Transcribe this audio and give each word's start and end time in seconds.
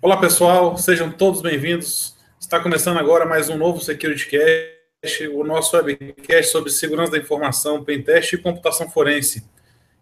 Olá 0.00 0.18
pessoal, 0.18 0.76
sejam 0.76 1.10
todos 1.10 1.40
bem-vindos. 1.40 2.14
Está 2.38 2.60
começando 2.60 2.98
agora 2.98 3.24
mais 3.24 3.48
um 3.48 3.56
novo 3.56 3.80
Security 3.80 4.28
Cast, 4.28 5.28
o 5.28 5.42
nosso 5.42 5.74
webcast 5.76 6.52
sobre 6.52 6.70
segurança 6.70 7.12
da 7.12 7.18
informação, 7.18 7.82
pentest 7.82 8.34
e 8.34 8.38
computação 8.38 8.90
forense. 8.90 9.48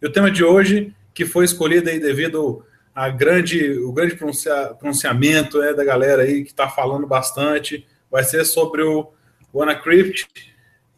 E 0.01 0.07
o 0.07 0.13
tema 0.13 0.31
de 0.31 0.43
hoje, 0.43 0.93
que 1.15 1.25
foi 1.25 1.45
escolhido 1.45 1.89
aí 1.89 2.01
devido 2.01 2.65
a 2.95 3.09
grande, 3.09 3.79
o 3.79 3.93
grande 3.93 4.17
pronuncia, 4.17 4.75
pronunciamento 4.79 5.59
né, 5.59 5.73
da 5.73 5.85
galera 5.85 6.23
aí 6.23 6.43
que 6.43 6.51
está 6.51 6.69
falando 6.69 7.07
bastante, 7.07 7.87
vai 8.11 8.25
ser 8.25 8.45
sobre 8.45 8.83
o 8.83 9.13
WannaCrypt. 9.55 10.27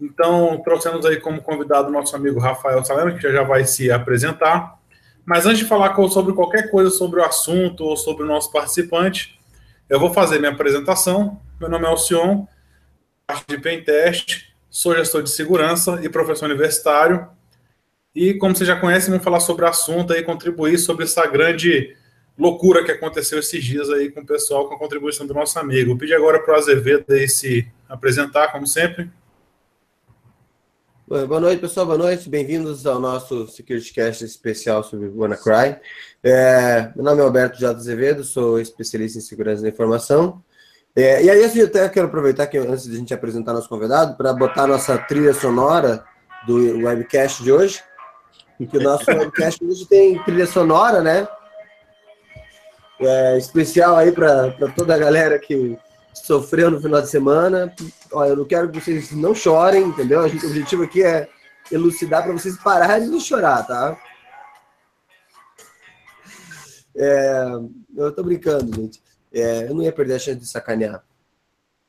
Então, 0.01 0.61
trouxemos 0.65 1.07
aí 1.07 1.21
como 1.21 1.43
convidado 1.43 1.89
o 1.89 1.93
nosso 1.93 2.17
amigo 2.17 2.41
Rafael 2.41 2.85
Salema, 2.85 3.13
que 3.13 3.33
já 3.33 3.43
vai 3.43 3.65
se 3.65 3.91
apresentar. 3.91 4.79
Mas 5.25 5.47
antes 5.47 5.61
de 5.61 5.65
falar 5.65 5.95
sobre 6.09 6.35
qualquer 6.35 6.71
coisa 6.71 6.91
sobre 6.91 7.21
o 7.21 7.25
assunto 7.25 7.85
ou 7.85 7.97
sobre 7.97 8.25
o 8.25 8.27
nosso 8.27 8.53
participante, 8.53 9.39
eu 9.89 9.99
vou 9.99 10.13
fazer 10.13 10.39
minha 10.39 10.53
apresentação. 10.53 11.41
Meu 11.59 11.69
nome 11.71 11.87
é 11.87 11.89
Alcion, 11.89 12.47
parte 13.27 13.47
de 13.49 13.59
Pentest, 13.59 14.55
sou 14.69 14.95
gestor 14.95 15.23
de 15.23 15.31
segurança 15.31 16.01
e 16.03 16.09
professor 16.09 16.45
universitário. 16.47 17.27
E 18.15 18.35
como 18.35 18.55
você 18.55 18.65
já 18.65 18.77
conhece, 18.79 19.09
vamos 19.09 19.25
falar 19.25 19.41
sobre 19.41 19.65
o 19.65 19.69
assunto 19.69 20.13
e 20.13 20.23
contribuir 20.23 20.79
sobre 20.79 21.05
essa 21.05 21.27
grande 21.27 21.97
loucura 22.39 22.85
que 22.85 22.91
aconteceu 22.91 23.39
esses 23.39 23.65
dias 23.65 23.89
aí 23.91 24.11
com 24.11 24.21
o 24.21 24.27
pessoal, 24.27 24.69
com 24.69 24.75
a 24.75 24.79
contribuição 24.79 25.27
do 25.27 25.33
nosso 25.33 25.59
amigo. 25.59 25.91
Vou 25.91 25.99
pedir 25.99 26.15
agora 26.15 26.41
para 26.41 26.55
o 26.55 26.57
Azevedo 26.57 27.07
se 27.29 27.67
apresentar, 27.89 28.53
como 28.53 28.67
sempre. 28.67 29.11
Boa 31.07 31.39
noite, 31.39 31.61
pessoal. 31.61 31.85
Boa 31.85 31.99
noite. 31.99 32.31
Bem-vindos 32.31 32.87
ao 32.87 32.99
nosso 32.99 33.47
SecurityCast 33.47 34.25
especial 34.25 34.83
sobre 34.83 35.07
WannaCry. 35.09 35.77
É, 36.23 36.91
meu 36.97 37.05
nome 37.05 37.21
é 37.21 37.25
Alberto 37.25 37.59
J. 37.59 37.77
Azevedo, 37.77 38.25
sou 38.25 38.59
especialista 38.59 39.19
em 39.19 39.21
segurança 39.21 39.61
da 39.61 39.69
informação. 39.69 40.43
É, 40.97 41.23
e 41.23 41.29
aí, 41.29 41.45
assim, 41.45 41.59
eu 41.59 41.67
até 41.67 41.87
quero 41.91 42.07
aproveitar 42.07 42.47
que 42.47 42.57
antes 42.57 42.85
de 42.85 42.97
a 42.97 42.99
gente 42.99 43.13
apresentar 43.13 43.53
nosso 43.53 43.69
convidado, 43.69 44.17
para 44.17 44.33
botar 44.33 44.67
nossa 44.67 44.97
trilha 44.97 45.35
sonora 45.35 46.03
do 46.47 46.57
webcast 46.79 47.43
de 47.43 47.53
hoje. 47.53 47.83
Porque 48.57 48.79
o 48.79 48.83
nosso 48.83 49.05
webcast 49.11 49.63
hoje 49.63 49.87
tem 49.87 50.19
trilha 50.25 50.47
sonora, 50.47 51.03
né? 51.03 51.29
É, 52.99 53.37
especial 53.37 53.95
aí 53.97 54.11
para 54.11 54.53
toda 54.75 54.95
a 54.95 54.99
galera 54.99 55.39
que 55.39 55.77
sofreu 56.15 56.71
no 56.71 56.81
final 56.81 57.03
de 57.03 57.11
semana. 57.11 57.75
Olha, 58.13 58.31
eu 58.31 58.37
não 58.37 58.45
quero 58.45 58.71
que 58.71 58.81
vocês 58.81 59.13
não 59.13 59.35
chorem, 59.35 59.85
entendeu? 59.85 60.21
A 60.21 60.29
gente, 60.29 60.47
o 60.47 60.49
objetivo 60.49 60.85
aqui 60.85 61.03
é 61.03 61.29
elucidar 61.71 62.23
para 62.23 62.33
vocês 62.33 62.57
pararem 62.57 63.11
de 63.11 63.21
chorar, 63.21 63.67
tá? 63.67 63.99
É, 66.97 67.45
eu 67.97 68.13
tô 68.13 68.23
brincando, 68.23 68.75
gente. 68.75 69.03
É, 69.33 69.69
eu 69.69 69.75
não 69.75 69.83
ia 69.83 69.93
perder 69.93 70.15
a 70.15 70.19
chance 70.19 70.39
de 70.39 70.47
sacanear. 70.47 71.05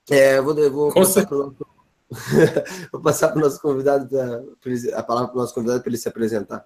É, 0.10 0.38
eu 0.38 0.44
vou, 0.44 0.58
eu 0.58 0.72
vou 0.72 0.94
passar 0.94 1.28
para 1.28 1.38
o 1.38 1.40
nosso, 1.46 1.68
vou 2.92 3.02
passar 3.02 3.36
nosso 3.36 3.62
convidado, 3.62 4.08
pra, 4.08 5.00
a 5.00 5.04
palavra 5.04 5.30
para 5.30 5.38
o 5.38 5.42
nosso 5.42 5.54
convidado 5.54 5.82
para 5.82 5.90
ele 5.90 5.98
se 5.98 6.08
apresentar. 6.08 6.66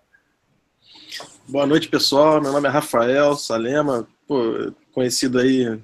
Boa 1.48 1.66
noite, 1.66 1.90
pessoal. 1.90 2.42
Meu 2.42 2.52
nome 2.52 2.68
é 2.68 2.72
Rafael 2.72 3.36
Salema, 3.36 4.08
pô, 4.28 4.72
conhecido 4.94 5.40
aí 5.40 5.82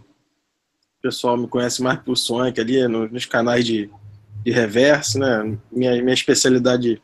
pessoal 1.05 1.37
me 1.37 1.47
conhece 1.47 1.83
mais 1.83 1.99
por 1.99 2.17
Sonic 2.17 2.59
ali, 2.59 2.87
nos 2.87 3.27
canais 3.27 3.63
de, 3.63 3.87
de 4.43 4.51
reverse, 4.51 5.19
né? 5.19 5.55
Minha, 5.71 6.01
minha 6.01 6.13
especialidade 6.15 6.99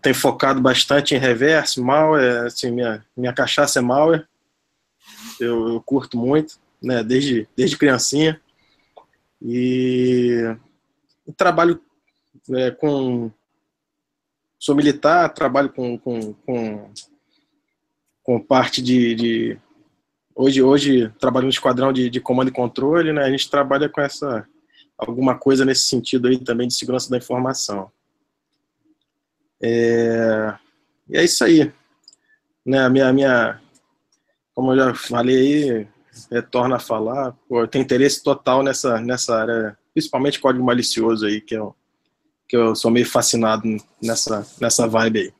tem 0.00 0.14
focado 0.14 0.60
bastante 0.60 1.12
em 1.12 1.18
reverse, 1.18 1.80
malware, 1.80 2.46
assim, 2.46 2.70
minha, 2.70 3.04
minha 3.16 3.32
cachaça 3.32 3.80
é 3.80 3.82
malware. 3.82 4.24
Eu, 5.40 5.70
eu 5.70 5.80
curto 5.80 6.16
muito, 6.16 6.60
né? 6.80 7.02
Desde, 7.02 7.48
desde 7.56 7.76
criancinha. 7.76 8.40
E 9.40 10.56
trabalho 11.36 11.82
é, 12.50 12.70
com. 12.70 13.32
Sou 14.60 14.76
militar, 14.76 15.34
trabalho 15.34 15.70
com, 15.70 15.98
com, 15.98 16.32
com, 16.34 16.92
com 18.22 18.40
parte 18.40 18.80
de, 18.80 19.14
de 19.16 19.58
Hoje, 20.34 20.62
hoje 20.62 21.08
trabalho 21.18 21.44
no 21.44 21.50
esquadrão 21.50 21.92
de, 21.92 22.08
de 22.08 22.20
comando 22.20 22.48
e 22.48 22.52
controle, 22.52 23.12
né? 23.12 23.22
A 23.22 23.30
gente 23.30 23.50
trabalha 23.50 23.88
com 23.88 24.00
essa 24.00 24.46
alguma 24.96 25.36
coisa 25.36 25.64
nesse 25.64 25.82
sentido 25.82 26.28
aí 26.28 26.38
também 26.38 26.68
de 26.68 26.74
segurança 26.74 27.10
da 27.10 27.18
informação. 27.18 27.90
É, 29.62 30.54
e 31.08 31.16
é 31.16 31.24
isso 31.24 31.44
aí. 31.44 31.72
Né, 32.64 32.78
a 32.78 32.88
minha, 32.88 33.12
minha, 33.12 33.60
como 34.54 34.72
eu 34.72 34.76
já 34.76 34.94
falei 34.94 35.36
aí, 35.36 35.88
retorno 36.30 36.74
a 36.74 36.78
falar, 36.78 37.32
pô, 37.48 37.60
eu 37.60 37.68
tenho 37.68 37.82
interesse 37.82 38.22
total 38.22 38.62
nessa, 38.62 39.00
nessa 39.00 39.36
área, 39.36 39.78
principalmente 39.92 40.40
código 40.40 40.64
malicioso 40.64 41.26
aí, 41.26 41.40
que 41.40 41.54
eu, 41.54 41.74
que 42.48 42.56
eu 42.56 42.74
sou 42.76 42.90
meio 42.90 43.06
fascinado 43.06 43.64
nessa, 44.00 44.46
nessa 44.60 44.86
vibe 44.86 45.18
aí. 45.18 45.34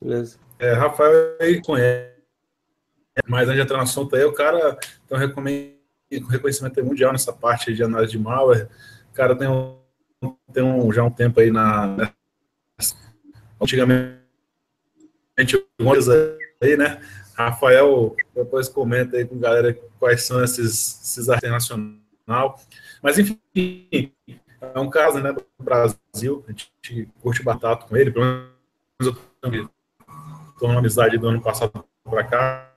Beleza. 0.00 0.43
É, 0.64 0.72
Rafael 0.72 1.36
conhece, 1.62 2.22
mas 3.28 3.50
a 3.50 3.52
gente 3.52 3.64
entra 3.64 3.76
no 3.76 3.82
assunto 3.82 4.16
aí, 4.16 4.24
o 4.24 4.32
cara 4.32 4.78
tem 5.06 5.18
um 5.18 6.26
reconhecimento 6.26 6.82
mundial 6.82 7.12
nessa 7.12 7.34
parte 7.34 7.74
de 7.74 7.82
análise 7.82 8.12
de 8.12 8.18
malware. 8.18 8.70
O 9.10 9.14
cara 9.14 9.36
tem, 9.36 9.46
um, 9.46 9.78
tem 10.54 10.62
um, 10.62 10.90
já 10.90 11.04
um 11.04 11.10
tempo 11.10 11.38
aí 11.38 11.50
na. 11.50 12.10
Antigamente, 13.60 14.22
aí, 16.62 16.78
né? 16.78 16.98
Rafael, 17.34 18.16
depois 18.34 18.66
comenta 18.66 19.18
aí 19.18 19.26
com 19.26 19.38
galera 19.38 19.74
quais 19.98 20.22
são 20.22 20.42
esses, 20.42 21.02
esses 21.02 21.28
internacional. 21.28 22.58
Mas, 23.02 23.18
enfim, 23.18 23.38
é 24.62 24.80
um 24.80 24.88
caso 24.88 25.20
né, 25.20 25.30
do 25.30 25.44
Brasil, 25.58 26.42
a 26.48 26.52
gente 26.52 27.06
curte 27.20 27.42
batata 27.42 27.86
com 27.86 27.94
ele, 27.98 28.10
pelo 28.10 28.24
menos 28.24 28.48
eu 29.00 29.14
também 29.42 29.68
estou 30.54 30.68
numa 30.68 30.80
amizade 30.80 31.18
do 31.18 31.28
ano 31.28 31.42
passado 31.42 31.84
para 32.02 32.24
cá. 32.24 32.70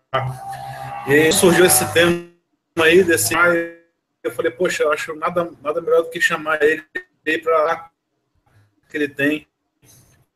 E 1.07 1.31
surgiu 1.31 1.65
esse 1.65 1.91
tema 1.93 2.27
aí, 2.79 3.03
desse. 3.03 3.33
Eu 4.23 4.31
falei, 4.31 4.51
poxa, 4.51 4.83
eu 4.83 4.91
acho 4.91 5.15
nada, 5.15 5.49
nada 5.63 5.79
melhor 5.81 6.03
do 6.03 6.09
que 6.09 6.19
chamar 6.19 6.61
ele 6.61 6.83
para 7.43 7.89
que 8.89 8.97
ele 8.97 9.07
tem 9.07 9.47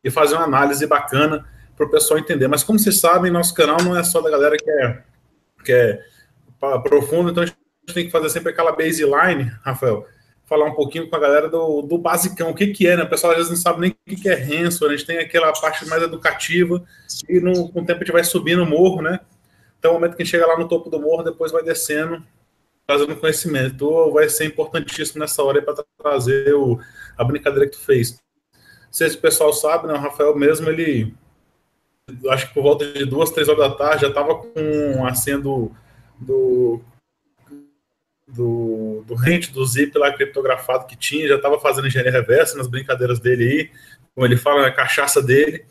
e 0.03 0.09
fazer 0.09 0.35
uma 0.35 0.46
análise 0.46 0.85
bacana 0.85 1.47
para 1.75 1.85
o 1.85 1.90
pessoal 1.90 2.19
entender. 2.19 2.47
Mas 2.47 2.63
como 2.63 2.79
vocês 2.79 3.00
sabem, 3.00 3.31
nosso 3.31 3.53
canal 3.53 3.81
não 3.81 3.97
é 3.97 4.03
só 4.03 4.22
da 4.22 4.29
galera 4.29 4.58
que 4.58 4.69
é, 4.69 5.03
que 5.63 5.72
é 5.72 6.00
profundo, 6.84 7.31
então 7.31 7.44
a 7.44 7.46
gente 7.46 7.58
tem 7.94 8.06
que 8.06 8.12
fazer 8.12 8.29
sempre 8.29 8.52
aquela 8.52 8.72
baseline, 8.72 9.52
Rafael, 9.63 10.06
falar 10.52 10.66
um 10.66 10.76
pouquinho 10.76 11.10
com 11.10 11.16
a 11.16 11.20
galera 11.20 11.48
do, 11.48 11.82
do 11.82 11.98
basicão, 11.98 12.50
o 12.50 12.54
que, 12.54 12.68
que 12.68 12.86
é, 12.86 12.98
né? 12.98 13.04
O 13.04 13.10
pessoal 13.10 13.32
às 13.32 13.38
vezes 13.38 13.50
não 13.50 13.58
sabe 13.58 13.80
nem 13.80 13.92
o 13.92 13.96
que, 14.06 14.18
que 14.18 14.28
é 14.28 14.34
ransom, 14.34 14.86
a 14.86 14.90
gente 14.92 15.06
tem 15.06 15.18
aquela 15.18 15.50
parte 15.54 15.88
mais 15.88 16.04
educativa, 16.04 16.84
e 17.30 17.40
no, 17.40 17.72
com 17.72 17.80
o 17.80 17.86
tempo 17.86 18.02
a 18.02 18.04
gente 18.04 18.12
vai 18.12 18.26
subindo 18.26 18.62
o 18.62 18.66
morro, 18.66 19.02
né? 19.02 19.22
Então, 19.80 19.92
o 19.92 19.94
momento 19.94 20.18
que 20.18 20.22
a 20.22 20.26
gente 20.26 20.32
chega 20.32 20.46
lá 20.46 20.60
no 20.60 20.68
topo 20.68 20.90
do 20.90 21.00
morro, 21.00 21.24
depois 21.24 21.54
vai 21.54 21.64
descendo, 21.64 22.22
trazendo 22.86 23.16
conhecimento. 23.16 23.76
Então, 23.76 24.12
vai 24.12 24.28
ser 24.28 24.44
importantíssimo 24.44 25.22
nessa 25.22 25.42
hora 25.42 25.62
para 25.62 25.86
trazer 25.98 26.54
o, 26.54 26.78
a 27.18 27.24
brincadeira 27.24 27.66
que 27.66 27.78
tu 27.78 27.86
fez. 27.86 28.20
Se 28.92 29.08
o 29.08 29.18
pessoal 29.20 29.54
sabe, 29.54 29.88
né? 29.88 29.94
O 29.94 30.00
Rafael 30.00 30.36
mesmo, 30.36 30.70
ele 30.70 31.16
acho 32.30 32.50
que 32.50 32.54
por 32.54 32.64
volta 32.64 32.86
de 32.92 33.06
duas, 33.06 33.30
três 33.30 33.48
horas 33.48 33.70
da 33.70 33.74
tarde 33.74 34.02
já 34.02 34.10
estava 34.10 34.36
com 34.36 35.06
a 35.06 35.14
senha 35.14 35.40
do, 35.40 35.72
do 36.20 36.82
do, 38.31 39.03
do 39.06 39.16
rente, 39.16 39.52
do 39.52 39.66
zip 39.66 39.97
lá 39.97 40.14
criptografado 40.14 40.88
que 40.88 40.96
tinha, 40.96 41.28
já 41.28 41.36
estava 41.36 41.59
fazendo 41.59 41.88
engenharia 41.88 42.12
reversa 42.12 42.58
nas 42.58 42.68
brincadeiras 42.68 43.19
dele 43.19 43.44
aí, 43.44 43.72
como 44.14 44.25
ele 44.25 44.38
fala, 44.38 44.62
na 44.62 44.72
cachaça 44.72 45.22
dele. 45.22 45.66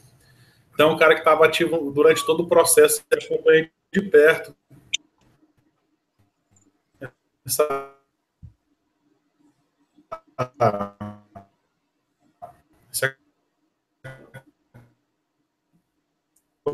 Então, 0.73 0.93
o 0.93 0.99
cara 0.99 1.15
que 1.15 1.21
estava 1.21 1.45
ativo 1.45 1.91
durante 1.91 2.25
todo 2.25 2.43
o 2.43 2.49
processo, 2.49 3.05
acompanhei 3.13 3.71
de 3.93 4.03
perto. 4.03 4.55
Essa... 7.45 7.95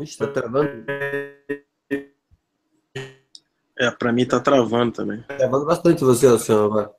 Está 0.01 0.27
travando? 0.27 0.85
É, 3.79 3.91
pra 3.91 4.11
mim 4.11 4.25
tá 4.25 4.39
travando 4.39 4.91
também. 4.91 5.21
Tá 5.21 5.37
travando 5.37 5.65
bastante 5.65 6.03
você, 6.03 6.27
Luciano, 6.27 6.65
agora. 6.65 6.95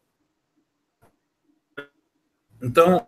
Então. 2.63 3.07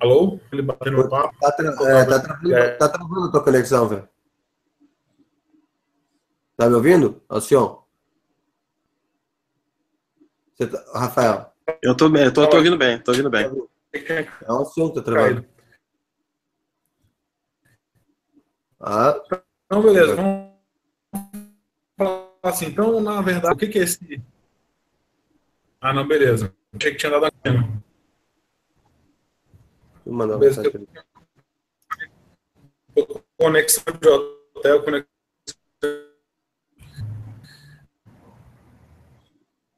Alô? 0.00 0.40
Ele 0.52 0.62
bateu 0.62 0.92
no 0.92 1.08
papo? 1.08 1.38
Tá, 1.40 1.52
tra 1.52 1.68
é, 1.68 2.04
tá, 2.04 2.20
travando, 2.20 2.54
é. 2.54 2.70
tá 2.72 2.88
travando 2.88 3.24
a 3.28 3.30
tua 3.30 3.44
conexão, 3.44 3.88
velho. 3.88 4.08
Tá 6.56 6.68
me 6.68 6.74
ouvindo, 6.74 7.22
Alcion? 7.28 7.82
Tá... 10.58 10.98
Rafael. 10.98 11.52
Eu 11.82 11.96
tô 11.96 12.08
bem, 12.08 12.24
eu 12.24 12.32
tô, 12.32 12.48
tô 12.48 12.56
ouvindo 12.56 12.76
bem, 12.76 12.98
tô 13.00 13.12
ouvindo 13.12 13.30
bem. 13.30 13.46
É 13.92 14.26
o 14.48 14.56
Alcion 14.56 14.88
que 14.88 14.96
tá 14.96 15.02
travando. 15.02 15.46
Ah. 18.80 19.20
Então, 19.66 19.82
beleza. 19.82 20.16
Vamos 20.16 20.55
assim. 22.48 22.66
Então, 22.66 23.00
na 23.00 23.20
verdade, 23.20 23.54
o 23.54 23.58
que, 23.58 23.68
que 23.68 23.78
é 23.78 23.82
esse. 23.82 24.22
Ah, 25.80 25.92
não, 25.92 26.06
beleza. 26.06 26.52
Achei 26.74 26.92
que 26.92 26.98
tinha 26.98 27.10
dado 27.10 27.26
a 27.26 27.30
câmera. 27.30 27.68
Mandar 30.06 30.38
conexão 33.36 33.84
de 34.00 34.08
hotel, 34.08 34.82
conexão. 34.82 35.16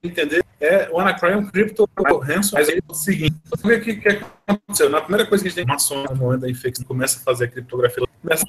Entender? 0.02 0.44
É, 0.60 0.88
o 0.90 0.98
Anacry 0.98 1.32
é 1.32 1.36
um 1.36 1.46
cripto 1.46 1.88
ransom, 2.22 2.56
mas 2.56 2.68
é 2.68 2.78
o 2.86 2.94
seguinte: 2.94 3.36
o 3.52 3.80
que, 3.80 3.96
que 3.96 4.08
aconteceu? 4.46 4.90
Na 4.90 5.00
primeira 5.00 5.26
coisa 5.26 5.42
que 5.42 5.48
a 5.48 5.50
gente 5.50 5.56
tem 5.56 5.64
informação 5.64 6.04
no 6.04 6.16
momento 6.16 6.40
da 6.42 6.50
infecção, 6.50 6.84
começa 6.84 7.18
a 7.18 7.22
fazer 7.22 7.46
a 7.46 7.48
criptografia, 7.48 8.06
começa 8.22 8.46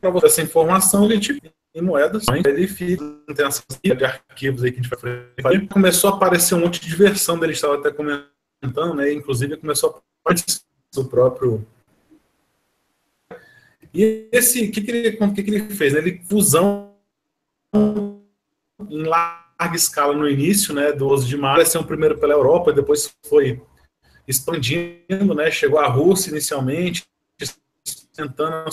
para 0.00 0.10
você 0.10 0.26
essa 0.26 0.42
informação, 0.42 1.04
ele 1.04 1.20
te 1.20 1.40
em 1.74 1.82
moedas, 1.82 2.26
ele 2.28 2.66
fica, 2.66 3.04
tem 3.34 3.46
essas 3.46 3.64
de 3.82 4.04
arquivos 4.04 4.64
aí 4.64 4.72
que 4.72 4.80
a 4.80 4.82
gente 4.82 4.90
vai 4.90 4.98
fazer. 4.98 5.68
Começou 5.68 6.10
a 6.10 6.16
aparecer 6.16 6.54
um 6.54 6.60
monte 6.60 6.80
de 6.80 6.94
versão 6.96 7.38
dele, 7.38 7.52
estava 7.52 7.76
até 7.76 7.90
comentando, 7.90 8.94
né? 8.94 9.12
Inclusive 9.12 9.56
começou 9.56 9.90
a 9.90 10.30
aparecer 10.30 10.62
o 10.96 11.04
próprio 11.04 11.66
e 13.92 14.28
esse, 14.32 14.66
o 14.66 14.70
que, 14.70 14.80
que, 14.80 14.90
ele, 14.90 15.12
que, 15.12 15.42
que 15.42 15.50
ele 15.50 15.74
fez? 15.74 15.94
Ele 15.94 16.20
fusão 16.28 16.94
em 17.74 19.02
larga 19.02 19.76
escala 19.76 20.14
no 20.14 20.28
início, 20.28 20.72
né, 20.72 20.92
do 20.92 21.08
12 21.08 21.26
de 21.26 21.36
março, 21.36 21.78
um 21.78 21.84
primeiro 21.84 22.18
pela 22.18 22.32
Europa, 22.32 22.72
depois 22.72 23.14
foi 23.28 23.60
expandindo, 24.26 25.34
né, 25.34 25.50
chegou 25.50 25.78
à 25.78 25.86
Rússia 25.86 26.30
inicialmente, 26.30 27.04
tentando 28.20 28.70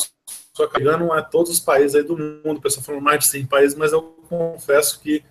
só 0.56 0.70
chegando 0.72 1.12
a 1.14 1.22
todos 1.22 1.52
os 1.52 1.60
países 1.60 1.96
aí 1.96 2.04
do 2.04 2.18
mundo, 2.18 2.58
o 2.58 2.62
pessoal 2.62 2.84
falou 2.84 3.02
mais 3.02 3.20
de 3.20 3.28
100 3.28 3.46
países, 3.46 3.78
mas 3.78 3.92
eu 3.92 4.02
confesso 4.28 5.00
que 5.00 5.24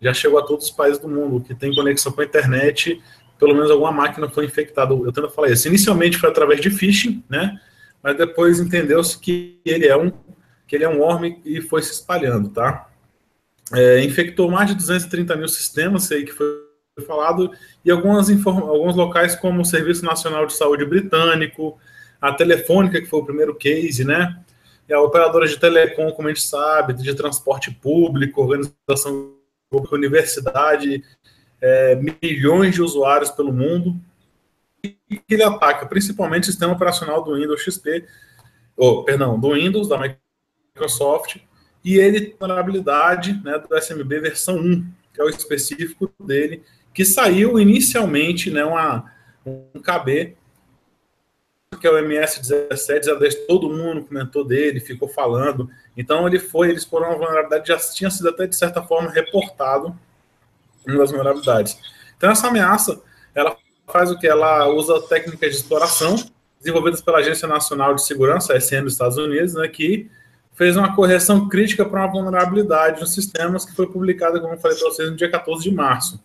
já 0.00 0.12
chegou 0.12 0.38
a 0.38 0.42
todos 0.42 0.66
os 0.66 0.70
países 0.70 0.98
do 0.98 1.08
mundo, 1.08 1.44
que 1.44 1.54
tem 1.54 1.74
conexão 1.74 2.10
com 2.12 2.20
a 2.20 2.24
internet, 2.24 3.00
pelo 3.38 3.54
menos 3.54 3.70
alguma 3.70 3.92
máquina 3.92 4.28
foi 4.28 4.44
infectada. 4.44 4.92
Eu 4.92 5.12
tento 5.12 5.30
falar 5.30 5.50
isso. 5.50 5.68
Inicialmente 5.68 6.18
foi 6.18 6.28
através 6.28 6.60
de 6.60 6.70
phishing, 6.70 7.24
né? 7.28 7.60
mas 8.02 8.16
depois 8.16 8.58
entendeu-se 8.58 9.18
que 9.18 9.60
ele 9.64 9.86
é 9.86 9.96
um 9.96 10.12
que 10.66 10.76
ele 10.76 10.84
é 10.84 10.88
um 10.88 11.00
worm 11.00 11.24
e 11.44 11.60
foi 11.60 11.82
se 11.82 11.92
espalhando, 11.92 12.48
tá? 12.48 12.88
É, 13.74 14.02
infectou 14.02 14.50
mais 14.50 14.70
de 14.70 14.74
230 14.74 15.36
mil 15.36 15.46
sistemas, 15.46 16.10
aí 16.10 16.24
que 16.24 16.32
foi 16.32 16.46
falado, 17.06 17.50
e 17.84 17.90
algumas 17.90 18.30
alguns 18.30 18.96
locais 18.96 19.36
como 19.36 19.60
o 19.60 19.64
Serviço 19.66 20.02
Nacional 20.04 20.46
de 20.46 20.54
Saúde 20.54 20.86
Britânico, 20.86 21.78
a 22.22 22.32
Telefônica, 22.32 23.00
que 23.00 23.08
foi 23.08 23.18
o 23.18 23.24
primeiro 23.24 23.52
case, 23.56 24.04
né? 24.04 24.40
E 24.88 24.94
a 24.94 25.00
operadora 25.00 25.48
de 25.48 25.58
telecom, 25.58 26.12
como 26.12 26.28
a 26.28 26.30
gente 26.32 26.46
sabe, 26.46 26.92
de 26.92 27.14
transporte 27.14 27.72
público, 27.72 28.40
organização 28.40 29.34
pública, 29.68 29.96
universidade, 29.96 31.02
é, 31.60 31.96
milhões 31.96 32.74
de 32.74 32.82
usuários 32.82 33.30
pelo 33.30 33.52
mundo, 33.52 33.96
que 34.80 34.96
ele 35.28 35.42
ataca 35.42 35.86
principalmente 35.86 36.44
o 36.44 36.46
sistema 36.46 36.72
operacional 36.72 37.24
do 37.24 37.34
Windows 37.34 37.60
XP, 37.60 38.04
ou, 38.76 39.04
perdão, 39.04 39.38
do 39.38 39.52
Windows, 39.54 39.88
da 39.88 39.98
Microsoft, 39.98 41.38
e 41.84 41.96
ele 41.96 42.20
tem 42.20 42.36
vulnerabilidade 42.38 43.40
né, 43.44 43.58
do 43.58 43.76
SMB 43.76 44.20
versão 44.20 44.56
1, 44.56 44.86
que 45.12 45.20
é 45.20 45.24
o 45.24 45.28
específico 45.28 46.12
dele, 46.20 46.62
que 46.94 47.04
saiu 47.04 47.58
inicialmente 47.58 48.50
né, 48.50 48.64
uma, 48.64 49.10
um 49.44 49.80
KB, 49.80 50.36
que 51.82 51.86
é 51.88 51.90
o 51.90 51.94
MS17, 51.94 53.46
todo 53.48 53.68
mundo 53.68 54.04
comentou 54.04 54.44
dele, 54.44 54.78
ficou 54.78 55.08
falando. 55.08 55.68
Então 55.96 56.28
ele 56.28 56.38
foi, 56.38 56.70
eles 56.70 56.84
foram 56.84 57.08
uma 57.08 57.18
vulnerabilidade, 57.18 57.68
já 57.68 57.76
tinha 57.76 58.08
sido 58.08 58.28
até 58.28 58.46
de 58.46 58.54
certa 58.54 58.80
forma 58.80 59.10
reportado 59.10 59.94
uma 60.86 60.98
das 60.98 61.10
vulnerabilidades. 61.10 61.76
Então 62.16 62.30
essa 62.30 62.46
ameaça, 62.46 63.02
ela 63.34 63.56
faz 63.92 64.12
o 64.12 64.18
que? 64.18 64.28
Ela 64.28 64.68
usa 64.68 65.02
técnicas 65.02 65.50
de 65.50 65.56
exploração 65.56 66.14
desenvolvidas 66.60 67.00
pela 67.02 67.18
Agência 67.18 67.48
Nacional 67.48 67.96
de 67.96 68.06
Segurança, 68.06 68.58
SM 68.58 68.84
dos 68.84 68.92
Estados 68.92 69.18
Unidos, 69.18 69.54
né, 69.54 69.66
que 69.66 70.08
fez 70.54 70.76
uma 70.76 70.94
correção 70.94 71.48
crítica 71.48 71.84
para 71.84 71.98
uma 71.98 72.12
vulnerabilidade 72.12 73.00
nos 73.00 73.12
sistemas 73.12 73.64
que 73.64 73.74
foi 73.74 73.88
publicada, 73.88 74.38
como 74.38 74.54
eu 74.54 74.58
falei 74.58 74.78
para 74.78 74.88
vocês, 74.88 75.10
no 75.10 75.16
dia 75.16 75.28
14 75.28 75.64
de 75.64 75.74
março. 75.74 76.22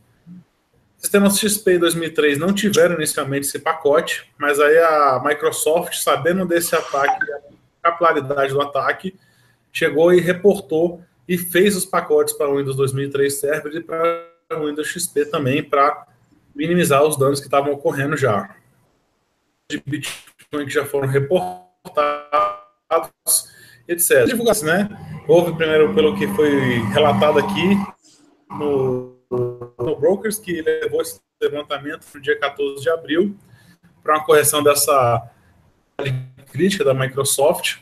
Sistemas 0.97 1.39
XP 1.39 1.77
2003 1.77 2.39
não 2.39 2.51
tiveram 2.51 2.95
inicialmente 2.95 3.47
esse 3.47 3.59
pacote, 3.59 4.27
mas 4.37 4.59
aí 4.59 4.77
a 4.79 5.21
Microsoft, 5.23 5.93
sabendo 5.95 6.45
desse 6.45 6.75
ataque, 6.75 7.23
a 7.83 7.91
capilaridade 7.91 8.51
do 8.51 8.61
ataque, 8.61 9.15
chegou 9.71 10.11
e 10.11 10.19
reportou 10.19 11.01
e 11.27 11.37
fez 11.37 11.75
os 11.75 11.85
pacotes 11.85 12.33
para 12.33 12.49
o 12.49 12.57
Windows 12.57 12.75
2003 12.75 13.39
Server 13.39 13.75
e 13.75 13.81
para 13.81 14.27
o 14.53 14.65
Windows 14.65 14.87
XP 14.87 15.25
também, 15.25 15.63
para 15.63 16.07
minimizar 16.55 17.03
os 17.03 17.15
danos 17.17 17.39
que 17.39 17.45
estavam 17.45 17.73
ocorrendo 17.73 18.17
já. 18.17 18.55
De 19.69 19.81
Bitcoin 19.85 20.65
que 20.65 20.69
já 20.71 20.85
foram 20.85 21.07
reportados, 21.07 21.67
etc. 23.87 24.25
Divulgação, 24.25 24.67
né? 24.67 24.89
Houve 25.27 25.55
primeiro 25.55 25.93
pelo 25.93 26.17
que 26.17 26.27
foi 26.29 26.79
relatado 26.93 27.37
aqui 27.37 27.77
no, 28.49 29.16
Brokers, 29.29 30.39
que 30.39 30.61
levou 30.61 31.01
esse 31.01 31.19
levantamento 31.41 32.05
no 32.13 32.21
dia 32.21 32.39
14 32.39 32.81
de 32.81 32.89
abril 32.89 33.37
para 34.03 34.15
uma 34.15 34.25
correção 34.25 34.63
dessa 34.63 35.29
crítica 36.51 36.83
da 36.83 36.93
Microsoft. 36.93 37.79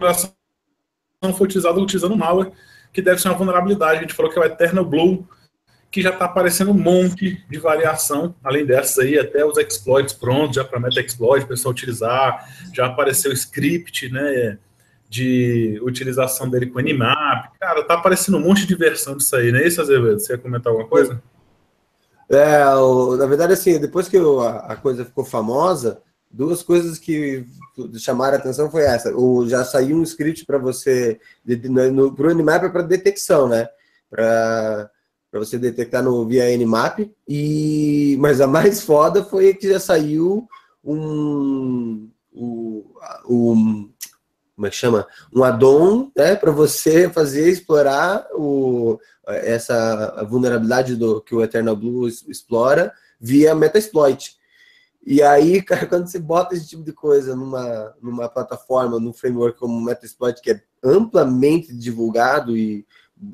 A 0.00 1.32
foi 1.32 1.46
utilizada 1.46 1.80
utilizando 1.80 2.16
malware, 2.16 2.52
que 2.92 3.02
deve 3.02 3.20
ser 3.20 3.28
uma 3.28 3.36
vulnerabilidade. 3.36 3.98
A 3.98 4.02
gente 4.02 4.14
falou 4.14 4.30
que 4.30 4.38
é 4.38 4.42
o 4.42 4.44
Eternal 4.44 4.84
Blue, 4.84 5.26
que 5.90 6.02
já 6.02 6.10
está 6.10 6.26
aparecendo 6.26 6.70
um 6.70 6.78
monte 6.78 7.42
de 7.48 7.58
variação, 7.58 8.34
além 8.44 8.66
dessas 8.66 8.98
aí, 8.98 9.18
até 9.18 9.44
os 9.44 9.56
exploits 9.56 10.12
prontos, 10.12 10.56
já 10.56 10.64
para 10.64 10.78
meta-exploit, 10.78 11.44
o 11.44 11.48
pessoal 11.48 11.72
utilizar, 11.72 12.46
já 12.72 12.86
apareceu 12.86 13.32
script, 13.32 14.10
né, 14.10 14.58
de 15.08 15.78
utilização 15.82 16.48
dele 16.48 16.66
com 16.66 16.80
Nmap, 16.80 17.52
cara, 17.60 17.84
tá 17.84 17.94
aparecendo 17.94 18.38
um 18.38 18.40
monte 18.40 18.66
de 18.66 18.74
versão 18.74 19.16
disso 19.16 19.34
aí, 19.36 19.52
né, 19.52 19.66
isso, 19.66 19.80
Azevedo? 19.80 20.18
Você 20.18 20.32
ia 20.32 20.38
comentar 20.38 20.72
alguma 20.72 20.88
coisa? 20.88 21.22
É, 22.28 22.64
na 23.18 23.26
verdade, 23.26 23.52
assim, 23.52 23.78
depois 23.78 24.08
que 24.08 24.16
a 24.16 24.76
coisa 24.76 25.04
ficou 25.04 25.24
famosa, 25.24 26.02
duas 26.30 26.62
coisas 26.62 26.98
que 26.98 27.46
chamaram 27.98 28.36
a 28.36 28.38
atenção 28.38 28.70
foi 28.70 28.82
essa, 28.82 29.14
o, 29.16 29.48
já 29.48 29.64
saiu 29.64 29.96
um 29.96 30.02
script 30.02 30.44
para 30.44 30.58
você, 30.58 31.20
para 32.16 32.28
o 32.28 32.34
Nmap 32.34 32.64
é 32.64 32.68
para 32.68 32.82
detecção, 32.82 33.48
né, 33.48 33.68
para 34.10 34.90
você 35.32 35.58
detectar 35.58 36.02
no 36.02 36.26
via 36.26 36.56
Nmap. 36.56 36.98
E 37.28 38.16
mas 38.18 38.40
a 38.40 38.46
mais 38.46 38.82
foda 38.82 39.22
foi 39.24 39.54
que 39.54 39.68
já 39.68 39.78
saiu 39.78 40.48
um, 40.82 42.08
um, 42.34 42.84
um 43.28 43.90
como 44.56 44.66
é 44.66 44.70
que 44.70 44.76
chama? 44.76 45.06
Um 45.32 45.44
addon, 45.44 46.10
né, 46.16 46.34
para 46.34 46.50
você 46.50 47.10
fazer 47.10 47.50
explorar 47.50 48.26
o, 48.32 48.98
essa 49.26 50.24
vulnerabilidade 50.28 50.96
do 50.96 51.20
que 51.20 51.34
o 51.34 51.42
Eternal 51.42 51.76
Blue 51.76 52.08
explora 52.08 52.90
via 53.20 53.54
Metasploit. 53.54 54.34
E 55.04 55.22
aí, 55.22 55.60
cara, 55.62 55.86
quando 55.86 56.08
você 56.08 56.18
bota 56.18 56.54
esse 56.54 56.68
tipo 56.68 56.82
de 56.82 56.92
coisa 56.92 57.36
numa, 57.36 57.94
numa 58.02 58.28
plataforma, 58.30 58.98
num 58.98 59.12
framework 59.12 59.58
como 59.58 59.76
o 59.76 59.84
Metasploit, 59.84 60.40
que 60.40 60.52
é 60.52 60.62
amplamente 60.82 61.76
divulgado 61.76 62.56
e 62.56 62.86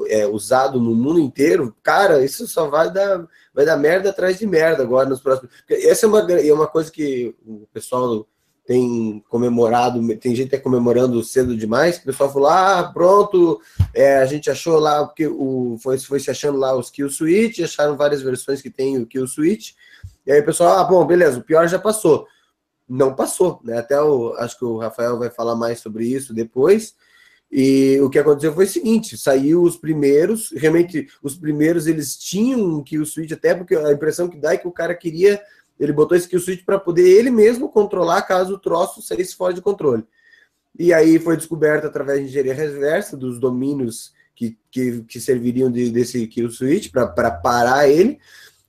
é, 0.08 0.26
usado 0.26 0.80
no 0.80 0.92
mundo 0.92 1.20
inteiro, 1.20 1.74
cara, 1.84 2.24
isso 2.24 2.48
só 2.48 2.68
vai 2.68 2.90
dar, 2.90 3.26
vai 3.54 3.64
dar 3.64 3.76
merda 3.76 4.10
atrás 4.10 4.38
de 4.38 4.46
merda 4.46 4.82
agora 4.82 5.08
nos 5.08 5.20
próximos. 5.20 5.52
Essa 5.70 6.06
é 6.06 6.08
uma, 6.08 6.32
é 6.32 6.52
uma 6.52 6.66
coisa 6.66 6.90
que 6.90 7.34
o 7.46 7.66
pessoal 7.72 8.26
tem 8.64 9.22
comemorado, 9.28 10.00
tem 10.18 10.34
gente 10.34 10.48
até 10.48 10.58
comemorando 10.58 11.22
cedo 11.24 11.56
demais, 11.56 11.98
o 11.98 12.04
pessoal 12.04 12.32
falou, 12.32 12.48
ah, 12.48 12.90
pronto, 12.92 13.60
é, 13.92 14.18
a 14.18 14.26
gente 14.26 14.48
achou 14.50 14.78
lá, 14.78 15.04
porque 15.04 15.26
o, 15.26 15.76
foi, 15.82 15.98
foi 15.98 16.20
se 16.20 16.30
achando 16.30 16.58
lá 16.58 16.76
os 16.76 16.90
Kill 16.90 17.10
Switch, 17.10 17.58
acharam 17.60 17.96
várias 17.96 18.22
versões 18.22 18.62
que 18.62 18.70
tem 18.70 18.98
o 18.98 19.06
Kill 19.06 19.26
Switch, 19.26 19.72
e 20.24 20.30
aí 20.30 20.40
o 20.40 20.44
pessoal, 20.44 20.78
ah, 20.78 20.84
bom, 20.84 21.04
beleza, 21.04 21.38
o 21.38 21.44
pior 21.44 21.66
já 21.68 21.78
passou. 21.78 22.26
Não 22.88 23.14
passou, 23.14 23.60
né? 23.64 23.78
Até 23.78 24.00
o, 24.00 24.34
acho 24.34 24.58
que 24.58 24.64
o 24.64 24.76
Rafael 24.76 25.18
vai 25.18 25.30
falar 25.30 25.56
mais 25.56 25.80
sobre 25.80 26.06
isso 26.06 26.32
depois, 26.32 26.94
e 27.50 28.00
o 28.00 28.08
que 28.08 28.18
aconteceu 28.18 28.54
foi 28.54 28.64
o 28.64 28.68
seguinte: 28.68 29.18
saiu 29.18 29.62
os 29.62 29.76
primeiros, 29.76 30.50
realmente 30.56 31.06
os 31.22 31.36
primeiros 31.36 31.86
eles 31.86 32.16
tinham 32.16 32.82
que 32.82 32.98
o 32.98 33.04
switch, 33.04 33.32
até 33.32 33.54
porque 33.54 33.76
a 33.76 33.92
impressão 33.92 34.26
que 34.26 34.38
dá 34.38 34.54
é 34.54 34.56
que 34.56 34.66
o 34.66 34.72
cara 34.72 34.94
queria, 34.94 35.38
ele 35.82 35.92
botou 35.92 36.16
esse 36.16 36.28
kill 36.28 36.38
switch 36.38 36.64
para 36.64 36.78
poder 36.78 37.08
ele 37.08 37.30
mesmo 37.30 37.68
controlar 37.68 38.22
caso 38.22 38.54
o 38.54 38.58
troço 38.58 39.02
saísse 39.02 39.34
fora 39.34 39.52
de 39.52 39.60
controle. 39.60 40.04
E 40.78 40.92
aí 40.92 41.18
foi 41.18 41.36
descoberto 41.36 41.86
através 41.86 42.20
de 42.20 42.26
engenharia 42.26 42.54
reversa 42.54 43.16
dos 43.16 43.38
domínios 43.38 44.12
que, 44.34 44.56
que, 44.70 45.02
que 45.02 45.20
serviriam 45.20 45.70
de, 45.70 45.90
desse 45.90 46.26
kill 46.28 46.50
switch 46.50 46.90
para 46.90 47.30
parar 47.30 47.88
ele. 47.88 48.18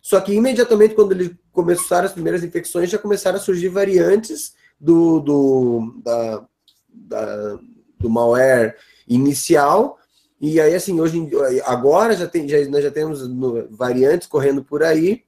Só 0.02 0.20
que 0.20 0.34
imediatamente 0.34 0.96
quando 0.96 1.12
ele 1.12 1.38
começaram 1.52 2.06
as 2.06 2.14
primeiras 2.14 2.44
infecções, 2.44 2.90
já 2.90 2.98
começaram 2.98 3.38
a 3.38 3.42
surgir 3.42 3.70
variantes 3.70 4.54
do, 4.80 5.20
do 5.20 6.02
da, 6.04 6.46
da 6.90 7.60
do 8.04 8.10
malware 8.10 8.76
inicial. 9.08 9.98
E 10.42 10.60
aí, 10.60 10.76
assim, 10.76 11.00
hoje 11.00 11.30
agora 11.66 12.16
já 12.16 12.28
tem, 12.28 12.50
já, 12.50 12.58
nós 12.68 12.84
já 12.84 12.92
temos 12.92 13.22
variantes 13.70 14.28
correndo 14.28 14.64
por 14.64 14.84
aí 14.84 15.24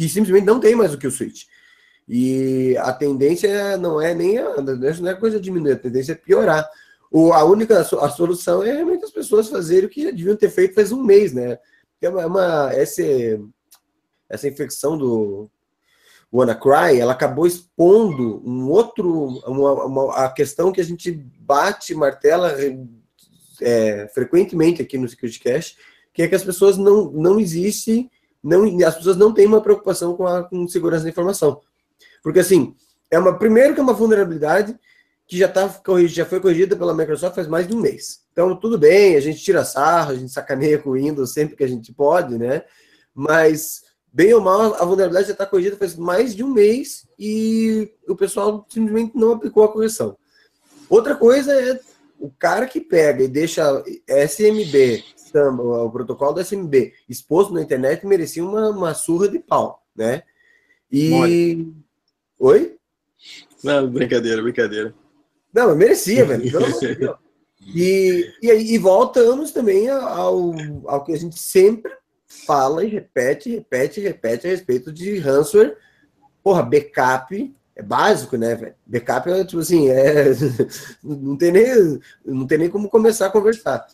que 0.00 0.08
simplesmente 0.08 0.46
não 0.46 0.58
tem 0.58 0.74
mais 0.74 0.94
o 0.94 0.98
que 0.98 1.06
o 1.06 1.10
switch. 1.10 1.44
E 2.08 2.74
a 2.78 2.90
tendência 2.90 3.76
não 3.76 4.00
é 4.00 4.14
nem 4.14 4.38
a, 4.38 4.56
não 4.56 5.10
é 5.10 5.14
coisa 5.14 5.38
diminuir, 5.38 5.72
a 5.72 5.76
tendência 5.78 6.12
é 6.12 6.14
piorar. 6.14 6.66
O, 7.12 7.34
a 7.34 7.44
única 7.44 7.78
a 7.78 8.08
solução 8.08 8.62
é 8.62 8.72
realmente 8.72 9.04
as 9.04 9.10
pessoas 9.10 9.48
fazerem 9.48 9.84
o 9.84 9.90
que 9.90 10.04
já 10.04 10.10
deviam 10.10 10.34
ter 10.36 10.48
feito 10.48 10.74
faz 10.74 10.90
um 10.90 11.04
mês, 11.04 11.34
né? 11.34 11.58
É 12.00 12.08
uma, 12.08 12.22
é 12.22 12.26
uma 12.26 12.70
essa, 12.72 13.02
essa 14.26 14.48
infecção 14.48 14.96
do 14.96 15.50
WannaCry, 16.32 16.98
ela 16.98 17.12
acabou 17.12 17.46
expondo 17.46 18.42
um 18.42 18.70
outro, 18.70 19.26
uma, 19.46 19.84
uma, 19.84 20.14
a 20.14 20.32
questão 20.32 20.72
que 20.72 20.80
a 20.80 20.84
gente 20.84 21.12
bate, 21.12 21.94
martela 21.94 22.56
é, 23.60 24.08
frequentemente 24.14 24.80
aqui 24.80 24.96
no 24.96 25.06
Security 25.06 25.40
Cash, 25.40 25.76
que 26.14 26.22
é 26.22 26.28
que 26.28 26.34
as 26.34 26.44
pessoas 26.44 26.78
não, 26.78 27.10
não 27.10 27.38
existe, 27.38 28.10
não, 28.42 28.64
as 28.86 28.96
pessoas 28.96 29.16
não 29.16 29.32
têm 29.32 29.46
uma 29.46 29.60
preocupação 29.60 30.16
com 30.16 30.26
a 30.26 30.44
com 30.44 30.66
segurança 30.66 31.04
da 31.04 31.10
informação. 31.10 31.60
Porque 32.22 32.40
assim, 32.40 32.74
é 33.10 33.18
uma, 33.18 33.36
primeiro 33.36 33.74
que 33.74 33.80
é 33.80 33.82
uma 33.82 33.92
vulnerabilidade 33.92 34.78
que 35.26 35.38
já, 35.38 35.48
tá 35.48 35.70
já 36.06 36.26
foi 36.26 36.40
corrigida 36.40 36.74
pela 36.74 36.92
Microsoft 36.92 37.36
faz 37.36 37.46
mais 37.46 37.68
de 37.68 37.74
um 37.74 37.80
mês. 37.80 38.20
Então, 38.32 38.56
tudo 38.56 38.76
bem, 38.76 39.14
a 39.16 39.20
gente 39.20 39.42
tira 39.42 39.64
sarro, 39.64 40.10
a 40.10 40.14
gente 40.16 40.32
sacaneia 40.32 40.78
com 40.78 40.90
o 40.90 40.94
Windows 40.94 41.32
sempre 41.32 41.56
que 41.56 41.62
a 41.62 41.68
gente 41.68 41.92
pode, 41.92 42.36
né? 42.36 42.64
Mas, 43.14 43.82
bem 44.12 44.34
ou 44.34 44.40
mal, 44.40 44.74
a 44.74 44.84
vulnerabilidade 44.84 45.28
já 45.28 45.32
está 45.32 45.46
corrigida 45.46 45.76
faz 45.76 45.94
mais 45.94 46.34
de 46.34 46.42
um 46.42 46.52
mês 46.52 47.06
e 47.16 47.92
o 48.08 48.16
pessoal 48.16 48.66
simplesmente 48.68 49.16
não 49.16 49.32
aplicou 49.32 49.62
a 49.62 49.72
correção. 49.72 50.16
Outra 50.88 51.14
coisa 51.14 51.52
é 51.52 51.78
o 52.18 52.30
cara 52.30 52.66
que 52.66 52.80
pega 52.80 53.22
e 53.22 53.28
deixa 53.28 53.84
SMB, 54.08 55.04
o 55.34 55.90
protocolo 55.90 56.34
do 56.34 56.40
SMB, 56.40 56.92
exposto 57.08 57.52
na 57.52 57.62
internet, 57.62 58.06
merecia 58.06 58.44
uma, 58.44 58.70
uma 58.70 58.94
surra 58.94 59.28
de 59.28 59.38
pau, 59.38 59.82
né? 59.94 60.22
E. 60.90 61.66
Oi? 62.38 62.76
Não, 63.62 63.88
brincadeira, 63.88 64.42
brincadeira. 64.42 64.94
Não, 65.52 65.68
mas 65.68 65.76
merecia, 65.76 66.24
velho. 66.24 66.50
e, 67.74 68.32
e, 68.42 68.74
e 68.74 68.78
voltamos 68.78 69.52
também 69.52 69.88
ao, 69.88 70.52
ao 70.86 71.04
que 71.04 71.12
a 71.12 71.18
gente 71.18 71.38
sempre 71.38 71.92
fala 72.26 72.84
e 72.84 72.88
repete, 72.88 73.50
repete, 73.50 74.00
repete 74.00 74.46
a 74.46 74.50
respeito 74.50 74.92
de 74.92 75.18
ransomware. 75.18 75.76
Porra, 76.42 76.62
backup 76.62 77.54
é 77.76 77.82
básico, 77.82 78.36
né, 78.36 78.54
velho? 78.54 78.74
Backup 78.86 79.30
é 79.30 79.44
tipo 79.44 79.60
assim, 79.60 79.88
é, 79.88 80.26
não, 81.02 81.36
tem 81.36 81.52
nem, 81.52 82.00
não 82.24 82.46
tem 82.46 82.58
nem 82.58 82.70
como 82.70 82.88
começar 82.88 83.26
a 83.26 83.30
conversar. 83.30 83.86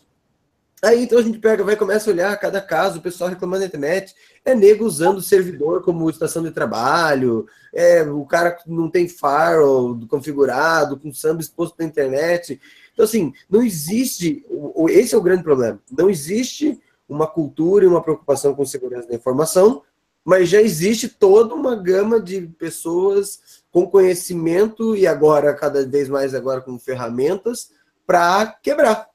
Aí 0.83 1.03
então 1.03 1.17
a 1.17 1.23
gente 1.23 1.39
pega, 1.39 1.63
vai 1.63 1.75
começa 1.75 2.09
a 2.09 2.13
olhar 2.13 2.39
cada 2.39 2.61
caso, 2.61 2.99
o 2.99 3.01
pessoal 3.01 3.31
reclamando 3.31 3.61
na 3.61 3.65
internet, 3.65 4.13
é 4.45 4.53
nego 4.53 4.85
usando 4.85 5.17
o 5.17 5.23
servidor 5.23 5.83
como 5.83 6.07
estação 6.07 6.43
de 6.43 6.51
trabalho, 6.51 7.47
é 7.73 8.03
o 8.03 8.23
cara 8.25 8.55
não 8.67 8.87
tem 8.87 9.07
firewall 9.07 9.99
configurado, 10.07 10.97
com 10.99 11.11
samba 11.11 11.41
exposto 11.41 11.75
na 11.79 11.85
internet. 11.85 12.61
Então, 12.93 13.05
assim, 13.05 13.33
não 13.49 13.63
existe, 13.63 14.45
esse 14.89 15.15
é 15.15 15.17
o 15.17 15.21
grande 15.21 15.41
problema, 15.41 15.79
não 15.91 16.11
existe 16.11 16.79
uma 17.09 17.25
cultura 17.25 17.85
e 17.85 17.87
uma 17.87 18.03
preocupação 18.03 18.53
com 18.53 18.65
segurança 18.65 19.07
da 19.07 19.15
informação, 19.15 19.81
mas 20.23 20.49
já 20.49 20.61
existe 20.61 21.07
toda 21.07 21.55
uma 21.55 21.75
gama 21.75 22.19
de 22.19 22.41
pessoas 22.41 23.63
com 23.71 23.89
conhecimento 23.89 24.95
e 24.95 25.07
agora, 25.07 25.55
cada 25.55 25.85
vez 25.87 26.07
mais 26.07 26.35
agora 26.35 26.61
com 26.61 26.77
ferramentas, 26.77 27.71
para 28.05 28.45
quebrar. 28.61 29.07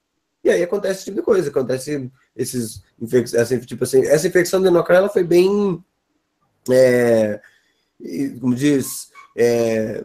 E 0.45 0.51
aí 0.51 0.63
acontece 0.63 0.95
esse 0.95 1.05
tipo 1.05 1.19
de 1.19 1.23
coisa, 1.23 1.51
acontece 1.51 2.11
esses 2.37 2.83
essa, 3.35 3.59
tipo 3.61 3.85
assim, 3.85 4.05
essa 4.07 4.27
infecção 4.27 4.61
de 4.61 4.69
ela 4.69 5.09
foi 5.09 5.23
bem, 5.23 5.83
é, 6.71 7.41
como 8.41 8.55
diz, 8.55 9.11
é, 9.37 10.05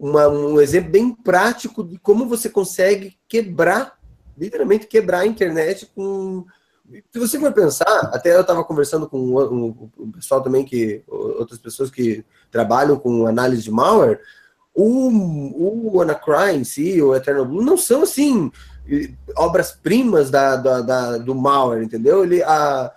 uma, 0.00 0.28
um 0.28 0.60
exemplo 0.60 0.90
bem 0.90 1.14
prático 1.14 1.84
de 1.84 1.98
como 1.98 2.26
você 2.26 2.48
consegue 2.48 3.18
quebrar, 3.28 3.98
literalmente 4.36 4.86
quebrar 4.86 5.20
a 5.20 5.26
internet 5.26 5.86
com 5.94 6.46
se 7.12 7.18
você 7.18 7.38
for 7.38 7.52
pensar, 7.52 8.10
até 8.14 8.34
eu 8.34 8.40
estava 8.40 8.64
conversando 8.64 9.06
com 9.06 9.18
um, 9.18 9.90
um, 9.98 10.10
pessoal 10.10 10.40
também 10.42 10.64
que 10.64 11.02
outras 11.06 11.58
pessoas 11.58 11.90
que 11.90 12.24
trabalham 12.50 12.98
com 12.98 13.26
análise 13.26 13.62
de 13.62 13.70
malware, 13.70 14.20
o, 14.74 15.08
o 15.10 15.96
WannaCry 15.96 16.56
em 16.56 16.64
si, 16.64 17.02
o 17.02 17.14
Eternal 17.14 17.44
Blue, 17.44 17.62
não 17.62 17.76
são 17.76 18.02
assim 18.02 18.50
obras-primas 19.36 20.30
da, 20.30 20.56
da, 20.56 20.80
da, 20.80 21.18
do 21.18 21.34
malware, 21.34 21.82
entendeu? 21.82 22.24
Ele, 22.24 22.42
a, 22.42 22.92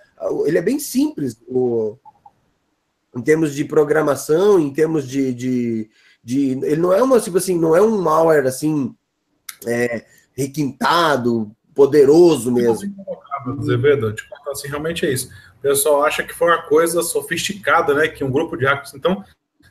ele 0.46 0.58
é 0.58 0.62
bem 0.62 0.80
simples 0.80 1.42
o, 1.48 1.98
em 3.16 3.22
termos 3.22 3.54
de 3.54 3.66
programação, 3.66 4.60
em 4.60 4.72
termos 4.72 5.08
de, 5.08 5.34
de, 5.34 5.90
de, 6.24 6.52
Ele 6.64 6.78
não 6.78 6.94
é 6.94 7.02
uma, 7.02 7.20
tipo 7.20 7.38
assim, 7.38 7.58
não 7.58 7.76
é 7.76 7.82
um 7.82 8.02
malware 8.02 8.48
assim 8.48 8.96
é, 9.68 10.06
requintado, 10.34 11.52
poderoso 11.74 12.52
mesmo. 12.52 12.94
Azevedo, 13.60 14.14
tipo, 14.14 14.34
assim, 14.50 14.68
realmente 14.68 15.06
é 15.06 15.12
isso. 15.12 15.30
O 15.58 15.62
pessoal 15.62 16.04
acha 16.04 16.24
que 16.24 16.34
foi 16.34 16.48
uma 16.48 16.62
coisa 16.64 17.02
sofisticada, 17.02 17.94
né? 17.94 18.08
Que 18.08 18.24
um 18.24 18.32
grupo 18.32 18.56
de 18.56 18.66
hackers. 18.66 18.94
Então, 18.94 19.24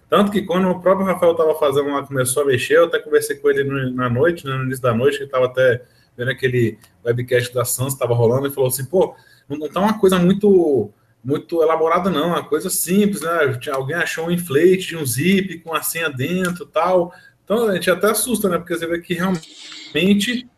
tanto 0.09 0.33
que 0.33 0.43
quando 0.43 0.69
o 0.69 0.81
próprio 0.81 1.07
Rafael 1.07 1.33
estava 1.33 1.55
fazendo 1.55 1.89
lá, 1.89 2.05
começou 2.05 2.43
a 2.43 2.47
mexer, 2.47 2.79
eu 2.79 2.87
até 2.87 2.99
conversei 2.99 3.37
com 3.37 3.49
ele 3.49 3.93
na 3.93 4.11
noite, 4.11 4.45
né, 4.45 4.57
no 4.57 4.65
início 4.65 4.83
da 4.83 4.93
noite, 4.93 5.19
que 5.19 5.25
estava 5.25 5.47
até 5.47 5.83
vendo 6.21 6.31
aquele 6.31 6.79
webcast 7.03 7.55
da 7.55 7.65
Sans 7.65 7.95
estava 7.95 8.15
rolando 8.15 8.47
e 8.47 8.51
falou 8.51 8.69
assim, 8.69 8.85
pô, 8.85 9.17
não 9.49 9.69
tá 9.71 9.81
uma 9.81 9.99
coisa 9.99 10.19
muito 10.19 10.93
muito 11.23 11.63
elaborada 11.63 12.09
não, 12.09 12.29
uma 12.29 12.45
coisa 12.45 12.71
simples, 12.71 13.21
né? 13.21 13.59
Alguém 13.73 13.97
achou 13.97 14.27
um 14.27 14.31
inflate 14.31 14.89
de 14.89 14.97
um 14.97 15.05
zip 15.05 15.59
com 15.61 15.75
a 15.75 15.83
senha 15.83 16.09
dentro 16.09 16.65
tal. 16.65 17.13
Então 17.45 17.69
a 17.69 17.75
gente 17.75 17.91
até 17.91 18.11
assusta, 18.11 18.49
né? 18.49 18.57
Porque 18.57 18.75
você 18.75 18.87
vê 18.87 19.01
que 19.01 19.13
realmente 19.13 20.49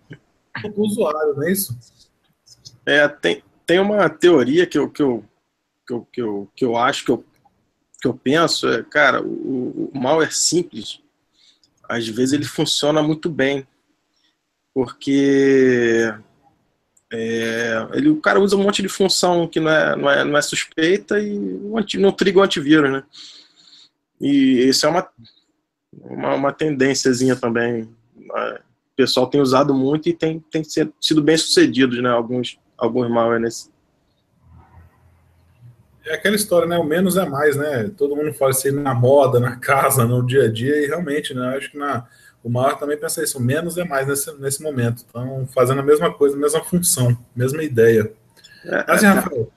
o 0.65 0.83
usuário, 0.83 1.35
não 1.35 1.43
é 1.45 1.53
isso? 1.53 1.77
É, 2.87 3.09
tem, 3.09 3.43
tem 3.67 3.81
uma 3.81 4.09
teoria 4.09 4.67
que 4.67 4.79
eu, 4.79 4.89
que 4.89 5.03
eu, 5.03 5.25
que 5.87 5.93
eu, 5.93 6.09
que 6.13 6.23
eu, 6.23 6.51
que 6.55 6.65
eu 6.65 6.77
acho, 6.77 7.05
que 7.05 7.11
eu, 7.11 7.25
que 8.01 8.07
eu 8.09 8.15
penso, 8.15 8.69
é, 8.69 8.85
cara, 8.85 9.21
o, 9.21 9.91
o 9.93 9.99
malware 9.99 10.33
simples, 10.33 11.01
às 11.89 12.07
vezes 12.07 12.35
ele 12.35 12.45
funciona 12.45 13.03
muito 13.03 13.29
bem 13.29 13.67
porque 14.75 16.13
é, 17.13 17.89
ele, 17.93 18.09
o 18.09 18.21
cara 18.21 18.41
usa 18.41 18.57
um 18.57 18.63
monte 18.63 18.81
de 18.81 18.89
função 18.89 19.47
que 19.47 19.61
não 19.61 19.71
é, 19.71 19.97
não 19.97 20.11
é, 20.11 20.25
não 20.25 20.39
é 20.39 20.43
suspeita 20.43 21.21
e 21.21 21.39
não 21.99 22.13
triga 22.13 22.39
o 22.39 22.43
antivírus, 22.43 22.91
né? 22.91 23.05
E 24.19 24.69
isso 24.69 24.87
é 24.87 24.89
uma, 24.89 25.09
uma, 25.93 26.35
uma 26.35 26.53
tendênciazinha 26.53 27.37
também. 27.37 27.89
Né? 28.17 28.59
O 28.93 28.97
pessoal 28.97 29.27
tem 29.27 29.41
usado 29.41 29.75
muito 29.75 30.09
e 30.09 30.15
tem, 30.15 30.41
tem 30.51 30.63
sido 30.65 31.23
bem 31.23 31.37
sucedidos, 31.37 32.01
né? 32.03 32.09
Alguns, 32.09 32.59
alguns 32.79 33.11
malware 33.11 33.41
nesse. 33.41 33.71
É 36.07 36.15
aquela 36.15 36.37
história, 36.37 36.67
né? 36.67 36.79
O 36.79 36.85
menos 36.85 37.17
é 37.17 37.29
mais, 37.29 37.57
né? 37.57 37.91
Todo 37.97 38.17
mundo 38.17 38.33
fala 38.33 38.53
aí 38.53 38.71
na 38.73 38.95
moda, 38.95 39.39
na 39.39 39.57
casa, 39.57 40.05
no 40.05 40.25
dia 40.25 40.45
a 40.45 40.53
dia, 40.53 40.83
e 40.83 40.87
realmente, 40.87 41.35
né? 41.35 41.57
Acho 41.57 41.71
que 41.71 41.79
na, 41.79 42.07
o 42.43 42.51
maior 42.51 42.79
também 42.79 42.97
pensa 42.97 43.23
isso, 43.23 43.41
menos 43.41 43.79
é 43.79 43.85
mais 43.85 44.07
nesse, 44.07 44.33
nesse 44.39 44.63
momento. 44.63 45.05
Então, 45.09 45.47
fazendo 45.55 45.81
a 45.81 45.85
mesma 45.85 46.13
coisa, 46.13 46.37
a 46.37 46.41
mesma 46.41 46.63
função, 46.65 47.17
mesma 47.35 47.63
ideia. 47.63 48.13
É, 48.65 48.85
assim, 48.89 49.07
Rafael. 49.07 49.51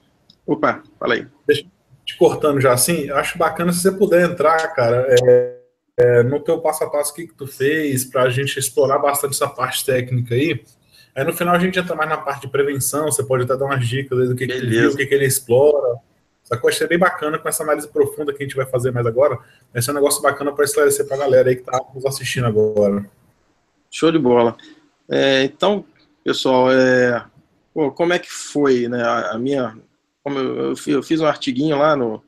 Opa, 0.45 0.83
fala 0.99 1.15
aí. 1.15 1.27
Deixa 1.47 1.65
te 2.05 2.15
cortando 2.17 2.61
já 2.61 2.71
assim, 2.71 3.09
acho 3.09 3.37
bacana 3.37 3.73
se 3.73 3.81
você 3.81 3.91
puder 3.91 4.29
entrar, 4.29 4.57
cara, 4.75 5.07
é, 5.09 5.57
é, 5.97 6.23
no 6.23 6.39
teu 6.39 6.59
passo 6.61 6.83
a 6.83 6.89
passo, 6.89 7.11
o 7.11 7.15
que, 7.15 7.27
que 7.27 7.33
tu 7.33 7.47
fez, 7.47 8.05
para 8.05 8.23
a 8.23 8.29
gente 8.29 8.57
explorar 8.59 8.99
bastante 8.99 9.33
essa 9.33 9.47
parte 9.47 9.83
técnica 9.83 10.35
aí. 10.35 10.63
Aí 11.15 11.23
no 11.23 11.33
final 11.33 11.55
a 11.55 11.59
gente 11.59 11.79
entra 11.79 11.95
mais 11.95 12.09
na 12.09 12.17
parte 12.17 12.41
de 12.41 12.49
prevenção, 12.49 13.05
você 13.05 13.23
pode 13.23 13.43
até 13.43 13.57
dar 13.57 13.65
umas 13.65 13.87
dicas 13.87 14.29
do 14.29 14.35
que, 14.35 14.45
viu, 14.45 14.91
o 14.91 14.95
que, 14.95 15.05
que 15.05 15.15
ele 15.15 15.25
explora. 15.25 15.97
Coisa 16.61 16.83
é 16.83 16.87
bem 16.87 16.99
bacana 16.99 17.39
com 17.39 17.49
essa 17.49 17.63
análise 17.63 17.87
profunda 17.87 18.31
que 18.31 18.43
a 18.43 18.45
gente 18.45 18.55
vai 18.55 18.67
fazer 18.67 18.91
mais 18.91 19.05
agora. 19.07 19.39
Vai 19.73 19.81
ser 19.81 19.91
um 19.91 19.95
negócio 19.95 20.21
bacana 20.21 20.51
para 20.53 20.63
esclarecer 20.63 21.07
para 21.07 21.17
a 21.17 21.19
galera 21.19 21.49
aí 21.49 21.55
que 21.55 21.61
está 21.61 21.81
nos 21.93 22.05
assistindo 22.05 22.45
agora. 22.45 23.09
Show 23.89 24.11
de 24.11 24.19
bola. 24.19 24.55
É, 25.09 25.43
então, 25.43 25.83
pessoal, 26.23 26.71
é, 26.71 27.25
pô, 27.73 27.91
como 27.91 28.13
é 28.13 28.19
que 28.19 28.31
foi 28.31 28.87
né, 28.87 29.03
a, 29.03 29.37
minha. 29.39 29.75
Como 30.23 30.37
eu, 30.37 30.75
eu, 30.87 31.03
fiz 31.03 31.19
um 31.19 31.25
artiguinho 31.25 31.77
lá 31.77 31.95
no, 31.95 32.23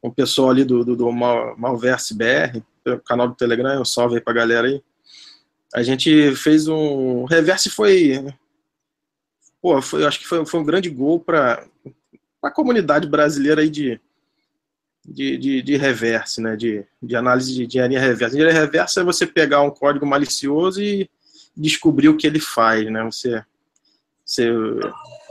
com 0.00 0.08
o 0.08 0.14
pessoal 0.14 0.50
ali 0.50 0.64
do, 0.64 0.84
do, 0.84 0.96
do 0.96 1.12
Mal, 1.12 1.54
Malverse 1.58 2.14
BR, 2.14 2.60
canal 3.06 3.28
do 3.28 3.34
Telegram, 3.34 3.80
um 3.80 3.84
salve 3.84 4.16
aí 4.16 4.22
a 4.24 4.32
galera 4.32 4.68
aí. 4.68 4.82
A 5.74 5.82
gente 5.82 6.34
fez 6.34 6.66
um. 6.66 7.22
O 7.22 7.24
reverse 7.26 7.68
foi. 7.68 8.24
Pô, 9.60 9.80
foi, 9.82 10.06
acho 10.06 10.18
que 10.18 10.26
foi, 10.26 10.44
foi 10.46 10.60
um 10.60 10.64
grande 10.64 10.88
gol 10.88 11.20
para 11.20 11.64
a 12.42 12.50
comunidade 12.50 13.08
brasileira 13.08 13.60
aí 13.60 13.70
de, 13.70 14.00
de, 15.04 15.36
de, 15.36 15.62
de 15.62 15.76
reverse, 15.76 16.40
né? 16.40 16.56
De, 16.56 16.84
de 17.02 17.16
análise 17.16 17.54
de 17.54 17.64
engenharia 17.64 18.00
reversa. 18.00 18.34
Engenharia 18.34 18.60
reversa 18.60 19.00
é 19.00 19.04
você 19.04 19.26
pegar 19.26 19.62
um 19.62 19.70
código 19.70 20.06
malicioso 20.06 20.82
e 20.82 21.08
descobrir 21.56 22.08
o 22.08 22.16
que 22.16 22.26
ele 22.26 22.40
faz, 22.40 22.90
né? 22.90 23.02
Você, 23.04 23.44
você 24.24 24.50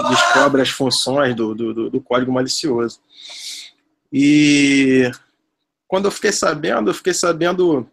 descobre 0.10 0.62
as 0.62 0.70
funções 0.70 1.36
do, 1.36 1.56
do, 1.56 1.89
do 1.89 2.01
código 2.01 2.32
malicioso. 2.32 3.00
E 4.12 5.12
quando 5.88 6.06
eu 6.06 6.12
fiquei 6.12 6.32
sabendo, 6.32 6.89
eu 6.89 6.94
fiquei 6.94 7.13
sabendo, 7.13 7.89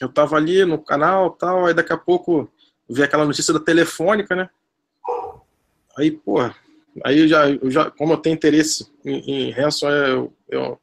eu 0.00 0.08
estava 0.08 0.36
ali 0.36 0.64
no 0.64 0.78
canal 0.78 1.30
tal, 1.30 1.66
aí 1.66 1.74
daqui 1.74 1.92
a 1.92 1.98
pouco 1.98 2.50
vi 2.88 3.02
aquela 3.02 3.24
notícia 3.24 3.52
da 3.52 3.60
telefônica, 3.60 4.34
né? 4.34 4.48
Aí, 5.98 6.10
pô, 6.10 6.38
aí 7.04 7.20
eu 7.20 7.28
já, 7.28 7.50
eu 7.50 7.70
já 7.70 7.90
como 7.90 8.12
eu 8.12 8.18
tenho 8.18 8.34
interesse 8.34 8.86
em, 9.04 9.48
em 9.48 9.50
ransomware, 9.50 10.08
eu, 10.10 10.32
eu, 10.48 10.80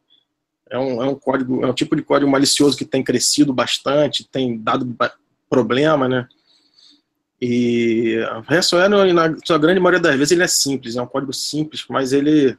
é, 0.70 0.78
um, 0.78 1.04
é 1.04 1.08
um 1.08 1.16
código, 1.16 1.64
é 1.64 1.68
um 1.68 1.74
tipo 1.74 1.96
de 1.96 2.02
código 2.02 2.30
malicioso 2.30 2.78
que 2.78 2.86
tem 2.86 3.04
crescido 3.04 3.54
bastante, 3.54 4.28
tem 4.28 4.58
dado 4.58 4.96
problema, 5.50 6.08
né? 6.08 6.28
E 7.40 8.18
ransomware, 8.48 9.14
na 9.14 9.36
sua 9.46 9.58
grande 9.58 9.80
maioria 9.80 10.00
das 10.00 10.16
vezes, 10.16 10.32
ele 10.32 10.44
é 10.44 10.48
simples, 10.48 10.96
é 10.96 11.02
um 11.02 11.08
código 11.08 11.34
simples, 11.34 11.86
mas 11.90 12.14
ele... 12.14 12.58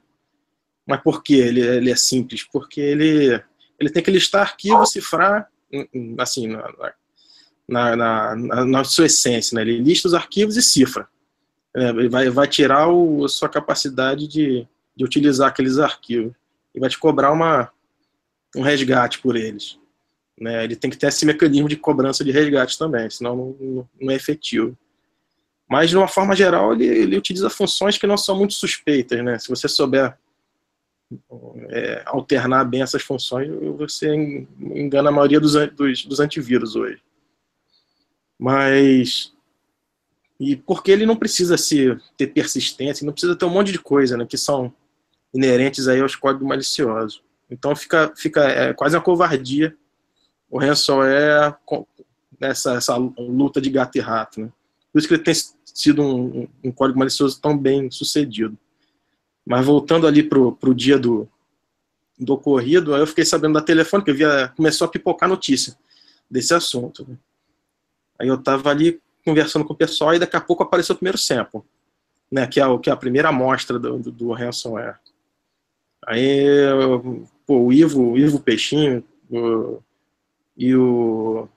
Mas 0.87 1.00
por 1.00 1.23
que 1.23 1.34
ele, 1.34 1.62
ele 1.62 1.90
é 1.90 1.96
simples? 1.96 2.42
Porque 2.42 2.78
ele, 2.78 3.42
ele 3.80 3.88
tem 3.88 4.02
que 4.02 4.11
listar 4.11 4.42
arquivos, 4.42 4.92
cifrar, 4.92 5.49
assim, 6.18 6.46
na, 6.46 7.96
na, 7.96 8.37
na, 8.37 8.64
na 8.66 8.84
sua 8.84 9.06
essência, 9.06 9.54
né? 9.54 9.62
Ele 9.62 9.78
lista 9.78 10.06
os 10.06 10.12
arquivos 10.12 10.58
e 10.58 10.62
cifra. 10.62 11.08
É, 11.74 12.08
vai, 12.08 12.30
vai 12.30 12.46
tirar 12.46 12.88
o, 12.88 13.24
a 13.24 13.28
sua 13.28 13.48
capacidade 13.48 14.28
de, 14.28 14.66
de 14.96 15.04
utilizar 15.04 15.48
aqueles 15.48 15.78
arquivos. 15.78 16.32
E 16.74 16.80
vai 16.80 16.88
te 16.88 16.98
cobrar 16.98 17.32
uma, 17.32 17.70
um 18.56 18.62
resgate 18.62 19.20
por 19.20 19.36
eles. 19.36 19.78
Né? 20.38 20.64
Ele 20.64 20.76
tem 20.76 20.90
que 20.90 20.96
ter 20.96 21.08
esse 21.08 21.24
mecanismo 21.24 21.68
de 21.68 21.76
cobrança 21.76 22.24
de 22.24 22.30
resgate 22.30 22.78
também, 22.78 23.08
senão 23.10 23.36
não, 23.36 23.88
não, 24.00 24.10
é 24.10 24.14
efetivo. 24.14 24.76
Mas, 25.68 25.90
de 25.90 25.96
uma 25.96 26.08
forma 26.08 26.36
geral, 26.36 26.74
ele, 26.74 26.86
ele, 26.86 27.16
utiliza 27.16 27.48
funções 27.48 27.96
que 27.96 28.06
não 28.06 28.16
são 28.16 28.36
muito 28.36 28.54
suspeitas. 28.54 29.24
Né? 29.24 29.38
Se 29.38 29.48
você 29.48 29.68
souber 29.68 30.16
é, 31.70 32.02
alternar 32.06 32.64
bem 32.64 32.82
essas 32.82 33.02
funções, 33.02 33.48
você 33.76 34.14
engana 34.14 35.08
a 35.08 35.12
maioria 35.12 35.40
dos, 35.40 35.54
dos, 35.72 36.04
dos 36.04 36.20
antivírus 36.20 36.76
hoje. 36.76 37.00
Mas 38.38 39.32
e 40.38 40.56
porque 40.56 40.90
ele 40.90 41.06
não 41.06 41.16
precisa 41.16 41.56
se 41.56 41.96
ter 42.16 42.28
persistência, 42.28 43.04
não 43.04 43.12
precisa 43.12 43.36
ter 43.36 43.44
um 43.44 43.50
monte 43.50 43.72
de 43.72 43.78
coisa, 43.78 44.16
né, 44.16 44.26
que 44.26 44.36
são 44.36 44.72
inerentes 45.32 45.88
aí 45.88 46.00
aos 46.00 46.16
códigos 46.16 46.46
maliciosos. 46.46 47.22
Então 47.50 47.74
fica, 47.76 48.12
fica 48.16 48.42
é, 48.44 48.72
quase 48.72 48.96
uma 48.96 49.02
covardia 49.02 49.76
o 50.50 50.58
ransomware 50.58 51.56
nessa 52.40 52.74
essa 52.74 52.96
luta 52.96 53.60
de 53.60 53.70
gato 53.70 53.96
e 53.96 54.00
rato, 54.00 54.40
né? 54.40 54.52
Por 54.92 55.00
isso 55.00 55.08
que 55.08 55.14
ele 55.14 55.24
tem 55.24 55.34
sido 55.64 56.00
um, 56.00 56.46
um 56.62 56.70
código 56.70 56.96
malicioso 56.96 57.40
tão 57.40 57.58
bem 57.58 57.90
sucedido. 57.90 58.56
Mas 59.44 59.66
voltando 59.66 60.06
ali 60.06 60.22
pro, 60.22 60.52
pro 60.52 60.72
dia 60.72 60.96
do, 60.96 61.28
do 62.16 62.34
ocorrido, 62.34 62.94
aí 62.94 63.00
eu 63.00 63.06
fiquei 63.06 63.24
sabendo 63.24 63.54
da 63.54 63.60
telefone, 63.60 64.04
que 64.04 64.12
via, 64.12 64.52
começou 64.56 64.84
a 64.84 64.88
pipocar 64.88 65.28
notícia 65.28 65.76
desse 66.30 66.54
assunto. 66.54 67.04
Né? 67.08 67.16
Aí 68.20 68.28
eu 68.28 68.38
tava 68.38 68.70
ali 68.70 69.00
conversando 69.24 69.64
com 69.64 69.72
o 69.72 69.76
pessoal 69.76 70.14
e 70.14 70.18
daqui 70.18 70.36
a 70.36 70.40
pouco 70.40 70.62
apareceu 70.62 70.94
o 70.94 70.98
primeiro 70.98 71.18
sample, 71.18 71.62
né, 72.30 72.46
que 72.46 72.60
é, 72.60 72.66
o, 72.66 72.78
que 72.78 72.90
é 72.90 72.92
a 72.92 72.96
primeira 72.96 73.28
amostra 73.28 73.78
do, 73.78 73.98
do, 73.98 74.12
do 74.12 74.32
ransomware. 74.32 74.98
Aí, 76.06 76.44
pô, 77.46 77.58
o 77.60 77.72
Ivo, 77.72 78.12
o 78.12 78.18
Ivo 78.18 78.40
Peixinho 78.40 79.02
o, 79.30 79.80
e 80.56 80.74
o 80.74 81.48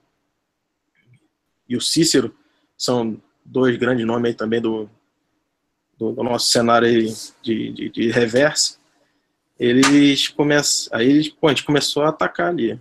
e 1.67 1.75
o 1.75 1.81
Cícero 1.81 2.33
são 2.77 3.21
dois 3.43 3.75
grandes 3.77 4.05
nomes 4.05 4.29
aí 4.29 4.33
também 4.33 4.61
do, 4.61 4.89
do, 5.97 6.13
do 6.13 6.23
nosso 6.23 6.47
cenário 6.47 6.87
aí 6.87 7.13
de, 7.41 7.71
de, 7.73 7.89
de. 7.89 8.11
Eles 9.59 10.27
começam, 10.29 10.97
aí 10.97 11.09
eles, 11.09 11.29
pô, 11.29 11.47
a 11.47 11.49
gente 11.49 11.65
começou 11.65 12.03
a 12.03 12.09
atacar 12.09 12.49
ali. 12.49 12.79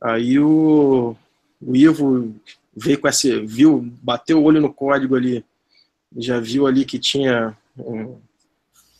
Aí 0.00 0.38
o, 0.38 1.16
o 1.60 1.76
Ivo 1.76 2.34
veio 2.76 3.00
com 3.00 3.08
esse, 3.08 3.40
viu, 3.40 3.80
bateu 4.02 4.40
o 4.40 4.44
olho 4.44 4.60
no 4.60 4.72
código 4.72 5.14
ali, 5.14 5.44
já 6.16 6.40
viu 6.40 6.66
ali 6.66 6.84
que 6.84 6.98
tinha 6.98 7.56
um, 7.76 8.18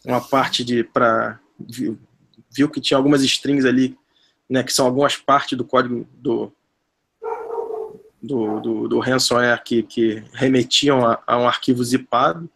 uma 0.05 0.21
parte 0.21 0.65
de 0.65 0.85
para 0.85 1.39
viu, 1.59 1.99
viu, 2.51 2.69
que 2.69 2.81
tinha 2.81 2.99
algumas 2.99 3.23
strings 3.23 3.65
ali, 3.65 3.97
né, 4.49 4.63
que 4.63 4.73
são 4.73 4.87
algumas 4.87 5.17
partes 5.17 5.57
do 5.57 5.65
código 5.65 6.07
do 6.15 6.53
do, 8.23 8.59
do, 8.61 8.89
do 8.89 8.99
ransomware 9.01 9.63
que, 9.63 9.83
que 9.83 10.25
remetiam 10.33 11.07
a, 11.07 11.23
a, 11.27 11.37
um 11.37 11.47
arquivo 11.47 11.85
zipado, 11.85 12.49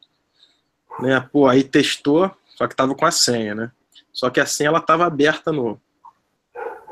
né, 0.98 1.20
pô, 1.31 1.46
aí 1.46 1.62
testou, 1.62 2.35
só 2.57 2.66
que 2.66 2.74
tava 2.74 2.94
com 2.94 3.04
a 3.04 3.11
senha, 3.11 3.54
né, 3.54 3.70
só 4.11 4.31
que 4.31 4.40
a 4.40 4.46
senha 4.46 4.68
ela 4.68 4.81
tava 4.81 5.04
aberta 5.04 5.52
no, 5.52 5.78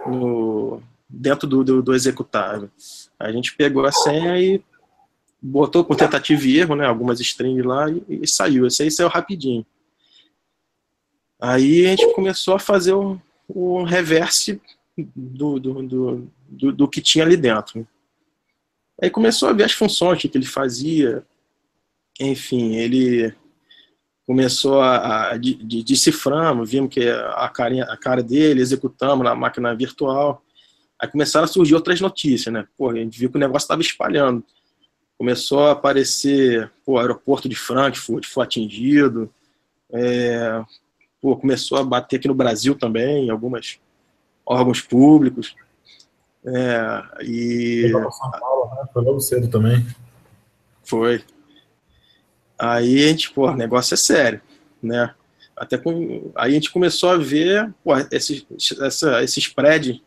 no 0.06 0.82
dentro 1.08 1.48
do, 1.48 1.64
do, 1.64 1.82
do 1.82 1.94
executável. 1.94 2.70
A 3.18 3.32
gente 3.32 3.56
pegou 3.56 3.84
a 3.84 3.92
senha 3.92 4.38
e 4.38 4.62
botou 5.40 5.84
por 5.84 5.96
tentativa 5.96 6.44
e 6.44 6.58
erro, 6.58 6.74
né, 6.74 6.86
algumas 6.86 7.20
strings 7.20 7.64
lá 7.64 7.90
e, 7.90 8.02
e 8.08 8.26
saiu. 8.26 8.66
Esse 8.66 8.82
aí 8.82 8.90
saiu 8.90 9.08
rapidinho. 9.08 9.64
Aí 11.40 11.86
a 11.86 11.90
gente 11.90 12.12
começou 12.14 12.54
a 12.54 12.58
fazer 12.58 12.92
o, 12.92 13.20
o 13.48 13.82
reverse 13.84 14.60
do, 14.96 15.58
do, 15.58 15.82
do, 15.82 16.32
do, 16.48 16.72
do 16.72 16.88
que 16.88 17.00
tinha 17.00 17.24
ali 17.24 17.36
dentro. 17.36 17.86
Aí 19.00 19.10
começou 19.10 19.48
a 19.48 19.52
ver 19.52 19.64
as 19.64 19.72
funções 19.72 20.20
que 20.20 20.30
ele 20.34 20.46
fazia. 20.46 21.24
Enfim, 22.18 22.76
ele 22.76 23.34
começou 24.26 24.80
a, 24.80 25.32
a 25.32 25.36
de, 25.36 25.54
de, 25.54 25.84
deciframos, 25.84 26.70
vimos 26.70 26.92
que 26.92 27.08
a, 27.08 27.48
carinha, 27.48 27.84
a 27.84 27.96
cara 27.96 28.22
dele, 28.22 28.62
executamos 28.62 29.24
na 29.24 29.34
máquina 29.34 29.74
virtual. 29.74 30.42
Aí 31.00 31.08
começaram 31.08 31.44
a 31.44 31.48
surgir 31.48 31.74
outras 31.74 32.00
notícias, 32.00 32.52
né? 32.52 32.66
Pô, 32.76 32.90
a 32.90 32.94
gente 32.94 33.18
viu 33.18 33.30
que 33.30 33.36
o 33.36 33.40
negócio 33.40 33.64
estava 33.64 33.82
espalhando. 33.82 34.42
Começou 35.18 35.66
a 35.66 35.72
aparecer, 35.72 36.70
pô, 36.84 36.92
o 36.92 36.98
aeroporto 36.98 37.48
de 37.48 37.54
Frankfurt 37.54 38.26
foi 38.26 38.44
atingido. 38.44 39.32
É, 39.92 40.62
pô, 41.20 41.36
começou 41.36 41.78
a 41.78 41.84
bater 41.84 42.16
aqui 42.16 42.28
no 42.28 42.34
Brasil 42.34 42.74
também, 42.74 43.26
em 43.26 43.30
alguns 43.30 43.78
órgãos 44.44 44.80
públicos. 44.80 45.54
É, 46.44 47.02
e... 47.22 47.90
Foi 47.92 48.12
São 48.12 48.30
Paulo, 48.30 48.74
né? 48.74 48.88
Foi 48.92 49.02
logo 49.02 49.20
cedo 49.20 49.48
também. 49.48 49.86
Foi. 50.82 51.22
Aí 52.58 53.04
a 53.04 53.08
gente, 53.08 53.32
pô, 53.32 53.50
o 53.50 53.56
negócio 53.56 53.94
é 53.94 53.96
sério, 53.96 54.40
né? 54.82 55.14
Até 55.56 55.76
com, 55.76 56.30
aí 56.34 56.52
a 56.52 56.54
gente 56.54 56.70
começou 56.70 57.10
a 57.10 57.16
ver, 57.16 57.72
pô, 57.82 57.92
esse, 58.10 58.46
essa, 58.80 59.22
esse 59.22 59.40
spread 59.40 60.02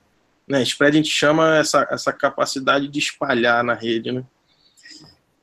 né, 0.50 0.64
spread 0.64 0.98
a 0.98 1.02
gente 1.02 1.12
chama 1.12 1.58
essa, 1.58 1.88
essa 1.92 2.12
capacidade 2.12 2.88
de 2.88 2.98
espalhar 2.98 3.64
na 3.64 3.76
rede, 3.76 4.12
né? 4.12 4.24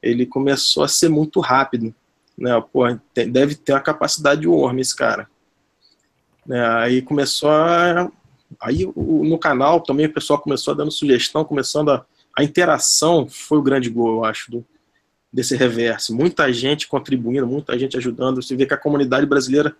Ele 0.02 0.26
começou 0.26 0.82
a 0.82 0.88
ser 0.88 1.08
muito 1.08 1.38
rápido, 1.38 1.94
né? 2.36 2.60
Pô, 2.72 2.82
tem, 3.14 3.30
deve 3.30 3.54
ter 3.54 3.72
uma 3.72 3.80
capacidade 3.80 4.40
de 4.40 4.48
worm 4.48 4.80
esse 4.80 4.96
cara. 4.96 5.28
Né, 6.44 6.60
aí 6.78 7.00
começou 7.00 7.50
a... 7.50 8.10
Aí 8.60 8.86
no 8.96 9.38
canal 9.38 9.80
também 9.80 10.06
o 10.06 10.12
pessoal 10.12 10.40
começou 10.40 10.74
a 10.74 10.76
dando 10.76 10.90
sugestão, 10.90 11.44
começando 11.44 11.90
a... 11.90 12.04
A 12.36 12.42
interação 12.42 13.28
foi 13.28 13.58
o 13.58 13.62
grande 13.62 13.88
gol, 13.88 14.16
eu 14.16 14.24
acho, 14.24 14.50
do, 14.50 14.66
desse 15.32 15.56
reverso. 15.56 16.14
Muita 16.14 16.52
gente 16.52 16.86
contribuindo, 16.86 17.46
muita 17.46 17.78
gente 17.78 17.96
ajudando. 17.96 18.42
Você 18.42 18.54
vê 18.54 18.66
que 18.66 18.74
a 18.74 18.78
comunidade 18.78 19.24
brasileira 19.24 19.74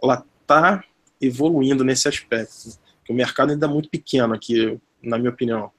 ela 0.00 0.24
está 0.42 0.84
evoluindo 1.20 1.82
nesse 1.82 2.06
aspecto 2.06 2.78
que 3.06 3.12
o 3.12 3.14
mercado 3.14 3.52
ainda 3.52 3.66
é 3.66 3.68
muito 3.68 3.88
pequeno 3.88 4.34
aqui, 4.34 4.78
na 5.00 5.16
minha 5.16 5.30
opinião. 5.30 5.70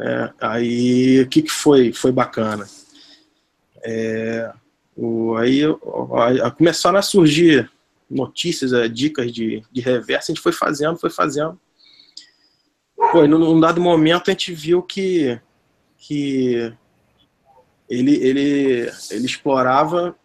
É, 0.00 0.32
aí, 0.40 1.20
o 1.20 1.28
que, 1.28 1.42
que 1.42 1.50
foi, 1.50 1.92
foi 1.92 2.10
bacana? 2.10 2.66
É, 3.84 4.50
o, 4.96 5.36
aí 5.36 5.62
a, 5.62 6.46
a 6.46 6.50
começaram 6.50 6.98
a 6.98 7.02
surgir 7.02 7.70
notícias, 8.10 8.72
é, 8.72 8.88
dicas 8.88 9.30
de, 9.30 9.62
de 9.70 9.80
reverso, 9.82 10.30
a 10.30 10.34
gente 10.34 10.42
foi 10.42 10.52
fazendo, 10.52 10.98
foi 10.98 11.10
fazendo. 11.10 11.60
Pô, 13.12 13.26
num, 13.26 13.38
num 13.38 13.60
dado 13.60 13.80
momento 13.80 14.30
a 14.30 14.32
gente 14.32 14.54
viu 14.54 14.82
que, 14.82 15.38
que 15.98 16.72
ele, 17.90 18.14
ele, 18.16 18.90
ele 19.10 19.26
explorava, 19.26 20.16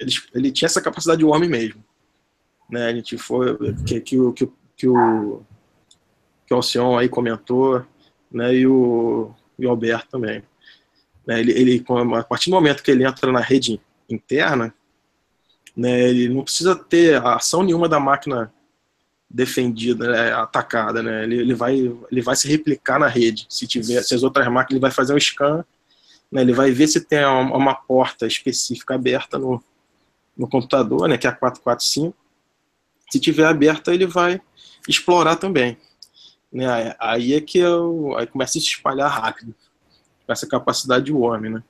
ele, 0.00 0.12
ele 0.34 0.50
tinha 0.50 0.66
essa 0.66 0.80
capacidade 0.80 1.18
de 1.18 1.26
homem 1.26 1.48
mesmo 1.48 1.85
né? 2.70 2.86
A 2.86 2.94
gente 2.94 3.16
foi 3.18 3.56
que, 3.84 4.00
que, 4.00 4.18
o, 4.18 4.32
que, 4.32 4.48
que 4.76 4.88
o 4.88 5.42
que 6.46 6.54
o 6.54 6.56
Alcion 6.56 6.96
aí 6.96 7.08
comentou, 7.08 7.84
né? 8.30 8.54
E 8.54 8.66
o, 8.66 9.34
e 9.58 9.66
o 9.66 9.70
Alberto 9.70 10.08
também. 10.10 10.42
Né, 11.26 11.40
ele, 11.40 11.52
ele, 11.52 11.84
a 12.16 12.22
partir 12.22 12.50
do 12.50 12.54
momento 12.54 12.82
que 12.82 12.90
ele 12.90 13.04
entra 13.04 13.32
na 13.32 13.40
rede 13.40 13.80
interna, 14.08 14.72
né, 15.76 16.08
ele 16.08 16.28
não 16.28 16.44
precisa 16.44 16.76
ter 16.76 17.20
ação 17.26 17.64
nenhuma 17.64 17.88
da 17.88 17.98
máquina 17.98 18.52
defendida, 19.28 20.08
né, 20.08 20.32
atacada, 20.32 21.02
né? 21.02 21.24
Ele, 21.24 21.40
ele, 21.40 21.54
vai, 21.54 21.74
ele 22.10 22.22
vai 22.22 22.36
se 22.36 22.48
replicar 22.48 23.00
na 23.00 23.08
rede. 23.08 23.44
Se 23.50 23.66
tiver, 23.66 24.00
se 24.02 24.14
as 24.14 24.22
outras 24.22 24.46
máquinas, 24.46 24.70
ele 24.70 24.80
vai 24.80 24.92
fazer 24.92 25.14
um 25.14 25.20
scan 25.20 25.64
Né, 26.30 26.42
ele 26.42 26.52
vai 26.52 26.70
ver 26.70 26.86
se 26.86 27.00
tem 27.00 27.24
uma, 27.24 27.56
uma 27.56 27.74
porta 27.74 28.26
específica 28.26 28.94
aberta 28.94 29.36
no, 29.36 29.62
no 30.36 30.48
computador, 30.48 31.08
né, 31.08 31.18
que 31.18 31.26
é 31.26 31.30
a 31.30 31.32
445. 31.32 32.16
Se 33.10 33.20
tiver 33.20 33.46
aberta, 33.46 33.94
ele 33.94 34.06
vai 34.06 34.40
explorar 34.88 35.36
também. 35.36 35.76
Né? 36.52 36.94
Aí 36.98 37.34
é 37.34 37.40
que 37.40 37.58
eu, 37.58 38.16
aí 38.16 38.26
começa 38.26 38.58
a 38.58 38.60
se 38.60 38.66
espalhar 38.66 39.10
rápido, 39.10 39.54
com 40.26 40.32
essa 40.32 40.46
capacidade 40.46 41.12
do 41.12 41.20
homem. 41.20 41.52
Né? 41.52 41.62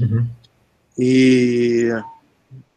Uhum. 0.00 0.26
E 0.98 1.88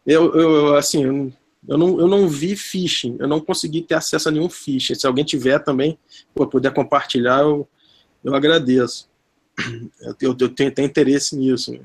eu, 0.06 0.34
eu 0.34 0.76
assim, 0.76 1.32
eu 1.68 1.76
não, 1.76 2.00
eu 2.00 2.08
não 2.08 2.28
vi 2.28 2.56
phishing, 2.56 3.16
eu 3.20 3.28
não 3.28 3.40
consegui 3.40 3.82
ter 3.82 3.94
acesso 3.94 4.28
a 4.28 4.32
nenhum 4.32 4.48
phishing. 4.48 4.94
Se 4.94 5.06
alguém 5.06 5.24
tiver 5.24 5.58
também, 5.58 5.98
pô, 6.34 6.46
puder 6.46 6.72
compartilhar, 6.72 7.40
eu, 7.40 7.68
eu 8.24 8.34
agradeço. 8.34 9.08
Eu, 10.20 10.36
eu 10.40 10.48
tenho, 10.48 10.72
tenho 10.72 10.86
interesse 10.86 11.36
nisso. 11.36 11.72
Né? 11.72 11.80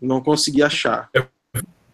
Não 0.00 0.22
consegui 0.22 0.62
achar. 0.62 1.10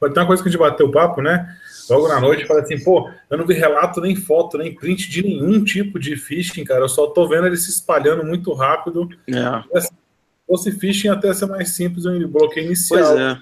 É, 0.03 0.09
tem 0.09 0.23
uma 0.23 0.27
coisa 0.27 0.43
que 0.43 0.49
a 0.49 0.53
gente 0.53 0.61
bateu 0.61 0.87
o 0.87 0.93
papo, 0.93 1.21
né? 1.21 1.57
Logo 1.89 2.09
na 2.09 2.21
noite, 2.21 2.47
fala 2.47 2.61
assim, 2.61 2.83
pô, 2.83 3.11
eu 3.29 3.37
não 3.37 3.47
vi 3.47 3.55
relato, 3.55 4.01
nem 4.01 4.15
foto, 4.15 4.57
nem 4.57 4.75
print 4.75 5.11
de 5.11 5.23
nenhum 5.23 5.63
tipo 5.65 5.99
de 5.99 6.17
phishing, 6.17 6.65
cara. 6.65 6.83
Eu 6.83 6.89
só 6.89 7.09
tô 7.09 7.27
vendo 7.29 7.47
ele 7.47 7.57
se 7.57 7.71
espalhando 7.71 8.25
muito 8.25 8.53
rápido. 8.53 9.09
É. 9.29 9.77
Assim, 9.77 9.89
se 9.89 10.47
fosse 10.47 10.73
phishing, 10.73 11.09
até 11.09 11.35
ser 11.35 11.47
mais 11.47 11.71
simples, 11.71 12.07
um 12.07 12.27
bloqueio 12.29 12.67
inicial. 12.67 13.05
Pois 13.05 13.21
é. 13.21 13.39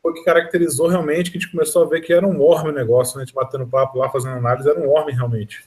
Foi 0.00 0.12
que 0.14 0.24
caracterizou 0.24 0.88
realmente 0.88 1.30
que 1.30 1.38
a 1.38 1.40
gente 1.40 1.52
começou 1.52 1.84
a 1.84 1.88
ver 1.88 2.00
que 2.00 2.12
era 2.12 2.26
um 2.26 2.38
worm 2.38 2.68
o 2.68 2.72
negócio, 2.72 3.16
né? 3.16 3.22
A 3.22 3.26
gente 3.26 3.34
batendo 3.34 3.66
papo 3.66 3.98
lá, 3.98 4.08
fazendo 4.08 4.36
análise, 4.36 4.68
era 4.68 4.80
um 4.80 4.86
worm 4.86 5.08
realmente. 5.10 5.64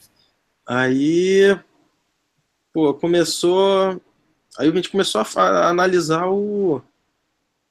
Aí, 0.66 1.58
pô, 2.74 2.94
começou. 2.94 4.02
Aí 4.58 4.70
a 4.70 4.72
gente 4.72 4.90
começou 4.90 5.22
a 5.22 5.70
analisar 5.70 6.28
o 6.28 6.82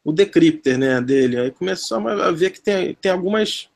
o 0.05 0.13
decrypter 0.13 0.79
né, 0.79 1.01
dele. 1.01 1.39
Aí 1.39 1.51
começou 1.51 2.07
a 2.09 2.31
ver 2.31 2.51
que 2.51 2.61
tem, 2.61 2.95
tem 2.95 3.11
algumas. 3.11 3.69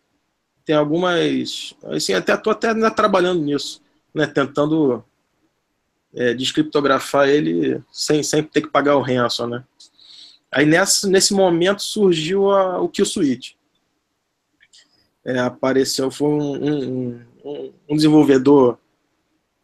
Tem 0.64 0.76
algumas. 0.76 1.74
Assim, 1.84 2.12
até 2.12 2.34
estou 2.34 2.52
até 2.52 2.72
trabalhando 2.90 3.42
nisso, 3.42 3.82
né, 4.14 4.26
tentando 4.26 5.02
é, 6.14 6.34
descriptografar 6.34 7.28
ele 7.28 7.82
sem, 7.90 8.22
sem 8.22 8.42
ter 8.42 8.60
que 8.60 8.68
pagar 8.68 8.96
o 8.96 9.02
ransom. 9.02 9.46
Né. 9.46 9.64
Aí 10.52 10.66
nessa, 10.66 11.08
nesse 11.08 11.32
momento 11.32 11.82
surgiu 11.82 12.50
a, 12.50 12.80
o 12.80 12.88
Kill 12.88 13.06
Switch. 13.06 13.52
É, 15.24 15.38
apareceu, 15.40 16.10
foi 16.10 16.28
um, 16.28 17.20
um, 17.44 17.72
um 17.88 17.96
desenvolvedor, 17.96 18.78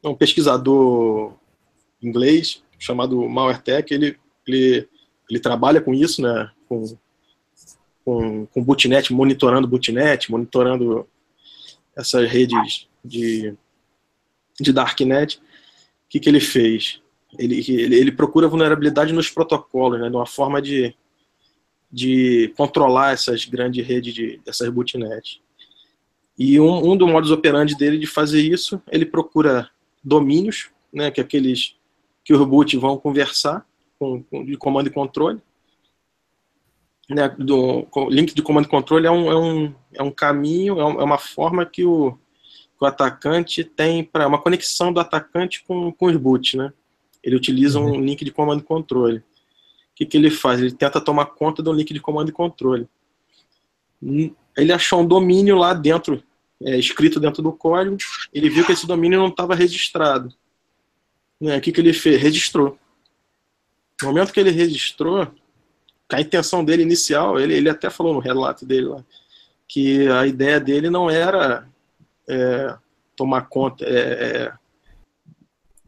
um 0.03 0.15
pesquisador 0.15 1.33
inglês 2.03 2.63
chamado 2.79 3.27
Malwaretech, 3.29 3.93
ele, 3.93 4.19
ele, 4.47 4.87
ele 5.31 5.41
trabalha 5.41 5.81
com 5.81 5.95
isso, 5.95 6.21
né? 6.21 6.51
Com, 6.69 6.97
com, 8.05 8.47
com 8.47 8.65
bootnet, 8.65 9.13
monitorando 9.13 9.69
bootnet, 9.69 10.31
monitorando 10.31 11.07
essas 11.97 12.29
redes 12.29 12.89
de, 13.05 13.55
de 14.61 14.73
darknet. 14.73 15.39
O 15.39 15.41
que, 16.09 16.21
que 16.21 16.29
ele 16.29 16.41
fez? 16.41 17.01
Ele, 17.39 17.59
ele, 17.69 17.97
ele 17.97 18.13
procura 18.13 18.49
vulnerabilidade 18.49 19.13
nos 19.13 19.31
protocolos, 19.31 20.01
né, 20.01 20.09
de 20.09 20.17
uma 20.17 20.27
forma 20.27 20.63
de, 20.63 20.95
de 21.91 22.53
controlar 22.57 23.13
essas 23.13 23.45
grandes 23.45 23.85
redes, 23.87 24.15
de, 24.15 24.41
essas 24.47 24.69
bootnets. 24.69 25.41
E 26.39 26.59
um, 26.61 26.93
um 26.93 26.97
dos 26.97 27.11
modos 27.11 27.31
operandi 27.31 27.77
dele 27.77 27.99
de 27.99 28.07
fazer 28.07 28.43
isso, 28.43 28.83
ele 28.91 29.07
procura 29.07 29.71
domínios, 30.03 30.71
né, 30.93 31.11
que 31.11 31.21
é 31.21 31.25
aqueles 31.25 31.77
que 32.25 32.33
os 32.33 32.47
boot 32.47 32.77
vão 32.77 32.97
conversar 32.97 33.67
com, 33.99 34.23
com, 34.23 34.45
de 34.45 34.57
comando 34.57 34.89
e 34.89 34.93
controle, 34.93 35.41
né, 37.09 37.29
do 37.39 37.87
link 38.09 38.35
de 38.35 38.43
comando 38.43 38.67
e 38.67 38.71
controle 38.71 39.07
é 39.07 39.11
um, 39.11 39.31
é 39.31 39.37
um, 39.37 39.75
é 39.95 40.03
um 40.03 40.11
caminho, 40.11 40.81
é, 40.81 40.85
uma 40.85 41.19
forma 41.19 41.67
que 41.67 41.85
o, 41.85 42.13
que 42.13 42.83
o 42.83 42.87
atacante 42.87 43.63
tem 43.63 44.03
para 44.03 44.27
uma 44.27 44.41
conexão 44.41 44.93
do 44.93 45.01
atacante 45.01 45.65
com, 45.67 45.93
com 45.93 46.07
os 46.07 46.17
boots, 46.17 46.55
né? 46.55 46.73
Ele 47.23 47.37
utiliza 47.37 47.79
um 47.79 47.93
uhum. 47.93 48.01
link 48.01 48.25
de 48.25 48.31
comando 48.31 48.61
e 48.61 48.65
controle. 48.65 49.19
O 49.19 49.23
que, 49.95 50.05
que 50.05 50.17
ele 50.17 50.31
faz? 50.31 50.61
Ele 50.61 50.73
tenta 50.73 51.01
tomar 51.01 51.27
conta 51.27 51.63
do 51.63 51.73
link 51.73 51.93
de 51.93 52.01
comando 52.01 52.29
e 52.29 52.33
controle. 52.33 52.87
Ele 54.57 54.73
achou 54.73 55.01
um 55.01 55.07
domínio 55.07 55.57
lá 55.57 55.73
dentro, 55.73 56.23
é, 56.63 56.79
escrito 56.79 57.19
dentro 57.19 57.43
do 57.43 57.53
código. 57.53 57.97
Ele 58.33 58.51
viu 58.51 58.67
que 58.67 58.73
esse 58.73 58.87
domínio 58.87 59.19
não 59.19 59.29
estava 59.29 59.55
registrado. 59.55 60.35
Né, 61.41 61.57
o 61.57 61.61
que, 61.61 61.73
que 61.73 61.81
ele 61.81 61.93
fez? 61.93 62.21
Registrou. 62.21 62.79
No 64.03 64.09
momento 64.09 64.33
que 64.33 64.41
ele 64.41 64.51
registrou, 64.51 65.29
a 66.13 66.21
intenção 66.21 66.65
dele 66.65 66.83
inicial, 66.83 67.39
ele, 67.39 67.55
ele 67.55 67.69
até 67.69 67.89
falou 67.91 68.15
no 68.15 68.21
relato 68.21 68.67
dele 68.67 68.87
lá, 68.87 69.05
que 69.67 70.07
a 70.09 70.27
ideia 70.27 70.61
dele 70.61 70.91
não 70.91 71.09
era 71.09 71.67
é, 72.29 72.77
tomar 73.17 73.43
conta, 73.43 73.85
é, 73.85 73.91
é, 73.91 74.53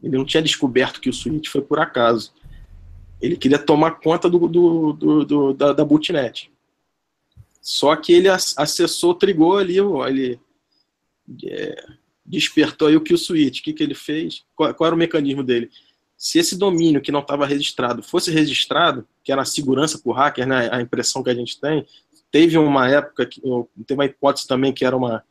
ele 0.01 0.17
não 0.17 0.25
tinha 0.25 0.43
descoberto 0.43 1.01
que 1.01 1.09
o 1.09 1.13
switch 1.13 1.47
foi 1.47 1.61
por 1.61 1.79
acaso. 1.79 2.33
Ele 3.19 3.35
queria 3.35 3.57
tomar 3.57 3.91
conta 3.99 4.29
do, 4.29 4.47
do, 4.47 4.93
do, 4.93 5.25
do 5.25 5.53
da, 5.53 5.73
da. 5.73 5.85
Só 7.61 7.95
que 7.95 8.13
ele 8.13 8.29
acessou, 8.29 9.15
trigou 9.15 9.57
ali, 9.57 9.77
ele 10.07 10.39
é, 11.45 11.83
despertou 12.25 12.87
aí 12.87 12.95
o 12.95 13.01
kill 13.01 13.17
switch. 13.17 13.59
O 13.59 13.63
que, 13.63 13.73
que 13.73 13.83
ele 13.83 13.95
fez? 13.95 14.45
Qual, 14.55 14.73
qual 14.73 14.87
era 14.87 14.95
o 14.95 14.99
mecanismo 14.99 15.43
dele? 15.43 15.69
Se 16.17 16.39
esse 16.39 16.57
domínio 16.57 17.01
que 17.01 17.11
não 17.11 17.19
estava 17.19 17.45
registrado 17.45 18.01
fosse 18.01 18.31
registrado, 18.31 19.07
que 19.23 19.31
era 19.31 19.43
a 19.43 19.45
segurança 19.45 19.99
para 19.99 20.09
o 20.09 20.13
hacker, 20.13 20.47
né, 20.47 20.69
a 20.71 20.81
impressão 20.81 21.21
que 21.21 21.29
a 21.29 21.35
gente 21.35 21.61
tem, 21.61 21.85
teve 22.31 22.57
uma 22.57 22.89
época, 22.89 23.25
que, 23.25 23.39
teve 23.85 23.99
uma 23.99 24.05
hipótese 24.05 24.47
também 24.47 24.73
que 24.73 24.83
era 24.83 24.97
uma 24.97 25.23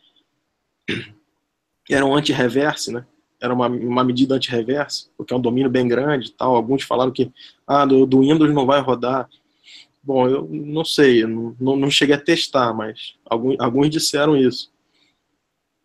era 1.90 2.04
um 2.04 2.14
anti-reverse, 2.14 2.92
né? 2.92 3.04
Era 3.40 3.52
uma, 3.52 3.68
uma 3.68 4.02
medida 4.02 4.34
anti-reverse, 4.34 5.08
porque 5.16 5.32
é 5.32 5.36
um 5.36 5.40
domínio 5.40 5.70
bem 5.70 5.86
grande 5.86 6.32
tal. 6.32 6.56
Alguns 6.56 6.82
falaram 6.82 7.12
que 7.12 7.30
ah, 7.66 7.84
do, 7.84 8.06
do 8.06 8.20
Windows 8.20 8.52
não 8.52 8.66
vai 8.66 8.80
rodar. 8.80 9.28
Bom, 10.02 10.28
eu 10.28 10.48
não 10.50 10.84
sei, 10.84 11.22
eu 11.24 11.28
não, 11.28 11.76
não 11.76 11.90
cheguei 11.90 12.14
a 12.14 12.20
testar, 12.20 12.72
mas 12.72 13.14
alguns, 13.24 13.56
alguns 13.58 13.90
disseram 13.90 14.36
isso. 14.36 14.72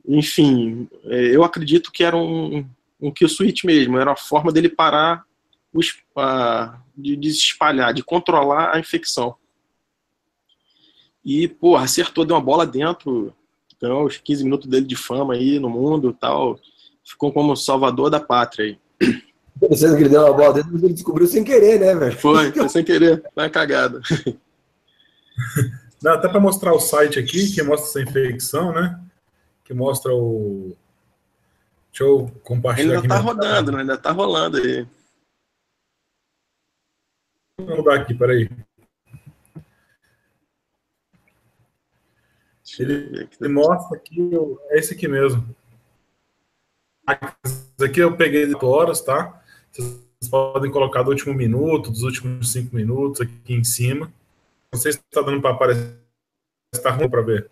Enfim, 0.07 0.87
é, 1.05 1.35
eu 1.35 1.43
acredito 1.43 1.91
que 1.91 2.03
era 2.03 2.15
um, 2.15 2.65
um 3.01 3.11
kill 3.11 3.27
switch 3.27 3.63
mesmo, 3.63 3.97
era 3.97 4.11
a 4.11 4.15
forma 4.15 4.51
dele 4.51 4.69
parar 4.69 5.25
os, 5.73 5.89
uh, 6.17 6.77
de, 6.95 7.15
de 7.15 7.31
se 7.31 7.39
espalhar, 7.39 7.93
de 7.93 8.03
controlar 8.03 8.75
a 8.75 8.79
infecção. 8.79 9.35
E, 11.23 11.47
pô, 11.47 11.75
acertou, 11.75 12.25
deu 12.25 12.35
uma 12.35 12.41
bola 12.41 12.65
dentro, 12.65 13.33
ganhou 13.81 14.05
os 14.05 14.17
15 14.17 14.43
minutos 14.43 14.67
dele 14.67 14.85
de 14.85 14.95
fama 14.95 15.33
aí 15.33 15.59
no 15.59 15.69
mundo 15.69 16.15
tal. 16.19 16.59
Ficou 17.03 17.31
como 17.31 17.55
salvador 17.55 18.09
da 18.09 18.19
pátria 18.19 18.65
aí. 18.65 18.79
Pensando 19.59 19.95
que 19.95 20.03
ele 20.03 20.09
deu 20.09 20.21
uma 20.21 20.33
bola 20.33 20.53
dentro, 20.53 20.71
mas 20.73 20.83
ele 20.83 20.93
descobriu 20.93 21.27
sem 21.27 21.43
querer, 21.43 21.79
né, 21.79 21.95
velho? 21.95 22.17
Foi, 22.17 22.51
foi 22.53 22.69
sem 22.69 22.83
querer, 22.83 23.21
foi 23.33 23.43
uma 23.43 23.49
cagada. 23.49 24.01
Não, 26.01 26.13
até 26.13 26.27
para 26.27 26.39
mostrar 26.39 26.73
o 26.73 26.79
site 26.79 27.19
aqui, 27.19 27.51
que 27.51 27.61
mostra 27.61 28.01
essa 28.01 28.09
infecção, 28.09 28.73
né? 28.73 28.99
Que 29.63 29.73
mostra 29.73 30.13
o, 30.13 30.75
Deixa 31.91 32.03
eu 32.05 32.31
compartilhar. 32.43 32.93
Ele 32.93 32.95
ainda 33.01 33.15
está 33.15 33.19
rodando, 33.19 33.71
né? 33.71 33.79
Ainda 33.81 33.93
está 33.95 34.11
rolando 34.11 34.57
aí. 34.57 34.87
Vou 37.59 37.77
mudar 37.77 37.95
aqui, 37.95 38.13
peraí. 38.13 38.49
Ele, 42.79 43.29
ele 43.39 43.49
mostra 43.53 43.97
aqui, 43.97 44.31
é 44.69 44.79
esse 44.79 44.93
aqui 44.93 45.07
mesmo. 45.07 45.43
Aqui 47.05 47.99
eu 47.99 48.15
peguei 48.15 48.47
de 48.47 48.55
horas, 48.55 49.01
tá? 49.01 49.43
Vocês 49.69 50.29
podem 50.29 50.71
colocar 50.71 51.03
do 51.03 51.09
último 51.09 51.33
minuto, 51.33 51.91
dos 51.91 52.03
últimos 52.03 52.51
cinco 52.51 52.75
minutos 52.75 53.21
aqui 53.21 53.53
em 53.53 53.63
cima. 53.63 54.11
Não 54.71 54.79
sei 54.79 54.93
se 54.93 54.99
está 54.99 55.21
dando 55.21 55.41
para 55.41 55.51
aparecer, 55.51 55.97
está 56.73 56.91
ruim 56.91 57.09
para 57.09 57.21
ver. 57.21 57.51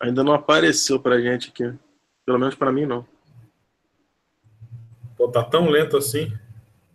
Ainda 0.00 0.22
não 0.22 0.32
apareceu 0.32 1.00
para 1.00 1.20
gente 1.20 1.50
aqui. 1.50 1.76
Pelo 2.24 2.38
menos 2.38 2.54
para 2.54 2.70
mim, 2.70 2.86
não. 2.86 3.06
Pô, 5.22 5.28
tá 5.28 5.44
tão 5.44 5.68
lento 5.70 5.96
assim. 5.96 6.36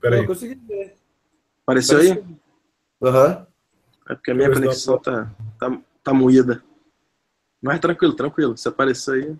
Peraí. 0.02 0.20
Não 0.20 0.28
consegui 0.28 0.56
ver. 0.56 0.98
Apareceu 1.64 2.00
aí? 2.00 2.12
Aham. 3.02 3.38
Uhum. 3.38 3.46
É 4.10 4.16
porque 4.16 4.32
a 4.32 4.36
minha 4.36 4.52
conexão 4.52 4.98
tá, 5.00 5.34
tá, 5.58 5.82
tá 6.04 6.14
moída. 6.14 6.62
Mas 7.62 7.80
tranquilo, 7.80 8.14
tranquilo. 8.14 8.58
Se 8.58 8.68
aparecer 8.68 9.14
aí. 9.14 9.38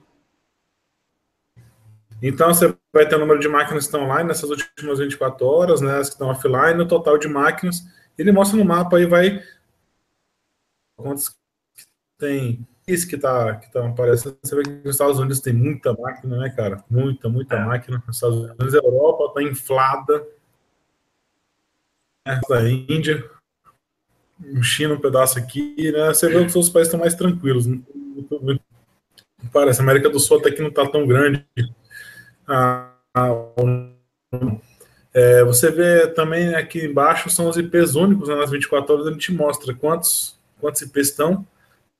Então 2.22 2.54
você 2.54 2.74
vai 2.94 3.06
ter 3.06 3.16
o 3.16 3.20
número 3.20 3.42
de 3.42 3.50
máquinas 3.50 3.84
que 3.84 3.90
estão 3.90 4.06
online 4.06 4.30
nessas 4.30 4.50
últimas 4.50 5.00
24 5.00 5.46
horas, 5.46 5.82
né? 5.82 5.98
As 5.98 6.08
que 6.08 6.16
estão 6.16 6.30
offline, 6.30 6.82
o 6.82 6.88
total 6.88 7.18
de 7.18 7.28
máquinas. 7.28 7.84
Ele 8.18 8.32
mostra 8.32 8.58
no 8.58 8.64
mapa 8.64 8.96
aí, 8.96 9.06
vai. 9.06 9.44
Quantos 10.96 11.36
tem 12.18 12.66
isso 12.88 13.08
que 13.08 13.18
tá, 13.18 13.56
que 13.56 13.72
tá 13.72 13.86
aparecendo, 13.86 14.38
você 14.42 14.56
vê 14.56 14.64
que 14.64 14.70
nos 14.70 14.96
Estados 14.96 15.20
Unidos 15.20 15.42
tem 15.42 15.54
muita 15.54 15.94
máquina, 15.94 16.38
né, 16.38 16.50
cara? 16.50 16.84
Muita, 16.90 17.28
muita 17.28 17.56
é. 17.56 17.66
máquina. 17.66 18.02
Nos 18.08 18.16
Estados 18.16 18.38
Unidos, 18.38 18.74
a 18.74 18.78
Europa 18.78 19.34
tá 19.34 19.44
inflada. 19.44 20.26
da 22.50 22.70
Índia, 22.70 23.30
China 24.62 24.94
um 24.94 25.02
pedaço 25.02 25.38
aqui, 25.38 25.92
né? 25.92 26.08
Você 26.08 26.30
vê 26.30 26.46
que 26.46 26.58
os 26.58 26.70
países 26.70 26.88
estão 26.88 27.00
mais 27.00 27.16
tranquilos. 27.16 27.66
Não, 27.66 27.84
não, 28.32 28.40
não, 28.42 28.60
parece, 29.52 29.82
a 29.82 29.84
América 29.84 30.10
do 30.10 30.20
Sul 30.20 30.40
até 30.40 30.52
que 30.52 30.62
não 30.62 30.70
está 30.70 30.88
tão 30.88 31.06
grande. 31.06 31.46
Ah, 32.48 32.94
é, 35.14 35.44
você 35.44 35.72
vê 35.72 36.08
também 36.08 36.54
aqui 36.56 36.86
embaixo 36.86 37.30
são 37.30 37.50
os 37.50 37.58
IPs 37.58 37.96
únicos, 37.96 38.30
né, 38.30 38.36
nas 38.36 38.52
24 38.52 38.94
horas 38.94 39.08
ele 39.08 39.18
te 39.18 39.34
mostra 39.34 39.74
quantos, 39.74 40.40
quantos 40.60 40.82
IPs 40.82 41.10
estão, 41.10 41.46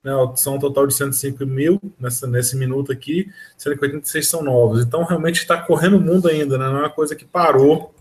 né, 0.08 0.32
são 0.36 0.56
um 0.56 0.58
total 0.58 0.86
de 0.86 0.94
105 0.94 1.44
mil 1.44 1.80
nessa, 2.00 2.26
nesse 2.26 2.56
minuto 2.56 2.90
aqui, 2.90 3.30
sendo 3.56 3.76
que 3.76 3.84
86 3.84 4.26
são 4.26 4.42
novos. 4.42 4.82
Então 4.82 5.04
realmente 5.04 5.40
está 5.40 5.60
correndo 5.60 5.98
o 5.98 6.00
mundo 6.00 6.28
ainda, 6.28 6.56
né, 6.56 6.66
não 6.66 6.78
é 6.78 6.80
uma 6.80 6.90
coisa 6.90 7.14
que 7.14 7.24
parou, 7.24 7.94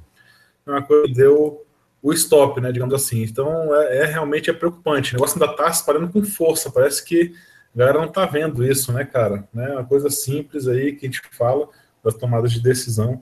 não 0.66 0.76
é 0.76 0.80
uma 0.80 0.86
coisa 0.86 1.08
que 1.08 1.14
deu 1.14 1.66
o 2.02 2.14
stop, 2.14 2.62
né, 2.62 2.72
digamos 2.72 2.94
assim. 2.94 3.24
Então 3.24 3.76
é, 3.76 4.04
é 4.04 4.06
realmente 4.06 4.50
é 4.50 4.54
preocupante. 4.54 5.12
O 5.12 5.16
negócio 5.16 5.42
ainda 5.42 5.52
está 5.52 5.72
se 5.72 5.86
parando 5.86 6.08
com 6.10 6.24
força, 6.24 6.72
parece 6.72 7.04
que 7.04 7.34
a 7.76 7.78
galera 7.78 8.00
não 8.00 8.08
está 8.08 8.26
vendo 8.26 8.66
isso, 8.66 8.92
né, 8.94 9.04
cara? 9.04 9.48
Né, 9.54 9.70
uma 9.72 9.86
coisa 9.86 10.10
simples 10.10 10.68
aí 10.68 10.94
que 10.94 11.06
a 11.06 11.10
gente 11.10 11.22
fala 11.32 11.68
das 12.04 12.16
tomadas 12.16 12.52
de 12.52 12.62
decisão. 12.62 13.22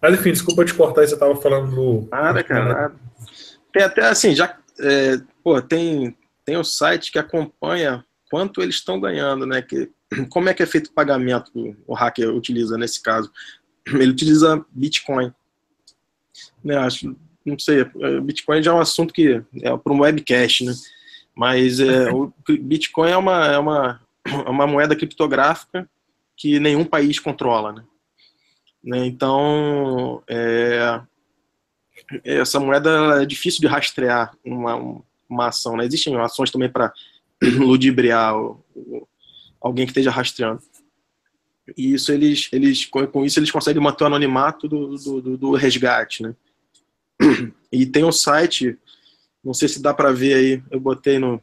Mas 0.00 0.14
enfim, 0.14 0.32
desculpa 0.32 0.64
te 0.64 0.74
cortar, 0.74 1.06
você 1.06 1.14
estava 1.14 1.36
falando 1.36 1.74
do. 1.74 2.08
Nada, 2.10 2.42
cara, 2.42 2.72
nada. 2.72 2.94
Tem 3.72 3.82
até 3.82 4.06
assim, 4.06 4.34
já. 4.34 4.56
É, 4.80 5.18
pô, 5.42 5.60
tem, 5.62 6.16
tem 6.44 6.56
um 6.56 6.64
site 6.64 7.12
que 7.12 7.18
acompanha 7.18 8.04
quanto 8.34 8.60
eles 8.60 8.74
estão 8.74 8.98
ganhando, 8.98 9.46
né? 9.46 9.62
Que, 9.62 9.88
como 10.28 10.48
é 10.48 10.54
que 10.54 10.60
é 10.60 10.66
feito 10.66 10.88
o 10.88 10.92
pagamento 10.92 11.52
que 11.52 11.76
o 11.86 11.94
hacker 11.94 12.34
utiliza 12.34 12.76
nesse 12.76 13.00
caso? 13.00 13.30
Ele 13.86 14.10
utiliza 14.10 14.66
Bitcoin. 14.72 15.32
Né, 16.64 16.76
acho, 16.76 17.14
não 17.46 17.56
sei, 17.56 17.82
é, 17.82 18.20
Bitcoin 18.20 18.60
já 18.60 18.72
é 18.72 18.74
um 18.74 18.80
assunto 18.80 19.14
que 19.14 19.40
é 19.62 19.76
para 19.76 19.92
um 19.92 20.00
webcast, 20.00 20.64
né? 20.64 20.74
Mas 21.32 21.78
é, 21.78 22.10
o 22.12 22.32
Bitcoin 22.60 23.12
é 23.12 23.16
uma, 23.16 23.46
é, 23.46 23.56
uma, 23.56 24.00
é 24.26 24.50
uma 24.50 24.66
moeda 24.66 24.96
criptográfica 24.96 25.88
que 26.36 26.58
nenhum 26.58 26.84
país 26.84 27.20
controla, 27.20 27.72
né? 27.72 27.84
Né? 28.82 29.06
Então, 29.06 30.24
é, 30.28 31.00
essa 32.24 32.58
moeda 32.58 33.22
é 33.22 33.26
difícil 33.26 33.60
de 33.60 33.68
rastrear 33.68 34.36
uma, 34.44 34.74
uma 35.28 35.46
ação. 35.46 35.76
Né? 35.76 35.84
Existem 35.84 36.16
ações 36.16 36.50
também 36.50 36.68
para 36.68 36.92
ludibriar 37.58 38.36
o, 38.36 38.62
o, 38.74 39.06
alguém 39.60 39.86
que 39.86 39.90
esteja 39.90 40.10
rastreando. 40.10 40.62
E 41.76 41.94
isso 41.94 42.12
eles, 42.12 42.48
eles, 42.52 42.84
com 42.84 43.24
isso 43.24 43.38
eles 43.38 43.50
conseguem 43.50 43.82
manter 43.82 44.04
o 44.04 44.06
anonimato 44.06 44.68
do, 44.68 44.96
do, 44.96 45.36
do 45.38 45.52
resgate. 45.52 46.22
Né? 46.22 46.34
E 47.72 47.86
tem 47.86 48.04
um 48.04 48.12
site, 48.12 48.78
não 49.42 49.54
sei 49.54 49.68
se 49.68 49.80
dá 49.80 49.94
para 49.94 50.12
ver 50.12 50.34
aí, 50.34 50.62
eu 50.70 50.78
botei 50.78 51.18
no. 51.18 51.42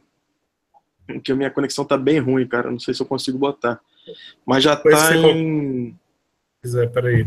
que 1.24 1.32
a 1.32 1.36
minha 1.36 1.50
conexão 1.50 1.84
tá 1.84 1.96
bem 1.96 2.20
ruim, 2.20 2.46
cara, 2.46 2.70
não 2.70 2.78
sei 2.78 2.94
se 2.94 3.02
eu 3.02 3.06
consigo 3.06 3.36
botar. 3.36 3.80
Mas 4.46 4.62
já 4.62 4.74
está 4.74 5.16
em 5.16 5.96
quiser, 6.62 6.90
peraí. 6.90 7.26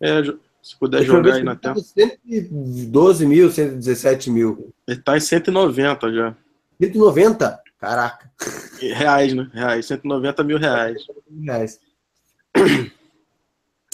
É, 0.00 0.22
se 0.62 0.78
puder 0.78 1.04
jogar 1.04 1.34
aí 1.34 1.42
na 1.42 1.54
tela. 1.54 1.76
112 1.76 3.26
mil, 3.26 3.50
117 3.50 4.30
mil. 4.30 4.72
Ele 4.88 5.00
tá 5.00 5.16
em 5.16 5.20
190 5.20 6.12
já. 6.12 6.36
190? 6.80 7.62
Caraca. 7.80 8.30
Reais, 8.78 9.32
né? 9.32 9.50
Reais. 9.52 9.86
190 9.86 10.44
mil 10.44 10.58
reais. 10.58 11.02
reais. 11.42 11.80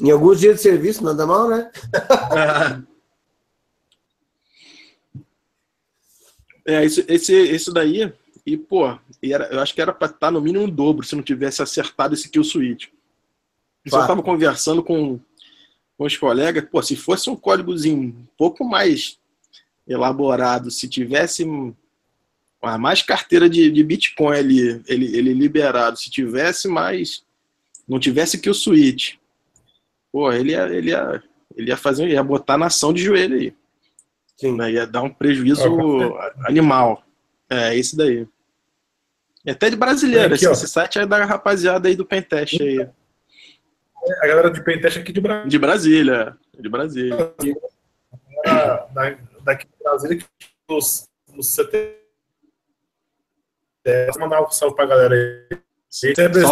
Em 0.03 0.11
alguns 0.11 0.40
dias 0.40 0.57
de 0.57 0.62
serviço, 0.62 1.05
nada 1.05 1.25
mal, 1.25 1.49
né? 1.49 1.70
é, 6.66 6.85
esse, 6.85 7.05
esse, 7.09 7.33
esse 7.33 7.72
daí, 7.72 8.12
e 8.44 8.57
pô, 8.57 8.87
era, 9.22 9.46
eu 9.46 9.61
acho 9.61 9.72
que 9.72 9.81
era 9.81 9.92
para 9.94 10.07
estar 10.09 10.18
tá 10.18 10.31
no 10.31 10.40
mínimo 10.40 10.64
um 10.64 10.70
dobro 10.70 11.07
se 11.07 11.14
não 11.14 11.22
tivesse 11.22 11.62
acertado 11.62 12.12
esse 12.12 12.29
kill 12.29 12.44
switch. 12.44 12.88
Eu 13.85 14.01
estava 14.01 14.22
conversando 14.22 14.83
com, 14.83 15.18
com 15.96 16.05
os 16.05 16.16
colegas, 16.16 16.68
pô, 16.68 16.83
se 16.83 16.96
fosse 16.96 17.31
um 17.31 17.37
códigozinho 17.37 17.99
um 17.99 18.27
pouco 18.37 18.64
mais 18.64 19.18
elaborado, 19.87 20.70
se 20.70 20.88
tivesse 20.88 21.44
mais 22.79 23.02
carteira 23.02 23.48
de, 23.48 23.70
de 23.70 23.85
Bitcoin 23.85 24.37
ali, 24.37 24.83
ele, 24.87 25.16
ele 25.16 25.33
liberado, 25.33 25.98
se 25.98 26.11
tivesse 26.11 26.68
mais, 26.68 27.24
não 27.88 28.00
tivesse 28.00 28.38
que 28.38 28.50
o 28.50 28.55
switch, 28.55 29.14
pô, 30.11 30.33
ele 30.33 30.52
ia, 30.52 30.68
ele 30.68 30.90
ia, 30.90 31.22
ele 31.57 31.68
ia 31.68 31.76
fazer, 31.76 32.09
ia 32.09 32.22
botar 32.22 32.55
a 32.55 32.59
nação 32.59 32.92
de 32.92 33.02
joelho 33.02 33.37
aí. 33.37 33.55
Sim. 34.37 34.57
Né? 34.57 34.72
Ia 34.72 34.87
dar 34.87 35.02
um 35.02 35.11
prejuízo 35.11 35.62
animal. 36.46 37.02
É, 37.48 37.76
esse 37.76 37.96
daí. 37.96 38.26
E 39.44 39.50
até 39.50 39.70
de 39.70 39.76
brasileiro, 39.76 40.35
aqui, 40.35 40.44
esse, 40.44 40.52
esse, 40.52 40.68
site 40.68 40.98
é 40.98 41.07
da 41.07 41.24
rapaziada 41.24 41.88
aí 41.88 41.94
do 41.94 42.05
Pentest 42.05 42.61
aí 42.61 42.88
a 44.22 44.26
galera 44.26 44.50
de 44.50 44.62
Pentest 44.62 44.98
aqui 44.98 45.12
de 45.12 45.20
Brasília. 45.20 45.50
De 45.50 45.59
Brasília. 45.59 46.37
De 46.59 46.68
Brasília. 46.68 47.33
Da, 48.44 49.16
daqui 49.42 49.66
de 49.66 49.83
Brasília, 49.83 50.18
que 50.18 50.26
os, 50.68 51.09
os 51.37 51.57
CT. 51.57 52.06
É, 53.87 54.11
mandar 54.18 54.42
um 54.42 54.51
salve 54.51 54.75
pra 54.75 54.85
galera 54.85 55.14
aí. 55.14 55.59
Sempre 55.88 56.42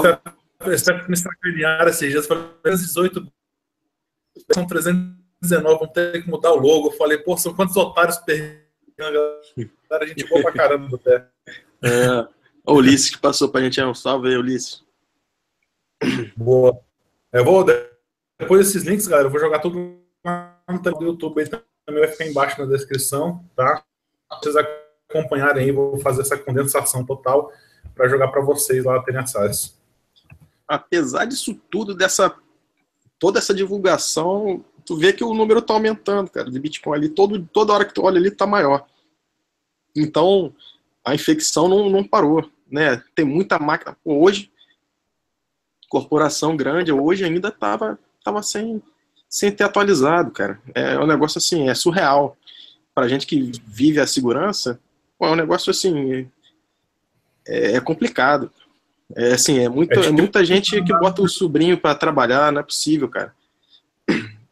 está 0.72 1.08
me 1.08 1.16
sacanearam 1.16 1.90
esses 1.90 2.10
dias. 2.10 2.26
Falei, 2.26 2.44
318 2.62 3.26
são 4.52 4.66
319, 4.66 5.78
vão 5.78 5.88
ter 5.88 6.22
que 6.22 6.30
mudar 6.30 6.52
o 6.52 6.60
logo. 6.60 6.88
Eu 6.88 6.92
falei, 6.92 7.18
pô, 7.18 7.36
são 7.36 7.54
quantos 7.54 7.76
otários 7.76 8.16
perdendo? 8.18 8.62
A 9.90 10.06
gente 10.06 10.26
boa 10.28 10.42
pra 10.42 10.52
caramba 10.52 10.96
até. 10.96 11.28
É, 11.82 12.28
o 12.66 12.74
Ulisses 12.74 13.10
que 13.10 13.18
passou 13.18 13.48
pra 13.48 13.60
gente, 13.60 13.80
é 13.80 13.86
um 13.86 13.94
salve 13.94 14.28
aí, 14.28 14.36
Ulisses. 14.36 14.84
Boa. 16.36 16.80
Eu 17.32 17.44
vou, 17.44 17.64
depois 18.38 18.66
desses 18.66 18.84
links, 18.84 19.06
galera, 19.06 19.26
eu 19.26 19.32
vou 19.32 19.40
jogar 19.40 19.58
tudo 19.58 19.78
no 20.24 21.02
YouTube, 21.02 21.40
ele 21.40 21.50
também 21.50 22.00
vai 22.00 22.08
ficar 22.08 22.26
embaixo 22.26 22.60
na 22.60 22.66
descrição, 22.66 23.44
tá? 23.56 23.84
Vocês 24.40 24.54
acompanharem 25.18 25.64
aí, 25.64 25.72
vou 25.72 25.98
fazer 26.00 26.22
essa 26.22 26.36
condensação 26.36 27.04
total 27.04 27.52
para 27.94 28.08
jogar 28.08 28.28
para 28.28 28.42
vocês 28.42 28.84
lá 28.84 29.02
terem 29.02 29.20
acesso. 29.20 29.78
Apesar 30.66 31.24
disso 31.24 31.54
tudo, 31.70 31.94
dessa 31.94 32.34
toda 33.18 33.38
essa 33.38 33.54
divulgação, 33.54 34.64
tu 34.84 34.96
vê 34.96 35.12
que 35.12 35.24
o 35.24 35.34
número 35.34 35.62
tá 35.62 35.72
aumentando, 35.74 36.30
cara, 36.30 36.50
de 36.50 36.58
Bitcoin 36.58 36.96
ali, 36.96 37.08
todo, 37.08 37.42
toda 37.52 37.72
hora 37.72 37.84
que 37.84 37.94
tu 37.94 38.02
olha 38.02 38.18
ali 38.18 38.30
tá 38.30 38.46
maior. 38.46 38.86
Então, 39.96 40.52
a 41.04 41.14
infecção 41.14 41.68
não, 41.68 41.88
não 41.88 42.02
parou, 42.02 42.50
né? 42.70 43.02
Tem 43.14 43.24
muita 43.24 43.58
máquina. 43.58 43.96
Hoje, 44.04 44.50
corporação 45.88 46.56
grande, 46.56 46.92
hoje 46.92 47.24
ainda 47.24 47.48
estava 47.48 47.98
tava 48.24 48.42
sem, 48.42 48.82
sem 49.28 49.52
ter 49.52 49.64
atualizado, 49.64 50.30
cara. 50.30 50.60
É 50.74 50.98
um 50.98 51.06
negócio 51.06 51.38
assim, 51.38 51.68
é 51.68 51.74
surreal. 51.74 52.36
Para 52.94 53.06
gente 53.06 53.26
que 53.26 53.52
vive 53.66 54.00
a 54.00 54.06
segurança, 54.06 54.80
é 55.20 55.26
um 55.26 55.36
negócio 55.36 55.70
assim, 55.70 56.28
é, 57.46 57.72
é 57.76 57.80
complicado. 57.80 58.50
É 59.14 59.32
assim, 59.32 59.58
é 59.58 59.68
muita, 59.68 60.00
é, 60.00 60.06
é 60.06 60.10
muita 60.10 60.44
gente 60.44 60.82
que 60.82 60.98
bota 60.98 61.22
o 61.22 61.28
sobrinho 61.28 61.78
para 61.78 61.94
trabalhar, 61.94 62.50
não 62.50 62.60
é 62.60 62.64
possível, 62.64 63.08
cara. 63.08 63.32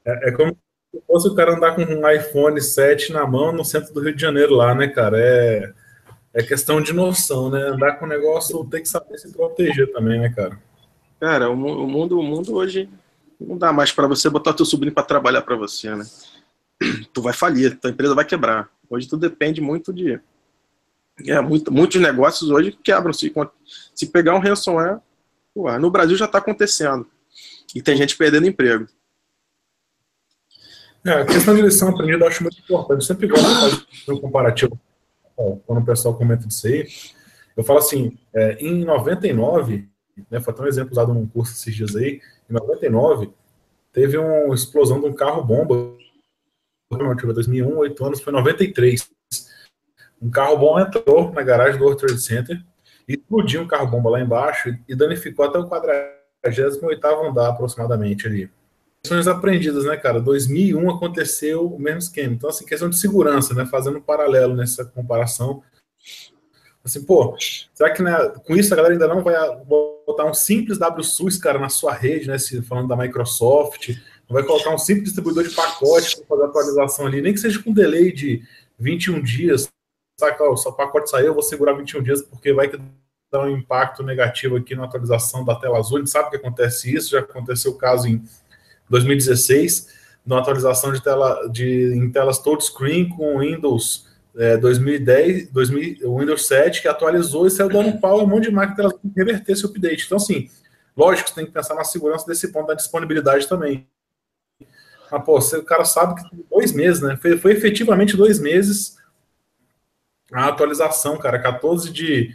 É, 0.05 0.29
é 0.29 0.33
como 0.33 0.57
se 0.93 1.03
fosse 1.07 1.29
o 1.29 1.35
cara 1.35 1.55
andar 1.55 1.75
com 1.75 1.83
um 1.83 2.09
iPhone 2.09 2.61
7 2.61 3.13
na 3.13 3.27
mão 3.27 3.53
no 3.53 3.65
centro 3.65 3.95
do 3.95 4.01
Rio 4.01 4.15
de 4.15 4.21
Janeiro 4.21 4.55
lá, 4.55 4.75
né, 4.75 4.89
cara? 4.89 5.19
É, 5.19 5.73
é 6.35 6.43
questão 6.43 6.81
de 6.81 6.93
noção, 6.93 7.51
né? 7.51 7.63
Andar 7.63 7.99
com 7.99 8.05
o 8.05 8.09
negócio 8.09 8.65
tem 8.67 8.83
que 8.83 8.89
saber 8.89 9.19
se 9.19 9.33
proteger 9.33 9.91
também, 9.93 10.21
né, 10.21 10.29
cara? 10.31 10.59
Cara, 11.19 11.51
o 11.51 11.57
mundo, 11.57 12.19
o 12.19 12.23
mundo 12.23 12.55
hoje 12.55 12.89
não 13.41 13.57
dá 13.57 13.73
mais 13.73 13.93
para 13.93 14.07
você 14.07 14.29
botar 14.29 14.53
teu 14.53 14.67
sobrinho 14.67 14.95
para 14.95 15.03
trabalhar 15.03 15.43
para 15.43 15.57
você, 15.57 15.95
né? 15.95 16.05
Tu 17.13 17.23
vai 17.23 17.33
falir, 17.33 17.79
tua 17.79 17.91
empresa 17.91 18.15
vai 18.15 18.25
quebrar. 18.25 18.69
Hoje 18.91 19.09
tudo 19.09 19.21
depende 19.21 19.61
muito 19.61 19.93
de 19.93 20.21
é, 21.27 21.41
muito, 21.41 21.73
muitos 21.73 22.01
negócios 22.01 22.51
hoje 22.51 22.73
quebram 22.83 23.13
se 23.13 23.31
pegar 24.13 24.35
um 24.35 24.41
ransomware, 24.41 25.01
ué, 25.57 25.79
no 25.79 25.91
Brasil 25.91 26.17
já 26.17 26.25
está 26.25 26.39
acontecendo 26.39 27.07
e 27.75 27.83
tem 27.83 27.97
gente 27.97 28.17
perdendo 28.17 28.47
emprego. 28.47 28.87
É, 31.05 31.11
a 31.13 31.27
questão 31.27 31.55
de 31.55 31.63
lição 31.63 31.89
aprendida 31.89 32.25
eu 32.25 32.29
acho 32.29 32.43
muito 32.43 32.59
importante. 32.61 33.01
Eu 33.01 33.07
sempre 33.07 33.27
gosto 33.27 33.87
de 33.91 34.05
fazer 34.05 34.19
um 34.19 34.21
comparativo 34.21 34.79
quando 35.67 35.83
o 35.83 35.85
pessoal 35.85 36.17
comenta 36.17 36.47
disso 36.47 36.67
aí. 36.67 36.87
Eu 37.57 37.65
falo 37.65 37.81
assim, 37.81 38.17
é, 38.33 38.55
em 38.61 38.85
99 38.85 39.89
né, 40.31 40.41
foi 40.41 40.53
até 40.53 40.63
um 40.63 40.67
exemplo 40.67 40.93
usado 40.93 41.15
num 41.15 41.27
curso 41.27 41.53
esses 41.53 41.75
dias 41.75 41.97
aí, 41.97 42.21
em 42.49 42.53
99, 42.53 43.31
teve 43.93 44.19
uma 44.19 44.55
explosão 44.55 45.01
de 45.01 45.07
um 45.07 45.13
carro-bomba, 45.13 45.97
não, 46.91 47.15
2001, 47.15 47.77
8 47.79 48.05
anos, 48.05 48.21
foi 48.21 48.33
93. 48.33 49.11
Um 50.23 50.31
carro-bomba 50.31 50.83
entrou 50.83 51.33
na 51.33 51.43
garagem 51.43 51.79
do 51.79 51.85
World 51.85 52.01
Trade 52.01 52.23
Center, 52.23 52.63
explodiu 53.09 53.63
um 53.63 53.67
carro-bomba 53.67 54.11
lá 54.11 54.21
embaixo 54.21 54.73
e 54.89 54.95
danificou 54.95 55.45
até 55.45 55.59
o 55.59 55.67
48 55.67 57.07
andar 57.29 57.49
aproximadamente 57.49 58.27
ali. 58.27 58.49
lições 59.05 59.27
aprendidas, 59.27 59.85
né, 59.85 59.97
cara? 59.97 60.21
2001 60.21 60.91
aconteceu 60.91 61.67
o 61.67 61.79
mesmo 61.79 61.99
esquema. 61.99 62.35
Então, 62.35 62.51
assim, 62.51 62.65
questão 62.65 62.89
de 62.89 62.97
segurança, 62.97 63.53
né? 63.53 63.67
Fazendo 63.67 63.99
um 63.99 64.03
paralelo 64.03 64.55
nessa 64.55 64.85
comparação. 64.85 65.63
Assim, 66.85 67.05
pô, 67.05 67.37
será 67.75 67.91
que 67.93 68.03
né, 68.03 68.17
com 68.45 68.57
isso 68.57 68.73
a 68.73 68.77
galera 68.77 68.95
ainda 68.95 69.09
não 69.09 69.23
vai 69.23 69.35
botar 69.65 70.25
um 70.25 70.35
simples 70.35 70.79
WSUS, 70.79 71.39
cara, 71.39 71.59
na 71.59 71.69
sua 71.69 71.93
rede, 71.93 72.29
né? 72.29 72.39
Se, 72.39 72.63
falando 72.63 72.89
da 72.89 72.97
Microsoft, 72.97 73.91
vai 74.29 74.45
colocar 74.45 74.73
um 74.73 74.79
simples 74.79 75.07
distribuidor 75.07 75.45
de 75.45 75.55
pacote 75.55 76.17
para 76.17 76.27
fazer 76.27 76.45
atualização 76.45 77.07
ali, 77.07 77.21
nem 77.21 77.33
que 77.33 77.41
seja 77.41 77.63
com 77.63 77.73
delay 77.73 78.13
de 78.13 78.43
21 78.79 79.21
dias. 79.21 79.69
Saca, 80.19 80.45
o 80.45 80.57
seu 80.57 80.73
pacote 80.73 81.11
saiu, 81.11 81.29
eu 81.29 81.35
vou 81.35 81.43
segurar 81.43 81.73
21 81.73 82.03
dias, 82.03 82.23
porque 82.23 82.53
vai 82.53 82.69
que 82.69 82.79
dá 83.31 83.41
um 83.41 83.49
impacto 83.49 84.03
negativo 84.03 84.57
aqui 84.57 84.75
na 84.75 84.85
atualização 84.85 85.45
da 85.45 85.55
tela 85.55 85.79
azul. 85.79 85.97
A 85.97 86.01
gente 86.01 86.11
sabe 86.11 86.31
que 86.31 86.37
acontece 86.37 86.95
isso, 86.95 87.11
já 87.11 87.21
aconteceu 87.21 87.73
o 87.73 87.79
caso 87.79 88.07
em 88.07 88.23
2016, 88.91 89.89
de 90.25 90.33
uma 90.33 90.41
atualização 90.41 90.93
de 90.93 91.03
tela 91.03 91.49
de, 91.49 91.95
em 91.95 92.11
telas 92.11 92.39
touchscreen 92.39 93.09
com 93.09 93.39
Windows 93.39 94.07
é, 94.37 94.57
2010, 94.57 95.51
2000, 95.51 96.19
Windows 96.19 96.47
7, 96.47 96.83
que 96.83 96.89
atualizou 96.89 97.47
e 97.47 97.51
saiu 97.51 97.69
dando 97.69 97.99
pau 97.99 98.21
a 98.21 98.23
um 98.23 98.27
monte 98.27 98.45
de 98.45 98.51
máquina 98.51 98.91
que 98.91 99.11
reverter 99.17 99.53
esse 99.53 99.65
update. 99.65 100.05
Então, 100.07 100.17
assim, 100.17 100.51
lógico, 100.97 101.29
você 101.29 101.35
tem 101.35 101.47
que 101.47 101.53
pensar 101.53 101.75
na 101.75 101.85
segurança 101.85 102.27
desse 102.27 102.53
ponto 102.53 102.69
da 102.69 102.75
disponibilidade 102.75 103.49
também. 103.49 103.87
Mas, 105.11 105.25
pô, 105.25 105.41
você, 105.41 105.59
o 105.59 105.65
cara 105.65 105.85
sabe 105.85 106.23
que 106.23 106.45
dois 106.51 106.73
meses, 106.73 107.03
né? 107.03 107.19
Foi, 107.21 107.37
foi 107.37 107.53
efetivamente 107.53 108.17
dois 108.17 108.39
meses 108.39 108.97
a 110.33 110.47
atualização, 110.47 111.19
cara. 111.19 111.39
14 111.39 111.93
de 111.93 112.35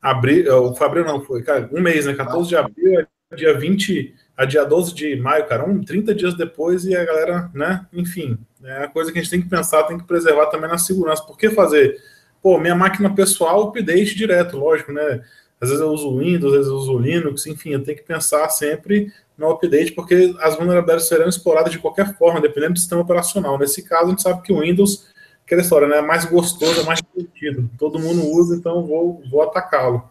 abril, 0.00 0.74
foi 0.74 0.86
abril 0.86 1.04
não, 1.04 1.20
foi, 1.20 1.42
cara, 1.42 1.68
um 1.72 1.80
mês, 1.80 2.06
né? 2.06 2.14
14 2.14 2.48
de 2.48 2.56
abril, 2.56 3.06
dia 3.34 3.58
20 3.58 4.14
a 4.36 4.44
dia 4.44 4.64
12 4.64 4.94
de 4.94 5.16
maio, 5.16 5.46
cara, 5.46 5.68
um, 5.68 5.82
30 5.82 6.14
dias 6.14 6.34
depois 6.36 6.84
e 6.84 6.94
a 6.94 7.04
galera, 7.04 7.50
né, 7.54 7.86
enfim, 7.92 8.38
é 8.62 8.84
a 8.84 8.88
coisa 8.88 9.10
que 9.10 9.18
a 9.18 9.22
gente 9.22 9.30
tem 9.30 9.40
que 9.40 9.48
pensar, 9.48 9.84
tem 9.84 9.96
que 9.96 10.04
preservar 10.04 10.46
também 10.46 10.68
na 10.68 10.76
segurança. 10.76 11.24
Por 11.24 11.38
que 11.38 11.48
fazer? 11.50 11.96
Pô, 12.42 12.58
minha 12.58 12.74
máquina 12.74 13.12
pessoal, 13.14 13.68
update 13.68 14.14
direto, 14.14 14.58
lógico, 14.58 14.92
né? 14.92 15.22
Às 15.58 15.70
vezes 15.70 15.82
eu 15.82 15.90
uso 15.90 16.18
Windows, 16.18 16.52
às 16.52 16.58
vezes 16.58 16.70
eu 16.70 16.76
uso 16.76 16.98
Linux, 16.98 17.46
enfim, 17.46 17.70
eu 17.70 17.82
tenho 17.82 17.96
que 17.96 18.04
pensar 18.04 18.48
sempre 18.50 19.10
no 19.38 19.50
update, 19.50 19.92
porque 19.92 20.34
as 20.40 20.54
vulnerabilidades 20.54 21.08
serão 21.08 21.28
exploradas 21.28 21.72
de 21.72 21.78
qualquer 21.78 22.16
forma, 22.16 22.40
dependendo 22.40 22.74
do 22.74 22.78
sistema 22.78 23.00
operacional. 23.00 23.58
Nesse 23.58 23.82
caso, 23.82 24.06
a 24.06 24.10
gente 24.10 24.22
sabe 24.22 24.42
que 24.42 24.52
o 24.52 24.60
Windows, 24.60 25.06
aquela 25.46 25.62
história, 25.62 25.86
né, 25.86 25.98
é 25.98 26.02
mais 26.02 26.24
gostoso, 26.24 26.80
é 26.80 26.82
mais 26.82 27.00
divertido. 27.00 27.70
Todo 27.78 28.00
mundo 28.00 28.26
usa, 28.32 28.56
então 28.56 28.84
vou, 28.84 29.22
vou 29.30 29.42
atacá-lo. 29.42 30.10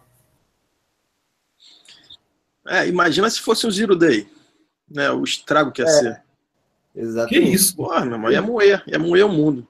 É, 2.66 2.88
imagina 2.88 3.30
se 3.30 3.40
fosse 3.40 3.66
um 3.66 3.70
Zero 3.70 3.94
Day, 3.94 4.28
né? 4.90 5.10
O 5.12 5.22
estrago 5.22 5.70
que 5.70 5.82
ia 5.82 5.86
é, 5.86 5.90
ser. 5.90 6.22
Exatamente. 6.96 7.44
Que 7.44 7.54
isso? 7.54 7.76
Porra, 7.76 8.04
meu 8.04 8.14
irmão, 8.14 8.32
ia 8.32 8.42
moer, 8.42 8.82
ia 8.88 8.98
moer 8.98 9.24
o 9.24 9.28
mundo. 9.28 9.68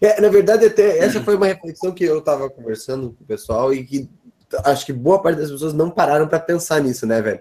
É, 0.00 0.20
na 0.20 0.28
verdade, 0.28 0.64
até 0.64 0.98
essa 0.98 1.22
foi 1.22 1.36
uma 1.36 1.46
reflexão 1.46 1.92
que 1.92 2.02
eu 2.02 2.20
tava 2.20 2.50
conversando 2.50 3.12
com 3.12 3.22
o 3.22 3.26
pessoal 3.26 3.72
e 3.72 3.84
que 3.84 4.10
acho 4.64 4.84
que 4.84 4.92
boa 4.92 5.22
parte 5.22 5.38
das 5.38 5.50
pessoas 5.50 5.72
não 5.72 5.90
pararam 5.90 6.26
para 6.26 6.40
pensar 6.40 6.80
nisso, 6.80 7.06
né, 7.06 7.20
velho? 7.22 7.40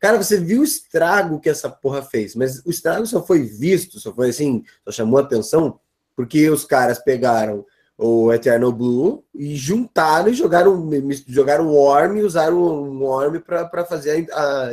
Cara, 0.00 0.22
você 0.22 0.38
viu 0.38 0.60
o 0.60 0.64
estrago 0.64 1.40
que 1.40 1.48
essa 1.48 1.68
porra 1.68 2.02
fez, 2.02 2.34
mas 2.34 2.64
o 2.64 2.70
estrago 2.70 3.06
só 3.06 3.22
foi 3.22 3.42
visto, 3.42 4.00
só 4.00 4.14
foi 4.14 4.30
assim, 4.30 4.64
só 4.84 4.92
chamou 4.92 5.18
atenção, 5.18 5.78
porque 6.16 6.48
os 6.50 6.64
caras 6.64 6.98
pegaram 6.98 7.64
o 7.96 8.32
Eternal 8.32 8.72
Blue 8.72 9.24
e 9.34 9.54
juntaram 9.54 10.28
e 10.28 10.34
jogaram, 10.34 10.90
jogaram 11.28 11.68
o 11.68 11.74
Worm 11.74 12.18
e 12.18 12.22
usaram 12.22 12.56
o 12.56 12.98
Worm 12.98 13.40
para 13.40 13.84
fazer 13.84 14.26
a, 14.32 14.70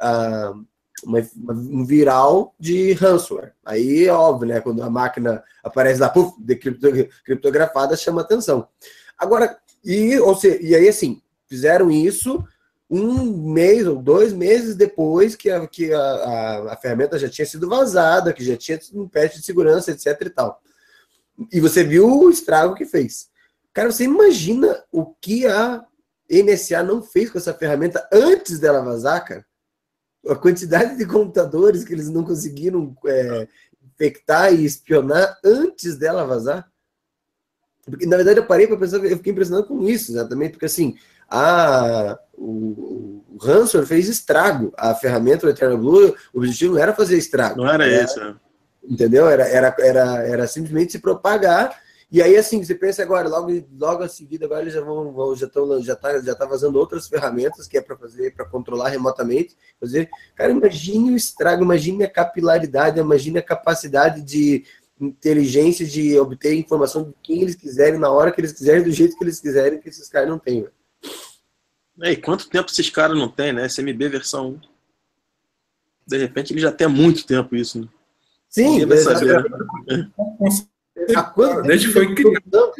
a, 0.00 0.54
uma, 1.04 1.20
um 1.38 1.84
viral 1.84 2.54
de 2.58 2.92
ransomware. 2.94 3.52
Aí 3.64 4.06
é 4.06 4.12
óbvio, 4.12 4.48
né? 4.48 4.60
Quando 4.60 4.82
a 4.82 4.90
máquina 4.90 5.42
aparece 5.62 6.00
lá, 6.00 6.08
puf, 6.08 6.32
criptografada, 7.24 7.96
chama 7.96 8.22
atenção. 8.22 8.66
Agora, 9.16 9.56
e, 9.84 10.18
ou 10.18 10.34
seja, 10.34 10.58
e 10.60 10.74
aí 10.74 10.88
assim, 10.88 11.22
fizeram 11.46 11.90
isso 11.90 12.44
um 12.88 13.52
mês 13.52 13.86
ou 13.86 14.00
dois 14.00 14.32
meses 14.32 14.76
depois 14.76 15.34
que 15.34 15.50
a, 15.50 15.66
que 15.66 15.92
a, 15.92 16.00
a, 16.00 16.72
a 16.72 16.76
ferramenta 16.76 17.18
já 17.18 17.28
tinha 17.28 17.46
sido 17.46 17.68
vazada, 17.68 18.32
que 18.32 18.44
já 18.44 18.56
tinha 18.56 18.78
um 18.94 19.08
patch 19.08 19.36
de 19.36 19.42
segurança, 19.42 19.90
etc 19.90 20.20
e 20.20 20.30
tal. 20.30 20.60
E 21.52 21.60
você 21.60 21.84
viu 21.84 22.08
o 22.08 22.30
estrago 22.30 22.74
que 22.74 22.84
fez. 22.84 23.28
Cara, 23.72 23.90
você 23.90 24.04
imagina 24.04 24.82
o 24.90 25.06
que 25.20 25.46
a 25.46 25.84
NSA 26.30 26.82
não 26.82 27.02
fez 27.02 27.30
com 27.30 27.38
essa 27.38 27.52
ferramenta 27.52 28.08
antes 28.12 28.58
dela 28.58 28.82
vazar, 28.82 29.24
cara? 29.24 29.44
A 30.28 30.34
quantidade 30.34 30.96
de 30.96 31.06
computadores 31.06 31.84
que 31.84 31.92
eles 31.92 32.08
não 32.08 32.24
conseguiram 32.24 32.96
é, 33.06 33.46
infectar 33.84 34.52
e 34.52 34.64
espionar 34.64 35.38
antes 35.44 35.96
dela 35.96 36.24
vazar. 36.24 36.68
Porque, 37.84 38.06
na 38.06 38.16
verdade, 38.16 38.40
eu 38.40 38.46
parei 38.46 38.66
para 38.66 38.76
pensar, 38.76 38.96
eu 39.04 39.16
fiquei 39.16 39.32
impressionado 39.32 39.66
com 39.68 39.88
isso, 39.88 40.10
exatamente, 40.10 40.52
porque 40.52 40.66
assim, 40.66 40.96
a, 41.28 42.18
o, 42.32 43.22
o 43.28 43.36
ransomware 43.40 43.86
fez 43.86 44.08
estrago. 44.08 44.72
A 44.76 44.94
ferramenta, 44.94 45.48
Eternal 45.48 45.78
Blue, 45.78 46.14
o 46.32 46.38
objetivo 46.38 46.74
não 46.74 46.80
era 46.80 46.94
fazer 46.94 47.16
estrago. 47.16 47.58
Não 47.58 47.68
era, 47.68 47.86
era 47.86 48.04
isso, 48.04 48.18
né? 48.18 48.34
Entendeu? 48.88 49.28
Era, 49.28 49.44
era, 49.48 49.76
era, 49.78 50.26
era 50.26 50.46
simplesmente 50.46 50.92
se 50.92 50.98
propagar. 50.98 51.80
E 52.10 52.22
aí, 52.22 52.36
assim, 52.36 52.62
você 52.62 52.74
pensa 52.74 53.02
agora, 53.02 53.28
logo, 53.28 53.50
logo 53.76 54.02
a 54.04 54.08
seguida, 54.08 54.46
agora 54.46 54.62
eles 54.62 54.74
já 54.74 54.80
vão, 54.80 55.12
vão 55.12 55.34
já 55.34 55.46
estão, 55.46 55.82
já 55.82 55.96
tá, 55.96 56.20
já 56.20 56.34
tá 56.36 56.46
vazando 56.46 56.78
outras 56.78 57.08
ferramentas 57.08 57.66
que 57.66 57.76
é 57.76 57.80
para 57.80 57.96
fazer, 57.96 58.32
para 58.32 58.44
controlar 58.44 58.90
remotamente. 58.90 59.56
Fazer, 59.80 60.08
cara, 60.36 60.52
imagine 60.52 61.10
o 61.10 61.16
estrago, 61.16 61.64
imagine 61.64 62.04
a 62.04 62.10
capilaridade, 62.10 63.00
imagine 63.00 63.38
a 63.38 63.42
capacidade 63.42 64.22
de 64.22 64.64
inteligência 65.00 65.84
de 65.84 66.18
obter 66.18 66.54
informação 66.54 67.04
de 67.04 67.14
quem 67.22 67.42
eles 67.42 67.56
quiserem, 67.56 67.98
na 67.98 68.10
hora 68.10 68.30
que 68.30 68.40
eles 68.40 68.52
quiserem, 68.52 68.84
do 68.84 68.92
jeito 68.92 69.16
que 69.16 69.24
eles 69.24 69.40
quiserem, 69.40 69.80
que 69.80 69.88
esses 69.88 70.08
caras 70.08 70.28
não 70.28 70.38
têm. 70.38 70.66
É, 72.02 72.12
e 72.12 72.16
quanto 72.16 72.48
tempo 72.48 72.70
esses 72.70 72.88
caras 72.88 73.18
não 73.18 73.28
têm, 73.28 73.52
né? 73.52 73.66
SMB 73.68 74.08
versão 74.08 74.50
1. 74.50 74.60
De 76.06 76.18
repente 76.18 76.52
ele 76.52 76.60
já 76.60 76.70
tem 76.70 76.86
há 76.86 76.90
muito 76.90 77.26
tempo 77.26 77.56
isso, 77.56 77.80
né? 77.80 77.88
Sim, 78.48 78.84
a 81.14 81.22
quanto 81.22 81.62
Desde 81.62 81.92
foi 81.92 82.14
criado. 82.14 82.72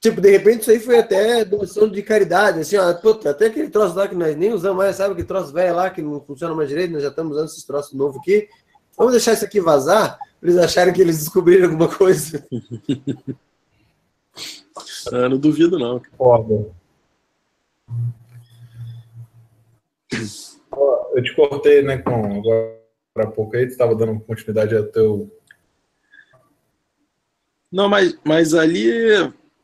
Tipo, 0.00 0.20
de 0.20 0.30
repente 0.30 0.60
isso 0.60 0.70
aí 0.70 0.78
foi 0.78 1.00
até 1.00 1.44
doação 1.44 1.88
de 1.88 2.00
caridade, 2.02 2.60
assim, 2.60 2.76
ó, 2.76 2.94
puta, 2.94 3.30
até 3.30 3.46
aquele 3.46 3.68
troço 3.68 3.96
lá 3.96 4.06
que 4.06 4.14
nós 4.14 4.36
nem 4.36 4.52
usamos 4.52 4.78
mais, 4.78 4.94
sabe? 4.94 5.16
Que 5.16 5.24
troço 5.24 5.52
velho 5.52 5.74
lá 5.74 5.90
que 5.90 6.00
não 6.00 6.20
funciona 6.20 6.54
mais 6.54 6.68
direito, 6.68 6.92
nós 6.92 7.02
já 7.02 7.08
estamos 7.08 7.32
usando 7.32 7.48
esses 7.48 7.64
troços 7.64 7.94
novos 7.94 8.16
aqui. 8.18 8.48
Vamos 8.96 9.12
deixar 9.12 9.32
isso 9.32 9.44
aqui 9.44 9.60
vazar, 9.60 10.16
eles 10.40 10.56
acharem 10.56 10.94
que 10.94 11.00
eles 11.00 11.18
descobriram 11.18 11.64
alguma 11.64 11.88
coisa. 11.88 12.46
ah, 15.12 15.28
não 15.28 15.36
duvido, 15.36 15.78
não. 15.78 16.00
Foda. 16.16 16.70
Eu 21.14 21.22
te 21.22 21.34
cortei, 21.34 21.82
né, 21.82 21.98
com 21.98 22.38
agora 22.38 22.77
para 23.18 23.30
pouco 23.30 23.56
aí, 23.56 23.66
tu 23.66 23.72
estava 23.72 23.94
dando 23.96 24.20
continuidade 24.20 24.76
ao 24.76 24.84
teu. 24.84 25.28
Não, 27.70 27.88
mas, 27.88 28.16
mas 28.24 28.54
ali. 28.54 28.90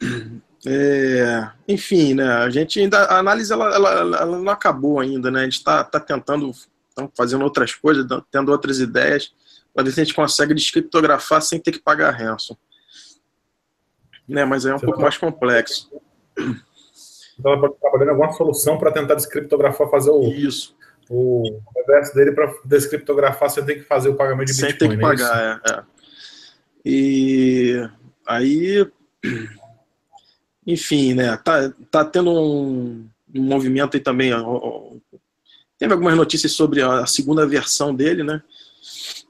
É, 0.66 1.50
enfim, 1.68 2.14
né? 2.14 2.26
A 2.26 2.48
gente 2.48 2.80
ainda. 2.80 3.04
A 3.04 3.18
análise 3.18 3.52
ela, 3.52 3.74
ela, 3.74 3.90
ela 4.16 4.38
não 4.38 4.50
acabou 4.50 4.98
ainda, 4.98 5.30
né? 5.30 5.40
A 5.40 5.44
gente 5.44 5.58
está 5.58 5.84
tá 5.84 6.00
tentando. 6.00 6.52
Fazendo 7.14 7.44
outras 7.44 7.74
coisas, 7.74 8.06
tendo 8.30 8.50
outras 8.50 8.78
ideias, 8.78 9.30
para 9.74 9.84
ver 9.84 9.92
se 9.92 10.00
a 10.00 10.04
gente 10.04 10.14
consegue 10.14 10.54
descriptografar 10.54 11.42
sem 11.42 11.60
ter 11.60 11.70
que 11.70 11.80
pagar 11.80 12.12
ransom. 12.12 12.56
Né, 14.26 14.46
mas 14.46 14.64
é 14.64 14.74
um 14.74 14.78
Você 14.78 14.86
pouco 14.86 15.00
tá... 15.00 15.02
mais 15.02 15.18
complexo. 15.18 15.90
Estava 17.36 17.70
trabalhando 17.78 18.10
alguma 18.12 18.32
solução 18.32 18.78
para 18.78 18.90
tentar 18.90 19.16
descriptografar, 19.16 19.90
fazer 19.90 20.12
o, 20.12 20.22
Isso 20.22 20.74
o 21.08 21.60
reverso 21.76 22.14
dele 22.14 22.32
para 22.32 22.52
descriptografar, 22.64 23.50
você 23.50 23.62
tem 23.62 23.76
que 23.76 23.84
fazer 23.84 24.08
o 24.08 24.16
pagamento 24.16 24.48
de 24.48 24.54
Bitcoin. 24.54 24.70
Sem 24.70 24.78
ter 24.78 24.88
que 24.88 24.94
é 24.94 25.00
pagar, 25.00 25.60
é, 25.66 25.72
é. 25.72 25.82
E 26.84 27.88
aí, 28.26 28.86
enfim, 30.66 31.14
né, 31.14 31.36
tá, 31.38 31.72
tá 31.90 32.04
tendo 32.04 32.30
um, 32.30 33.08
um 33.34 33.42
movimento 33.42 33.96
aí 33.96 34.02
também, 34.02 34.32
ó, 34.34 34.92
teve 35.78 35.92
algumas 35.92 36.16
notícias 36.16 36.52
sobre 36.52 36.82
a 36.82 37.06
segunda 37.06 37.46
versão 37.46 37.94
dele, 37.94 38.22
né, 38.22 38.42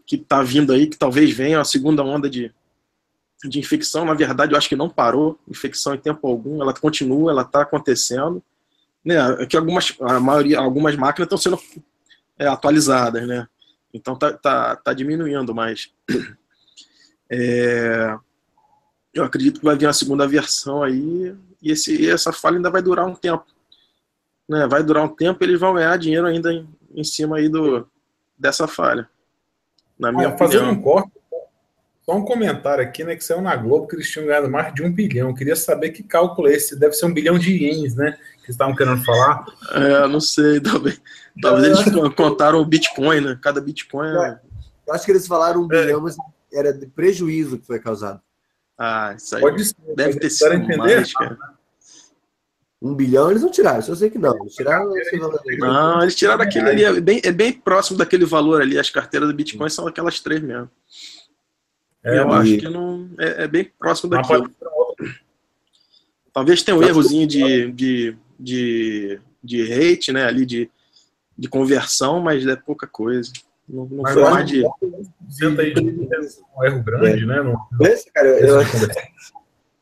que 0.06 0.18
tá 0.18 0.42
vindo 0.42 0.72
aí, 0.72 0.86
que 0.86 0.96
talvez 0.96 1.30
venha 1.30 1.60
a 1.60 1.64
segunda 1.64 2.02
onda 2.02 2.28
de, 2.28 2.52
de 3.44 3.58
infecção, 3.58 4.04
na 4.04 4.14
verdade 4.14 4.52
eu 4.52 4.58
acho 4.58 4.68
que 4.68 4.76
não 4.76 4.90
parou, 4.90 5.38
infecção 5.48 5.94
em 5.94 5.98
tempo 5.98 6.26
algum, 6.26 6.60
ela 6.60 6.74
continua, 6.74 7.30
ela 7.30 7.44
tá 7.44 7.62
acontecendo, 7.62 8.42
né, 9.04 9.46
que 9.48 9.56
algumas, 9.56 9.94
a 10.00 10.18
maioria, 10.18 10.58
algumas 10.58 10.96
máquinas 10.96 11.26
estão 11.26 11.38
sendo 11.38 11.60
é, 12.38 12.46
atualizadas, 12.46 13.26
né? 13.26 13.46
Então 13.92 14.16
tá, 14.16 14.32
tá, 14.32 14.76
tá 14.76 14.92
diminuindo, 14.92 15.54
mas 15.54 15.92
é, 17.30 18.16
eu 19.12 19.22
acredito 19.22 19.60
que 19.60 19.64
vai 19.64 19.76
vir 19.76 19.86
uma 19.86 19.92
segunda 19.92 20.26
versão 20.26 20.82
aí 20.82 21.36
e 21.62 21.70
esse, 21.70 22.10
essa 22.10 22.32
falha 22.32 22.56
ainda 22.56 22.70
vai 22.70 22.82
durar 22.82 23.06
um 23.06 23.14
tempo. 23.14 23.44
Né? 24.48 24.66
Vai 24.66 24.82
durar 24.82 25.04
um 25.04 25.08
tempo 25.08 25.42
eles 25.44 25.60
vão 25.60 25.74
ganhar 25.74 25.96
dinheiro 25.96 26.26
ainda 26.26 26.52
em, 26.52 26.68
em 26.94 27.04
cima 27.04 27.36
aí 27.36 27.48
do, 27.48 27.88
dessa 28.36 28.66
falha. 28.66 29.08
Na 29.98 30.10
minha 30.10 30.28
Ah, 30.28 30.36
fazendo 30.36 30.68
um 30.68 30.82
corte, 30.82 31.12
só 32.04 32.16
um 32.16 32.24
comentário 32.24 32.84
aqui, 32.84 33.02
né? 33.02 33.16
Que 33.16 33.24
saiu 33.24 33.40
na 33.40 33.56
Globo 33.56 33.86
que 33.86 33.96
eles 33.96 34.10
tinham 34.10 34.26
ganhado 34.26 34.50
mais 34.50 34.74
de 34.74 34.82
um 34.82 34.92
bilhão. 34.92 35.30
Eu 35.30 35.34
queria 35.34 35.56
saber 35.56 35.90
que 35.90 36.02
cálculo 36.02 36.48
é 36.48 36.52
esse. 36.52 36.78
Deve 36.78 36.94
ser 36.94 37.06
um 37.06 37.14
bilhão 37.14 37.38
de 37.38 37.50
ienes, 37.50 37.94
né? 37.94 38.18
Que 38.44 38.50
estavam 38.50 38.74
querendo 38.74 39.02
falar. 39.04 39.44
É, 39.72 40.06
não 40.06 40.20
sei, 40.20 40.60
talvez, 40.62 41.00
talvez 41.40 41.78
eles 41.86 42.14
contaram 42.14 42.60
o 42.60 42.64
Bitcoin, 42.64 43.20
né? 43.20 43.38
Cada 43.42 43.60
Bitcoin 43.60 44.08
é... 44.08 44.38
Eu 44.86 44.92
acho 44.94 45.04
que 45.06 45.12
eles 45.12 45.26
falaram 45.26 45.62
um 45.62 45.72
É. 45.72 45.82
bilhão, 45.86 46.00
mas 46.02 46.14
era 46.52 46.72
de 46.72 46.86
prejuízo 46.86 47.58
que 47.58 47.66
foi 47.66 47.80
causado. 47.80 48.20
Ah, 48.78 49.14
isso 49.16 49.34
aí 49.34 49.40
Pode 49.40 49.64
ser. 49.64 49.74
deve 49.96 50.18
ter 50.18 50.30
sido 50.30 50.52
entender. 50.52 50.76
mais, 50.76 51.12
cara. 51.12 51.38
Um 52.82 52.94
bilhão 52.94 53.30
eles 53.30 53.42
não 53.42 53.50
tiraram, 53.50 53.82
eu 53.86 53.96
sei 53.96 54.10
que 54.10 54.18
não. 54.18 54.36
Eles 54.42 54.54
tiraram 54.54 54.94
esse 54.98 55.18
valor 55.18 55.40
aí. 55.48 55.56
Não, 55.56 56.02
eles 56.02 56.14
tiraram 56.14 56.42
aquele 56.42 56.68
ali, 56.68 56.84
é 56.84 57.00
bem, 57.00 57.20
é 57.24 57.32
bem 57.32 57.50
próximo 57.52 57.96
daquele 57.96 58.26
valor 58.26 58.60
ali. 58.60 58.78
As 58.78 58.90
carteiras 58.90 59.26
do 59.26 59.34
Bitcoin 59.34 59.70
são 59.70 59.86
aquelas 59.86 60.20
três 60.20 60.42
mesmo. 60.42 60.70
É, 62.04 62.18
eu 62.18 62.30
acho 62.32 62.58
que 62.58 62.68
não 62.68 63.08
é, 63.18 63.44
é 63.44 63.48
bem 63.48 63.64
próximo 63.78 64.10
daquilo. 64.10 64.50
Talvez 66.30 66.62
tenha 66.62 66.76
um 66.76 66.82
errozinho 66.82 67.26
de, 67.26 67.72
de, 67.72 68.16
de, 68.38 69.20
de 69.42 69.68
rate, 69.68 70.12
né? 70.12 70.24
Ali 70.24 70.46
de, 70.46 70.70
de 71.36 71.48
conversão, 71.48 72.20
mas 72.20 72.46
é 72.46 72.56
pouca 72.56 72.86
coisa. 72.86 73.30
Não, 73.68 73.86
não 73.86 74.02
Mas 74.02 74.14
foi 74.14 74.22
mais 74.22 74.46
de. 74.46 74.62
Senta 75.30 75.62
aí 75.62 75.72
de 75.72 75.80
um 75.80 76.64
erro 76.64 76.82
grande, 76.82 77.26
né? 77.26 77.42
Não, 77.42 77.86
Esse, 77.86 78.10
cara, 78.12 78.28
eu, 78.28 78.60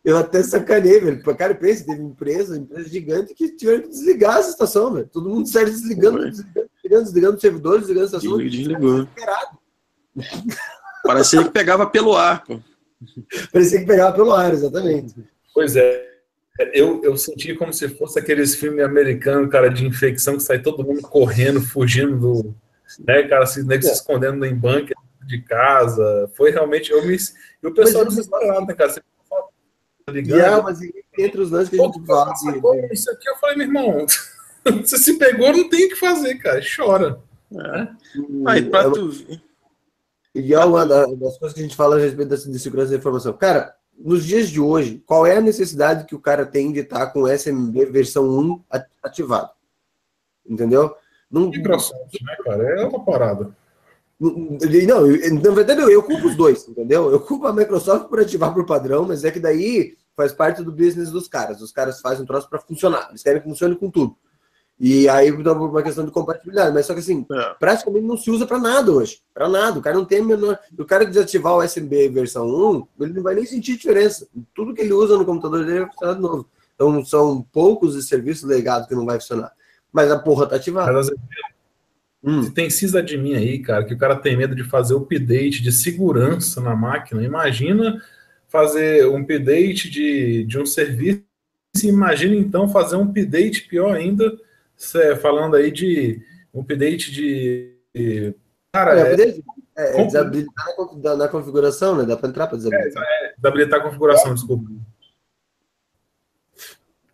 eu 0.04 0.16
até 0.16 0.42
sacanei, 0.42 1.00
velho. 1.00 1.22
Cara, 1.36 1.54
pensa, 1.54 1.84
teve 1.84 2.00
empresa, 2.00 2.56
empresa 2.56 2.88
gigante 2.88 3.34
que 3.34 3.56
tiveram 3.56 3.82
que 3.82 3.88
desligar 3.88 4.36
a 4.36 4.40
estação, 4.40 4.94
velho. 4.94 5.08
Todo 5.12 5.28
mundo 5.28 5.48
saiu 5.48 5.66
desligando, 5.66 6.18
Foi. 6.18 6.30
desligando, 6.30 6.68
desligando, 6.74 7.04
desligando 7.04 7.34
os 7.34 7.40
servidores, 7.40 7.80
desligando 7.80 8.04
a 8.04 8.18
estação. 8.18 8.38
Desligou. 8.38 9.04
Desesperado. 9.04 9.58
Parecia 11.04 11.42
que 11.42 11.50
pegava 11.50 11.86
pelo 11.86 12.16
ar, 12.16 12.44
pô. 12.44 12.60
Parecia 13.52 13.80
que 13.80 13.86
pegava 13.86 14.14
pelo 14.14 14.32
ar, 14.32 14.52
exatamente. 14.52 15.14
Pois 15.52 15.74
é. 15.74 16.11
Eu, 16.74 17.02
eu 17.02 17.16
senti 17.16 17.54
como 17.54 17.72
se 17.72 17.88
fosse 17.88 18.18
aqueles 18.18 18.54
filmes 18.54 18.84
americanos, 18.84 19.50
cara, 19.50 19.68
de 19.70 19.86
infecção, 19.86 20.36
que 20.36 20.42
sai 20.42 20.60
todo 20.60 20.84
mundo 20.84 21.00
correndo, 21.02 21.60
fugindo 21.62 22.18
do. 22.18 22.54
Né, 23.06 23.22
cara, 23.22 23.46
se, 23.46 23.64
né, 23.64 23.80
se 23.80 23.88
É. 23.88 23.92
escondendo 23.92 24.44
em 24.44 24.54
bunker 24.54 24.94
de 25.26 25.40
casa. 25.42 26.30
Foi 26.36 26.50
realmente. 26.50 26.90
Eu 26.92 27.04
me, 27.06 27.16
e 27.16 27.66
o 27.66 27.72
pessoal 27.72 28.04
Mas- 28.04 28.14
desesperado, 28.16 28.66
né, 28.66 28.74
cara? 28.74 28.90
Você 28.90 29.00
ligando. 30.10 30.40
ah, 30.44 30.62
mas 30.62 30.78
entre 31.18 31.40
os 31.40 31.50
lances 31.50 31.70
que 31.70 31.80
a 31.80 31.84
gente 31.84 32.04
fala 32.06 32.32
de, 32.34 32.40
Sacou 32.40 32.74
Isso 32.92 33.10
aqui 33.10 33.28
eu 33.30 33.36
falei, 33.36 33.56
meu 33.56 33.66
irmão, 33.66 34.06
você 34.84 34.98
se 34.98 35.16
pegou, 35.16 35.52
não 35.52 35.68
tem 35.70 35.86
o 35.86 35.88
que 35.88 35.96
fazer, 35.96 36.34
cara. 36.36 36.60
Chora. 36.76 37.18
Aí, 38.46 38.64
pra 38.68 38.80
É, 38.80 38.90
tu 38.90 39.08
ver. 39.10 39.40
E 40.34 40.52
é 40.54 40.58
uma 40.64 40.84
da- 40.86 41.06
das 41.06 41.38
coisas 41.38 41.52
que 41.54 41.60
a 41.60 41.62
gente 41.62 41.76
fala 41.76 41.96
a 41.96 41.98
respeito 41.98 42.28
da 42.28 42.36
de 42.36 42.58
segurança 42.58 42.90
da 42.90 42.96
informação. 42.96 43.32
Cara, 43.34 43.74
nos 43.98 44.24
dias 44.24 44.48
de 44.48 44.60
hoje, 44.60 45.02
qual 45.06 45.26
é 45.26 45.36
a 45.36 45.40
necessidade 45.40 46.04
que 46.06 46.14
o 46.14 46.20
cara 46.20 46.44
tem 46.46 46.72
de 46.72 46.80
estar 46.80 47.06
com 47.08 47.22
o 47.22 47.28
SMB 47.28 47.86
versão 47.86 48.28
1 48.28 48.62
at- 48.70 48.88
ativado? 49.02 49.50
Entendeu? 50.46 50.94
Não, 51.30 51.48
Microsoft, 51.48 52.20
né, 52.22 52.36
cara? 52.44 52.62
É 52.80 52.84
outra 52.84 52.98
parada. 53.00 53.56
não, 54.20 54.30
não, 54.86 55.06
eu- 55.06 55.34
na 55.34 55.50
verdade 55.50 55.80
eu, 55.80 55.90
eu 55.90 56.02
culpo 56.02 56.26
os 56.28 56.36
dois, 56.36 56.66
entendeu? 56.68 57.10
Eu 57.10 57.20
culpo 57.20 57.46
a 57.46 57.52
Microsoft 57.52 58.08
por 58.08 58.20
ativar 58.20 58.52
por 58.52 58.66
padrão, 58.66 59.04
mas 59.06 59.24
é 59.24 59.30
que 59.30 59.40
daí 59.40 59.96
faz 60.16 60.32
parte 60.32 60.62
do 60.62 60.70
business 60.72 61.10
dos 61.10 61.26
caras. 61.28 61.60
Os 61.62 61.72
caras 61.72 62.00
fazem 62.00 62.22
um 62.22 62.26
troço 62.26 62.48
para 62.48 62.60
funcionar. 62.60 63.08
Eles 63.10 63.22
querem 63.22 63.40
que 63.40 63.48
funcione 63.48 63.76
com 63.76 63.90
tudo. 63.90 64.16
E 64.84 65.08
aí 65.08 65.30
dá 65.44 65.52
uma 65.52 65.80
questão 65.80 66.04
de 66.04 66.10
compatibilidade. 66.10 66.74
Mas 66.74 66.86
só 66.86 66.92
que 66.92 66.98
assim, 66.98 67.24
É. 67.30 67.54
praticamente 67.60 68.04
não 68.04 68.16
se 68.16 68.28
usa 68.32 68.44
para 68.44 68.58
nada 68.58 68.90
hoje. 68.90 69.20
Para 69.32 69.48
nada. 69.48 69.78
O 69.78 69.82
cara 69.82 69.94
não 69.96 70.04
tem 70.04 70.18
a 70.18 70.24
menor. 70.24 70.58
O 70.76 70.84
cara 70.84 71.06
desativar 71.06 71.54
o 71.54 71.62
SMB 71.62 72.08
versão 72.08 72.48
1, 72.48 72.86
ele 73.04 73.12
não 73.12 73.22
vai 73.22 73.36
nem 73.36 73.46
sentir 73.46 73.76
diferença. 73.76 74.26
Tudo 74.52 74.74
que 74.74 74.80
ele 74.80 74.92
usa 74.92 75.16
no 75.16 75.24
computador 75.24 75.64
dele 75.64 75.80
vai 75.82 75.88
funcionar 75.90 76.14
de 76.14 76.20
novo. 76.20 76.48
Então 76.74 77.04
são 77.04 77.46
poucos 77.52 77.94
os 77.94 78.08
serviços 78.08 78.42
legados 78.42 78.88
que 78.88 78.94
não 78.96 79.06
vai 79.06 79.20
funcionar. 79.20 79.52
Mas 79.92 80.10
a 80.10 80.18
porra 80.18 80.46
tá 80.48 80.56
ativada. 80.56 80.92
Mas 80.92 81.08
Hum. 82.24 82.42
se 82.44 82.50
tem 82.52 82.70
sysadmin 82.70 83.34
aí, 83.34 83.58
cara, 83.58 83.84
que 83.84 83.94
o 83.94 83.98
cara 83.98 84.14
tem 84.16 84.36
medo 84.36 84.54
de 84.54 84.62
fazer 84.64 84.94
update 84.94 85.60
de 85.62 85.72
segurança 85.72 86.60
na 86.60 86.74
máquina. 86.74 87.22
Imagina 87.22 88.00
fazer 88.48 89.08
um 89.08 89.18
update 89.18 89.90
de, 89.90 90.44
de 90.44 90.58
um 90.58 90.66
serviço. 90.66 91.22
Imagina 91.82 92.34
então 92.36 92.68
fazer 92.68 92.96
um 92.96 93.02
update 93.04 93.62
pior 93.68 93.94
ainda, 93.94 94.38
cê- 94.82 95.16
falando 95.16 95.56
aí 95.56 95.70
de 95.70 96.20
um 96.52 96.60
update 96.60 97.10
de. 97.12 98.34
Cara, 98.72 98.98
É, 98.98 99.14
é? 99.14 99.40
É, 99.74 100.02
é 100.02 100.04
desabilitar 100.04 100.66
na 101.02 101.16
na, 101.16 101.28
configuração, 101.28 101.96
né? 101.96 102.04
Dá 102.04 102.16
para 102.16 102.28
entrar 102.28 102.46
para 102.46 102.58
desabilitar. 102.58 103.04
desabilitar 103.36 103.80
a 103.80 103.82
configuração, 103.82 104.34
desculpa. 104.34 104.70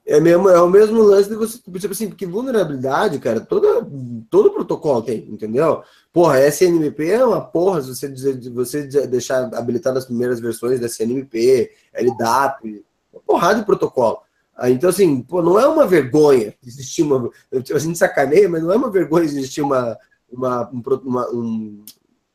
É, 0.04 0.18
mesmo, 0.18 0.48
é 0.48 0.60
o 0.60 0.70
mesmo 0.70 1.02
lance 1.02 1.28
de 1.28 1.36
você, 1.36 1.58
tipo 1.58 1.92
assim, 1.92 2.08
porque 2.08 2.24
vulnerabilidade, 2.24 3.18
cara, 3.18 3.40
toda, 3.40 3.86
todo 4.30 4.50
protocolo 4.52 5.02
tem, 5.02 5.18
entendeu? 5.28 5.82
Porra, 6.10 6.40
SNMP 6.48 7.10
é 7.10 7.22
uma 7.22 7.42
porra, 7.42 7.82
se 7.82 7.94
você, 7.94 8.08
dizer, 8.08 8.40
você 8.50 8.84
deixar 9.06 9.54
habilitado 9.54 9.98
as 9.98 10.06
primeiras 10.06 10.40
versões 10.40 10.80
da 10.80 10.86
SNMP, 10.86 11.70
LDAP, 11.92 12.82
uma 13.12 13.20
porrada 13.20 13.60
de 13.60 13.66
protocolo. 13.66 14.22
Ah, 14.61 14.68
Então, 14.70 14.90
assim, 14.90 15.22
pô, 15.22 15.40
não 15.40 15.59
é 15.59 15.66
uma 15.68 15.86
vergonha 15.86 16.52
existir 16.66 17.02
uma. 17.02 17.30
A 17.72 17.78
gente 17.78 17.96
sacaneia, 17.96 18.48
mas 18.48 18.62
não 18.62 18.72
é 18.72 18.76
uma 18.76 18.90
vergonha 18.90 19.24
existir 19.24 19.62
uma, 19.62 19.96
uma, 20.28 20.68
um 20.72 20.82
uma, 21.04 21.30
um- 21.30 21.84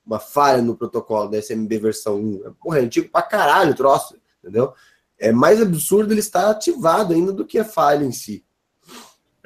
uma 0.06 0.20
falha 0.20 0.62
no 0.62 0.76
protocolo 0.76 1.30
da 1.30 1.38
SMB 1.38 1.78
versão 1.80 2.18
1. 2.20 2.54
Porra, 2.62 2.80
é 2.80 2.82
antigo 2.84 3.10
pra 3.10 3.22
caralho 3.22 3.72
o 3.72 3.76
troço, 3.76 4.18
entendeu? 4.42 4.74
É 5.20 5.32
mais 5.32 5.62
absurdo 5.62 6.14
ele 6.14 6.20
estar 6.22 6.50
ativado 6.50 7.14
ainda 7.14 7.32
do 7.34 7.46
que 7.46 7.60
a 7.60 7.64
falha 7.66 8.04
em 8.06 8.12
si. 8.12 8.44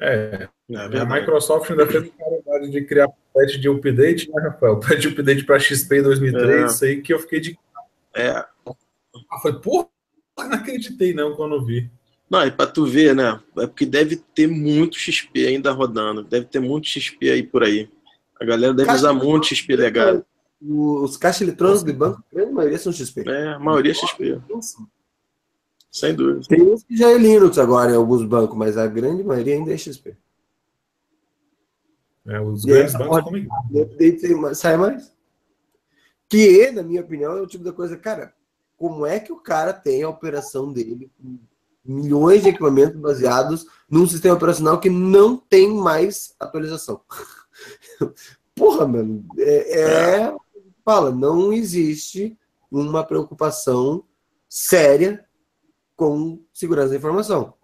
É, 0.00 0.48
É 0.70 0.98
a. 1.00 1.04
Microsoft 1.04 1.70
ainda 1.70 1.86
fez 1.86 2.04
a 2.04 2.24
caridade 2.24 2.70
de 2.70 2.84
criar 2.84 3.08
patch 3.34 3.56
de 3.58 3.68
update, 3.68 4.30
né, 4.30 4.42
Rafael? 4.42 4.78
Patch 4.80 5.00
de 5.00 5.08
update 5.08 5.44
para 5.44 5.58
XP 5.58 5.98
em 5.98 6.02
2003, 6.02 6.62
É. 6.62 6.66
isso 6.66 6.84
aí 6.84 7.02
que 7.02 7.12
eu 7.12 7.18
fiquei 7.18 7.40
de. 7.40 7.58
É. 8.14 8.44
Eu 8.66 8.76
falei, 9.42 9.58
porra, 9.60 9.88
não 10.38 10.52
acreditei 10.54 11.12
não 11.12 11.34
quando 11.34 11.64
vi. 11.64 11.90
Não, 12.30 12.44
e 12.46 12.50
pra 12.50 12.66
tu 12.66 12.84
ver, 12.86 13.14
né? 13.14 13.40
É 13.58 13.66
porque 13.66 13.86
deve 13.86 14.16
ter 14.16 14.46
muito 14.46 14.98
XP 14.98 15.46
ainda 15.46 15.72
rodando. 15.72 16.22
Deve 16.22 16.46
ter 16.46 16.60
muito 16.60 16.86
XP 16.86 17.30
aí 17.30 17.42
por 17.42 17.62
aí. 17.62 17.90
A 18.40 18.44
galera 18.44 18.74
deve 18.74 18.86
Caixa 18.86 19.00
usar 19.00 19.18
de 19.18 19.24
muito 19.26 19.46
XP 19.46 19.76
legado. 19.76 20.24
Os 20.60 21.16
caixas 21.16 21.42
eletrônicos 21.42 21.84
de 21.84 21.92
banco, 21.92 22.22
a 22.30 22.34
grande 22.34 22.52
maioria 22.52 22.78
são 22.78 22.92
XP. 22.92 23.28
É, 23.28 23.52
a 23.54 23.58
maioria 23.58 23.92
é 23.92 23.94
XP, 23.94 24.40
sem 25.90 26.14
dúvida. 26.14 26.46
Tem 26.48 26.60
uns 26.62 26.82
que 26.82 26.96
já 26.96 27.08
é 27.10 27.16
Linux 27.16 27.58
agora 27.58 27.92
em 27.92 27.96
alguns 27.96 28.24
bancos, 28.24 28.56
mas 28.56 28.76
a 28.76 28.86
grande 28.86 29.22
maioria 29.24 29.54
ainda 29.54 29.72
é 29.72 29.78
XP. 29.78 30.16
É, 32.26 32.40
os 32.40 32.64
E 32.64 32.66
grandes 32.68 32.92
bancos 32.94 33.22
comem. 33.22 33.48
Mais- 34.36 34.58
sai 34.58 34.76
mais. 34.76 35.12
Que, 36.28 36.70
na 36.72 36.82
minha 36.82 37.00
opinião, 37.00 37.32
é 37.38 37.40
o 37.40 37.46
tipo 37.46 37.64
da 37.64 37.72
coisa, 37.72 37.96
cara, 37.96 38.34
como 38.76 39.06
é 39.06 39.18
que 39.18 39.32
o 39.32 39.36
cara 39.40 39.72
tem 39.72 40.02
a 40.02 40.08
operação 40.10 40.70
dele 40.72 41.10
com 41.18 41.38
milhões 41.88 42.42
de 42.42 42.50
equipamentos 42.50 43.00
baseados 43.00 43.66
num 43.90 44.06
sistema 44.06 44.34
operacional 44.34 44.78
que 44.78 44.90
não 44.90 45.36
tem 45.36 45.72
mais 45.74 46.34
atualização? 46.38 47.00
Porra, 48.54 48.86
mano, 48.86 49.24
é, 49.38 49.80
é- 49.80 50.36
fala, 50.84 51.10
não 51.10 51.52
existe 51.52 52.36
uma 52.70 53.04
preocupação 53.04 54.04
séria 54.48 55.24
com 55.96 56.40
segurança 56.52 56.90
da 56.90 56.96
informação. 56.96 57.54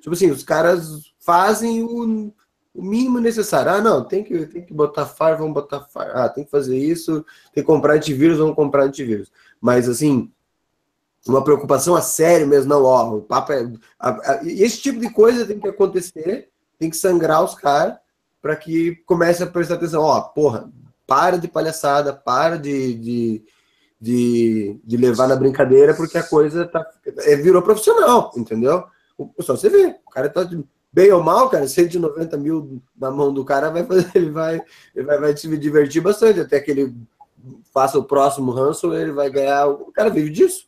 Tipo 0.00 0.14
assim, 0.14 0.30
os 0.30 0.42
caras 0.42 1.12
fazem 1.20 1.82
o, 1.82 2.32
o 2.74 2.82
mínimo 2.82 3.20
necessário. 3.20 3.70
Ah, 3.70 3.80
não, 3.80 4.04
tem 4.04 4.24
que, 4.24 4.46
tem 4.46 4.64
que 4.64 4.72
botar 4.72 5.06
FAR, 5.06 5.36
vamos 5.36 5.52
botar 5.52 5.80
FAR. 5.82 6.10
Ah, 6.14 6.28
tem 6.28 6.44
que 6.44 6.50
fazer 6.50 6.76
isso, 6.76 7.24
tem 7.52 7.62
que 7.62 7.66
comprar 7.66 7.94
antivírus, 7.94 8.38
vamos 8.38 8.56
comprar 8.56 8.84
antivírus. 8.84 9.30
Mas, 9.60 9.88
assim, 9.88 10.32
uma 11.26 11.42
preocupação 11.44 11.94
a 11.94 12.02
sério 12.02 12.46
mesmo, 12.46 12.68
não, 12.68 12.82
ó, 12.84 13.16
o 13.16 13.22
papo 13.22 13.52
é... 13.52 13.70
a- 13.98 14.32
a- 14.32 14.40
esse 14.44 14.78
tipo 14.80 14.98
de 15.00 15.10
coisa 15.10 15.46
tem 15.46 15.58
que 15.60 15.68
acontecer, 15.68 16.48
tem 16.78 16.90
que 16.90 16.96
sangrar 16.96 17.44
os 17.44 17.54
caras 17.54 17.96
para 18.40 18.56
que 18.56 18.96
comece 19.06 19.42
a 19.42 19.46
prestar 19.46 19.74
atenção. 19.74 20.02
Ó, 20.02 20.20
porra, 20.20 20.68
para 21.06 21.36
de 21.38 21.46
palhaçada, 21.46 22.12
para 22.12 22.56
de, 22.58 22.94
de, 22.94 23.42
de, 24.00 24.80
de 24.82 24.96
levar 24.96 25.28
na 25.28 25.36
brincadeira, 25.36 25.94
porque 25.94 26.18
a 26.18 26.22
coisa 26.22 26.66
tá, 26.66 26.84
é, 27.18 27.36
virou 27.36 27.62
profissional, 27.62 28.32
entendeu? 28.36 28.84
O, 29.16 29.30
só 29.40 29.54
você 29.56 29.68
vê, 29.68 29.94
o 30.04 30.10
cara 30.10 30.28
tá 30.28 30.48
bem 30.92 31.12
ou 31.12 31.22
mal, 31.22 31.48
cara, 31.48 31.68
190 31.68 32.36
mil 32.36 32.82
na 32.98 33.10
mão 33.10 33.32
do 33.32 33.44
cara 33.44 33.70
vai 33.70 33.84
fazer, 33.84 34.10
ele 34.16 34.30
vai, 34.30 34.60
ele 34.94 35.06
vai, 35.06 35.18
vai 35.18 35.36
se 35.36 35.56
divertir 35.56 36.02
bastante, 36.02 36.40
até 36.40 36.58
que 36.60 36.70
ele 36.72 36.94
faça 37.72 37.98
o 37.98 38.04
próximo 38.04 38.50
ranço, 38.50 38.92
ele 38.92 39.12
vai 39.12 39.30
ganhar. 39.30 39.68
O 39.68 39.92
cara 39.92 40.10
vive 40.10 40.30
disso. 40.30 40.66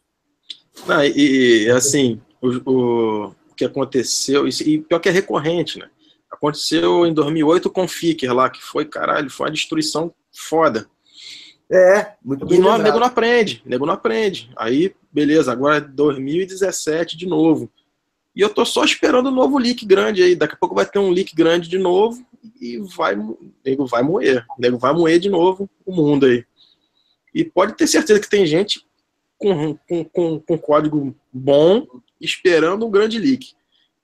E, 1.15 1.71
assim, 1.71 2.21
o, 2.41 3.29
o, 3.29 3.35
que 3.57 3.65
aconteceu, 3.65 4.47
e 4.49 4.79
pior 4.79 4.99
que 4.99 5.09
é 5.09 5.13
recorrente, 5.13 5.79
né? 5.79 5.89
Aconteceu 6.31 7.07
em 7.07 7.15
2008 7.15 7.71
com 7.71 7.85
o 7.85 7.89
Ficker 7.89 8.35
lá, 8.35 8.51
que 8.51 8.61
foi, 8.61 8.85
caralho, 8.85 9.31
foi 9.31 9.47
uma 9.47 9.53
destruição 9.53 10.13
foda. 10.33 10.89
É, 11.71 12.13
muito 12.23 12.45
bem. 12.45 12.59
E 12.59 12.61
não, 12.61 12.77
nego 12.77 12.99
não 12.99 13.07
aprende, 13.07 13.63
nego 13.65 13.87
não 13.87 13.95
aprende. 13.95 14.51
Aí, 14.57 14.95
beleza, 15.13 15.53
agora 15.53 15.77
é 15.77 15.81
2017 15.81 17.17
de 17.17 17.27
novo. 17.27 17.71
E 18.35 18.41
eu 18.41 18.51
tô 18.51 18.65
só 18.65 18.85
esperando 18.85 19.29
um 19.29 19.35
novo 19.35 19.59
leak 19.59 19.87
grande 19.87 20.23
aí. 20.23 20.35
Daqui 20.35 20.55
a 20.55 20.59
pouco 20.59 20.75
vai 20.75 20.85
ter 20.85 20.99
um 20.99 21.11
leak 21.11 21.35
grande 21.35 21.69
de 21.69 21.79
novo 21.79 22.25
e 22.61 22.79
vai, 22.79 23.17
nego 23.65 23.87
vai 23.87 24.03
moer. 24.03 24.45
Nego 24.59 24.77
vai 24.77 24.93
moer 24.93 25.21
de 25.21 25.31
novo 25.31 25.71
o 25.87 25.95
mundo 25.95 26.27
aí. 26.27 26.45
E 27.33 27.45
pode 27.45 27.75
ter 27.75 27.87
certeza 27.87 28.21
que 28.21 28.29
tem 28.29 28.45
gente 28.45 28.85
com, 29.39 29.77
com, 29.89 30.05
com, 30.05 30.41
com 30.41 30.59
código 30.59 31.15
bom 31.33 31.87
esperando 32.21 32.87
um 32.87 32.91
grande 32.91 33.19
leak. 33.19 33.53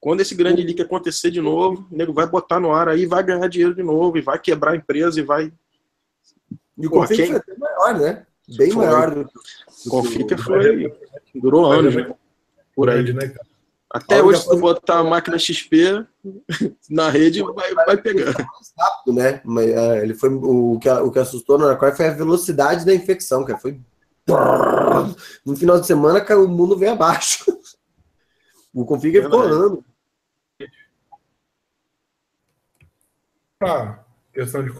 Quando 0.01 0.21
esse 0.21 0.35
grande 0.35 0.63
leak 0.63 0.81
acontecer 0.81 1.31
de 1.31 1.41
novo, 1.41 1.87
o 1.91 1.97
nego 1.97 2.13
vai 2.13 2.27
botar 2.27 2.59
no 2.59 2.73
ar 2.73 2.89
aí, 2.89 3.05
vai 3.07 3.23
ganhar 3.23 3.47
dinheiro 3.49 3.75
de 3.75 3.83
novo, 3.83 4.17
e 4.17 4.23
vai 4.23 4.39
quebrar 4.39 4.73
a 4.73 4.77
empresa 4.77 5.21
e 5.21 5.23
vai. 5.23 5.53
E 6.79 6.87
o 6.87 7.07
quem- 7.07 7.27
foi 7.41 7.57
maior, 7.59 7.99
né? 7.99 8.27
Bem 8.57 8.71
Foi. 8.73 8.85
maior 8.85 9.15
do, 9.15 9.23
do 9.25 10.39
foi. 10.43 10.93
Durou 11.35 11.71
anos, 11.71 11.95
né? 11.95 12.13
Por 12.75 12.91
aí. 12.91 13.13
Né? 13.13 13.33
Até 13.93 14.23
hoje, 14.23 14.41
se 14.41 14.49
tu 14.49 14.57
botar 14.57 14.99
a 14.99 15.05
máquina 15.05 15.39
XP 15.39 16.05
na 16.91 17.11
rede, 17.11 17.43
vai, 17.43 17.75
vai 17.75 17.97
pegar. 17.97 18.33
rápido, 18.79 19.15
né? 19.15 19.41
Mas, 19.45 19.69
é, 19.69 20.03
ele 20.03 20.15
foi 20.15 20.31
o 20.31 20.79
que, 20.81 20.89
o 20.89 21.11
que 21.11 21.19
assustou 21.19 21.59
no 21.59 21.65
WannaCry 21.67 21.97
foi 21.97 22.09
a 22.09 22.13
velocidade 22.15 22.85
da 22.85 22.95
infecção, 22.95 23.45
cara. 23.45 23.59
Foi 23.59 23.81
no 25.45 25.57
final 25.57 25.81
de 25.81 25.87
semana 25.87 26.25
o 26.37 26.49
mundo 26.49 26.77
veio 26.77 26.93
abaixo. 26.93 27.45
O 28.73 28.85
config 28.85 29.21
ficou 29.21 29.41
Verdade. 29.43 29.63
ano. 29.65 29.85
Pra 33.59 34.05
questão 34.33 34.65
de 34.65 34.73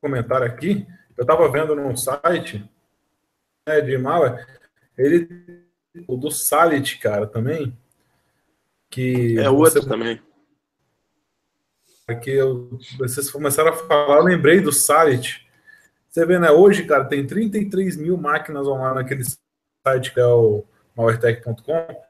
comentário 0.00 0.46
aqui, 0.46 0.86
eu 1.16 1.22
estava 1.22 1.50
vendo 1.50 1.74
num 1.74 1.96
site 1.96 2.68
né, 3.66 3.80
de 3.80 3.96
mala, 3.96 4.44
ele, 4.96 5.64
o 6.06 6.16
do 6.16 6.30
Salit, 6.30 6.98
cara, 6.98 7.26
também, 7.26 7.76
que 8.90 9.38
É 9.38 9.48
você- 9.48 9.78
outro 9.78 9.88
também. 9.88 10.20
que 12.22 12.30
eu, 12.30 12.78
vocês 12.98 13.30
começaram 13.30 13.70
a 13.70 13.76
falar, 13.76 14.16
eu 14.18 14.24
lembrei 14.24 14.60
do 14.60 14.72
Salit. 14.72 15.46
Você 16.08 16.24
vê, 16.24 16.38
né? 16.38 16.50
Hoje, 16.50 16.84
cara, 16.84 17.04
tem 17.04 17.26
33 17.26 17.96
mil 17.96 18.16
máquinas 18.16 18.66
online 18.66 18.96
naquele 18.96 19.24
site 19.24 20.12
que 20.12 20.20
é 20.20 20.26
o 20.26 20.64
malwaretech.com. 20.96 22.02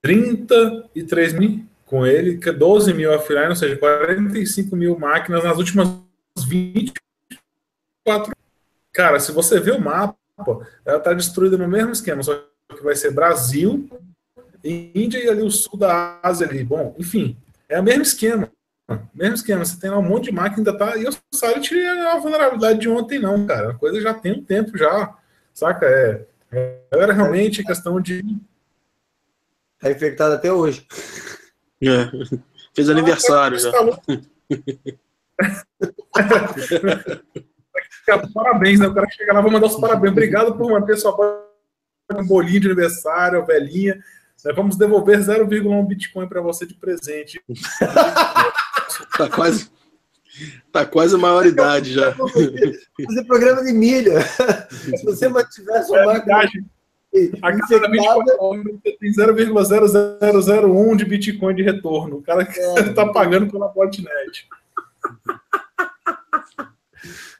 33 0.00 1.32
mil 1.34 1.66
com 1.86 2.06
ele, 2.06 2.38
que 2.38 2.48
é 2.48 2.52
12 2.52 2.94
mil 2.94 3.12
offline, 3.12 3.48
ou 3.48 3.56
seja, 3.56 3.76
45 3.76 4.74
mil 4.74 4.98
máquinas 4.98 5.44
nas 5.44 5.58
últimas 5.58 5.88
24. 6.38 8.32
Cara, 8.92 9.20
se 9.20 9.30
você 9.30 9.60
vê 9.60 9.72
o 9.72 9.80
mapa, 9.80 10.16
ela 10.84 10.98
está 10.98 11.12
destruída 11.12 11.58
no 11.58 11.68
mesmo 11.68 11.92
esquema, 11.92 12.22
só 12.22 12.34
que 12.68 12.82
vai 12.82 12.96
ser 12.96 13.10
Brasil, 13.10 13.88
Índia 14.64 15.18
e 15.18 15.28
ali 15.28 15.42
o 15.42 15.50
sul 15.50 15.78
da 15.78 16.18
Ásia 16.22 16.46
ali. 16.46 16.64
Bom, 16.64 16.94
enfim, 16.98 17.36
é 17.68 17.78
o 17.80 17.82
mesmo 17.82 18.02
esquema. 18.02 18.50
Mesmo 19.14 19.34
esquema, 19.34 19.64
você 19.64 19.78
tem 19.78 19.90
lá 19.90 19.98
um 19.98 20.02
monte 20.02 20.24
de 20.24 20.32
máquina, 20.32 20.58
ainda 20.58 20.76
tá. 20.76 20.96
E 20.96 21.06
o 21.06 21.12
Silent 21.32 21.72
é 21.72 22.12
a 22.12 22.18
vulnerabilidade 22.18 22.80
de 22.80 22.88
ontem, 22.88 23.18
não, 23.18 23.46
cara. 23.46 23.70
A 23.70 23.74
coisa 23.74 24.00
já 24.00 24.14
tem 24.14 24.32
um 24.32 24.44
tempo 24.44 24.76
já, 24.76 25.14
saca? 25.52 25.86
É, 25.86 26.24
era 26.90 27.12
realmente 27.12 27.64
questão 27.64 28.00
de. 28.00 28.24
Tá 29.78 29.90
infectado 29.90 30.34
até 30.34 30.52
hoje. 30.52 30.86
É. 31.82 32.10
Fez 32.74 32.88
aniversário 32.88 33.58
já. 33.58 33.72
Parabéns, 38.34 38.80
né? 38.80 38.88
O 38.88 38.94
cara 38.94 39.08
chega 39.10 39.32
lá, 39.32 39.40
vou 39.40 39.50
mandar 39.50 39.66
os 39.66 39.76
parabéns. 39.76 40.12
Obrigado 40.12 40.56
por 40.56 40.70
manter 40.70 40.96
sua 40.96 41.12
um 42.14 42.26
bolinho 42.26 42.60
de 42.60 42.66
aniversário, 42.66 43.46
velhinha. 43.46 43.98
Nós 44.44 44.56
vamos 44.56 44.76
devolver 44.76 45.20
0,1 45.20 45.86
Bitcoin 45.86 46.28
para 46.28 46.40
você 46.40 46.66
de 46.66 46.74
presente. 46.74 47.40
Tá 49.16 49.28
quase. 49.28 49.70
Tá 50.70 50.86
quase 50.86 51.16
maioridade 51.16 51.92
já. 51.92 52.14
Fazer 52.14 53.24
programa 53.26 53.62
de 53.62 53.72
milha. 53.72 54.22
Se 54.96 55.04
você 55.04 55.28
mantiver 55.28 55.84
sua 55.84 55.98
É 55.98 56.04
máquina. 56.06 56.38
A 57.42 57.52
cada 57.52 57.90
24 57.90 58.22
infectada, 58.22 58.42
horas 58.42 58.64
você 58.82 58.96
tem 58.98 59.12
0,0001 59.12 60.96
de 60.96 61.04
Bitcoin 61.04 61.54
de 61.54 61.62
retorno. 61.62 62.16
O 62.16 62.22
cara 62.22 62.46
que 62.46 62.58
tá 62.94 63.12
pagando 63.12 63.50
pela 63.50 63.68
botnet. 63.68 64.48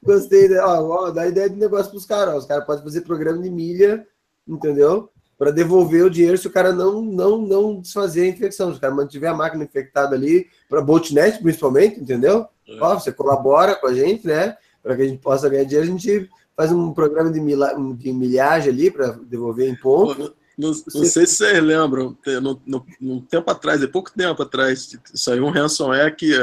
gostei 0.03 0.49
né? 0.49 0.61
ó, 0.61 1.07
ó, 1.07 1.11
dá 1.11 1.27
ideia 1.27 1.49
de 1.49 1.57
negócio 1.57 1.91
pros 1.91 2.05
caras. 2.05 2.35
ó. 2.35 2.39
Os 2.39 2.47
caras 2.47 2.67
podem 2.67 2.85
fazer 2.85 3.01
programa 3.01 3.43
de 3.43 3.51
milha, 3.51 4.07
entendeu? 4.47 5.11
Para 5.43 5.51
devolver 5.51 6.05
o 6.05 6.11
dinheiro 6.11 6.39
se 6.39 6.47
o 6.47 6.53
cara 6.53 6.73
não, 6.73 7.03
não, 7.03 7.37
não 7.37 7.81
desfazer 7.81 8.23
a 8.23 8.29
infecção. 8.29 8.71
Se 8.71 8.79
o 8.79 8.81
cara 8.81 8.95
mantiver 8.95 9.29
a 9.29 9.35
máquina 9.35 9.65
infectada 9.65 10.15
ali, 10.15 10.47
para 10.69 10.81
botnet 10.81 11.43
principalmente, 11.43 11.99
entendeu? 11.99 12.47
Ó, 12.81 12.95
você 12.95 13.11
colabora 13.11 13.75
com 13.75 13.89
a 13.89 13.93
gente, 13.93 14.25
né? 14.25 14.57
Para 14.81 14.95
que 14.95 15.03
a 15.03 15.05
gente 15.05 15.19
possa 15.19 15.49
ganhar 15.49 15.65
dinheiro, 15.65 15.89
a 15.89 15.91
gente 15.91 16.31
faz 16.57 16.71
um 16.71 16.95
programa 16.95 17.29
de, 17.29 17.41
mila, 17.41 17.75
de 17.97 18.13
milhagem 18.13 18.73
ali 18.73 18.89
para 18.89 19.19
devolver 19.29 19.69
em 19.69 19.75
ponto. 19.75 20.33
Não, 20.57 20.69
não 20.69 21.05
sei 21.05 21.27
se 21.27 21.35
vocês 21.35 21.61
lembram, 21.61 22.17
no, 22.41 22.63
no, 22.65 22.87
no 23.01 23.21
tempo 23.23 23.51
atrás, 23.51 23.83
é 23.83 23.89
pouco 23.89 24.13
tempo 24.13 24.41
atrás, 24.45 24.97
saiu 25.13 25.45
um 25.45 25.51
ransomware 25.51 26.15
que 26.15 26.35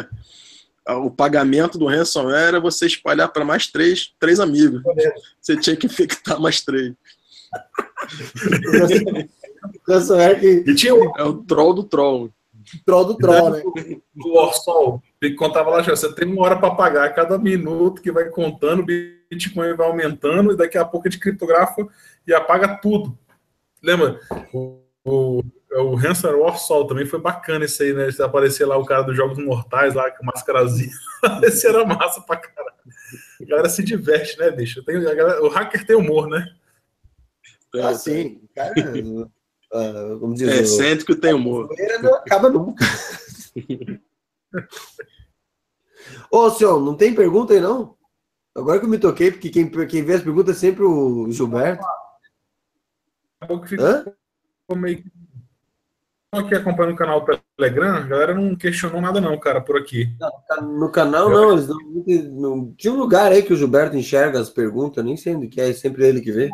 ah, 0.86 0.98
o 0.98 1.10
pagamento 1.10 1.78
do 1.78 1.88
ransomware 1.88 2.50
era 2.50 2.60
você 2.60 2.86
espalhar 2.86 3.32
para 3.32 3.46
mais 3.46 3.68
três, 3.68 4.12
três 4.20 4.42
amigos. 4.42 4.82
Você 5.40 5.56
tinha 5.56 5.78
que 5.78 5.86
infectar 5.88 6.38
mais 6.38 6.60
três. 6.60 6.94
E 10.66 10.76
tinha 10.76 10.96
o, 10.96 11.14
É 11.18 11.24
o 11.24 11.44
troll 11.44 11.74
do 11.74 11.84
troll. 11.84 12.32
troll 12.86 13.06
do 13.06 13.18
troll, 13.18 13.52
né? 13.52 13.64
o 14.16 14.38
Orsol, 14.38 15.02
que 15.20 15.32
contava 15.32 15.70
lá, 15.70 15.82
você 15.82 16.14
tem 16.14 16.28
uma 16.28 16.44
hora 16.44 16.58
para 16.58 16.76
pagar 16.76 17.14
cada 17.14 17.38
minuto 17.38 18.02
que 18.02 18.12
vai 18.12 18.26
contando, 18.30 18.82
o 18.82 18.86
Bitcoin 18.86 19.74
vai 19.76 19.88
aumentando 19.88 20.52
e 20.52 20.58
daqui 20.58 20.78
a 20.78 20.86
pouco 20.86 21.08
a 21.08 21.12
gente 21.12 21.20
criptografa 21.20 21.88
e 22.26 22.34
apaga 22.34 22.80
tudo. 22.82 23.18
Lembra? 23.82 24.20
O, 24.54 24.82
o, 25.06 25.44
o 25.72 25.98
Hanson 25.98 26.36
Orsol 26.36 26.88
também 26.88 27.06
foi 27.06 27.20
bacana 27.20 27.66
esse 27.66 27.84
aí, 27.84 27.94
né? 27.94 28.10
Aparecer 28.20 28.66
lá 28.66 28.78
o 28.78 28.86
cara 28.86 29.04
dos 29.04 29.16
Jogos 29.16 29.38
Mortais 29.44 29.94
lá 29.94 30.10
com 30.12 30.26
máscarazinha. 30.26 30.92
esse 31.44 31.68
era 31.68 31.86
massa 31.86 32.22
pra 32.22 32.38
caralho. 32.38 32.70
A 33.42 33.46
galera 33.46 33.70
se 33.70 33.84
diverte, 33.84 34.38
né, 34.38 34.52
bicho? 34.52 34.84
Tem, 34.84 34.98
a 34.98 35.14
galera, 35.14 35.44
o 35.44 35.50
hacker 35.50 35.86
tem 35.86 35.96
humor, 35.96 36.28
né? 36.28 36.46
Ah, 37.76 37.94
sim. 37.94 38.42
Cara, 38.56 38.74
como 40.20 40.34
diz 40.34 40.48
É 40.50 40.56
o- 40.58 40.62
excêntrico 40.62 41.12
e 41.12 41.16
tem 41.16 41.34
humor. 41.34 41.70
não 42.02 42.16
acaba 42.16 42.50
nunca. 42.50 42.84
Ô, 46.32 46.50
senhor, 46.50 46.80
não 46.80 46.96
tem 46.96 47.14
pergunta 47.14 47.54
aí, 47.54 47.60
não? 47.60 47.96
Agora 48.56 48.80
que 48.80 48.86
eu 48.86 48.90
me 48.90 48.98
toquei, 48.98 49.32
porque 49.32 49.50
quem, 49.50 49.70
quem 49.88 50.04
vê 50.04 50.14
as 50.16 50.24
perguntas 50.24 50.58
é 50.58 50.60
sempre 50.60 50.84
o 50.84 51.30
Gilberto. 51.32 51.86
Acabou 53.40 53.62
que 53.64 53.76
Hã? 53.80 54.04
ficou 54.62 54.78
meio 54.78 55.04
que. 55.04 55.12
Aqui 56.32 56.54
acompanhando 56.54 56.94
o 56.94 56.98
canal 56.98 57.26
do 57.26 57.40
Telegram, 57.58 57.96
a 57.96 58.02
galera 58.02 58.36
não 58.36 58.56
questionou 58.56 59.02
nada, 59.02 59.20
não, 59.20 59.40
cara, 59.40 59.60
por 59.62 59.76
aqui. 59.78 60.08
No 60.62 60.92
canal, 60.92 61.28
não, 61.28 61.54
eles 61.54 61.68
não, 61.68 61.78
não- 62.30 62.74
Tinha 62.78 62.94
um 62.94 62.98
lugar 63.00 63.32
aí 63.32 63.42
que 63.42 63.52
o 63.52 63.56
Gilberto 63.56 63.98
enxerga 63.98 64.40
as 64.40 64.48
perguntas, 64.50 65.04
nem 65.04 65.18
sei 65.18 65.36
onde 65.36 65.48
que 65.48 65.60
é, 65.60 65.70
é 65.70 65.74
sempre 65.74 66.06
ele 66.06 66.22
que 66.22 66.32
vê. 66.32 66.52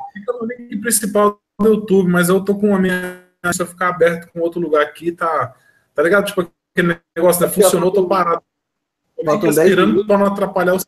Link 0.69 0.81
principal 0.81 1.39
do 1.59 1.67
YouTube, 1.67 2.09
mas 2.09 2.29
eu 2.29 2.43
tô 2.43 2.55
com 2.55 2.75
a 2.75 2.79
minha. 2.79 3.23
Se 3.53 3.61
eu 3.61 3.67
ficar 3.67 3.89
aberto 3.89 4.31
com 4.31 4.39
outro 4.39 4.59
lugar 4.59 4.81
aqui, 4.81 5.11
tá. 5.11 5.55
Tá 5.93 6.03
ligado? 6.03 6.25
Tipo, 6.25 6.51
aquele 6.75 6.99
negócio 7.15 7.41
né, 7.41 7.49
funcionou, 7.49 7.91
tô 7.91 8.07
parado. 8.07 8.41
Faltam 9.23 9.51
fico 9.51 9.55
10 9.55 9.69
esperando 9.69 10.05
pra 10.05 10.17
não 10.17 10.25
atrapalhar 10.25 10.75
o. 10.75 10.79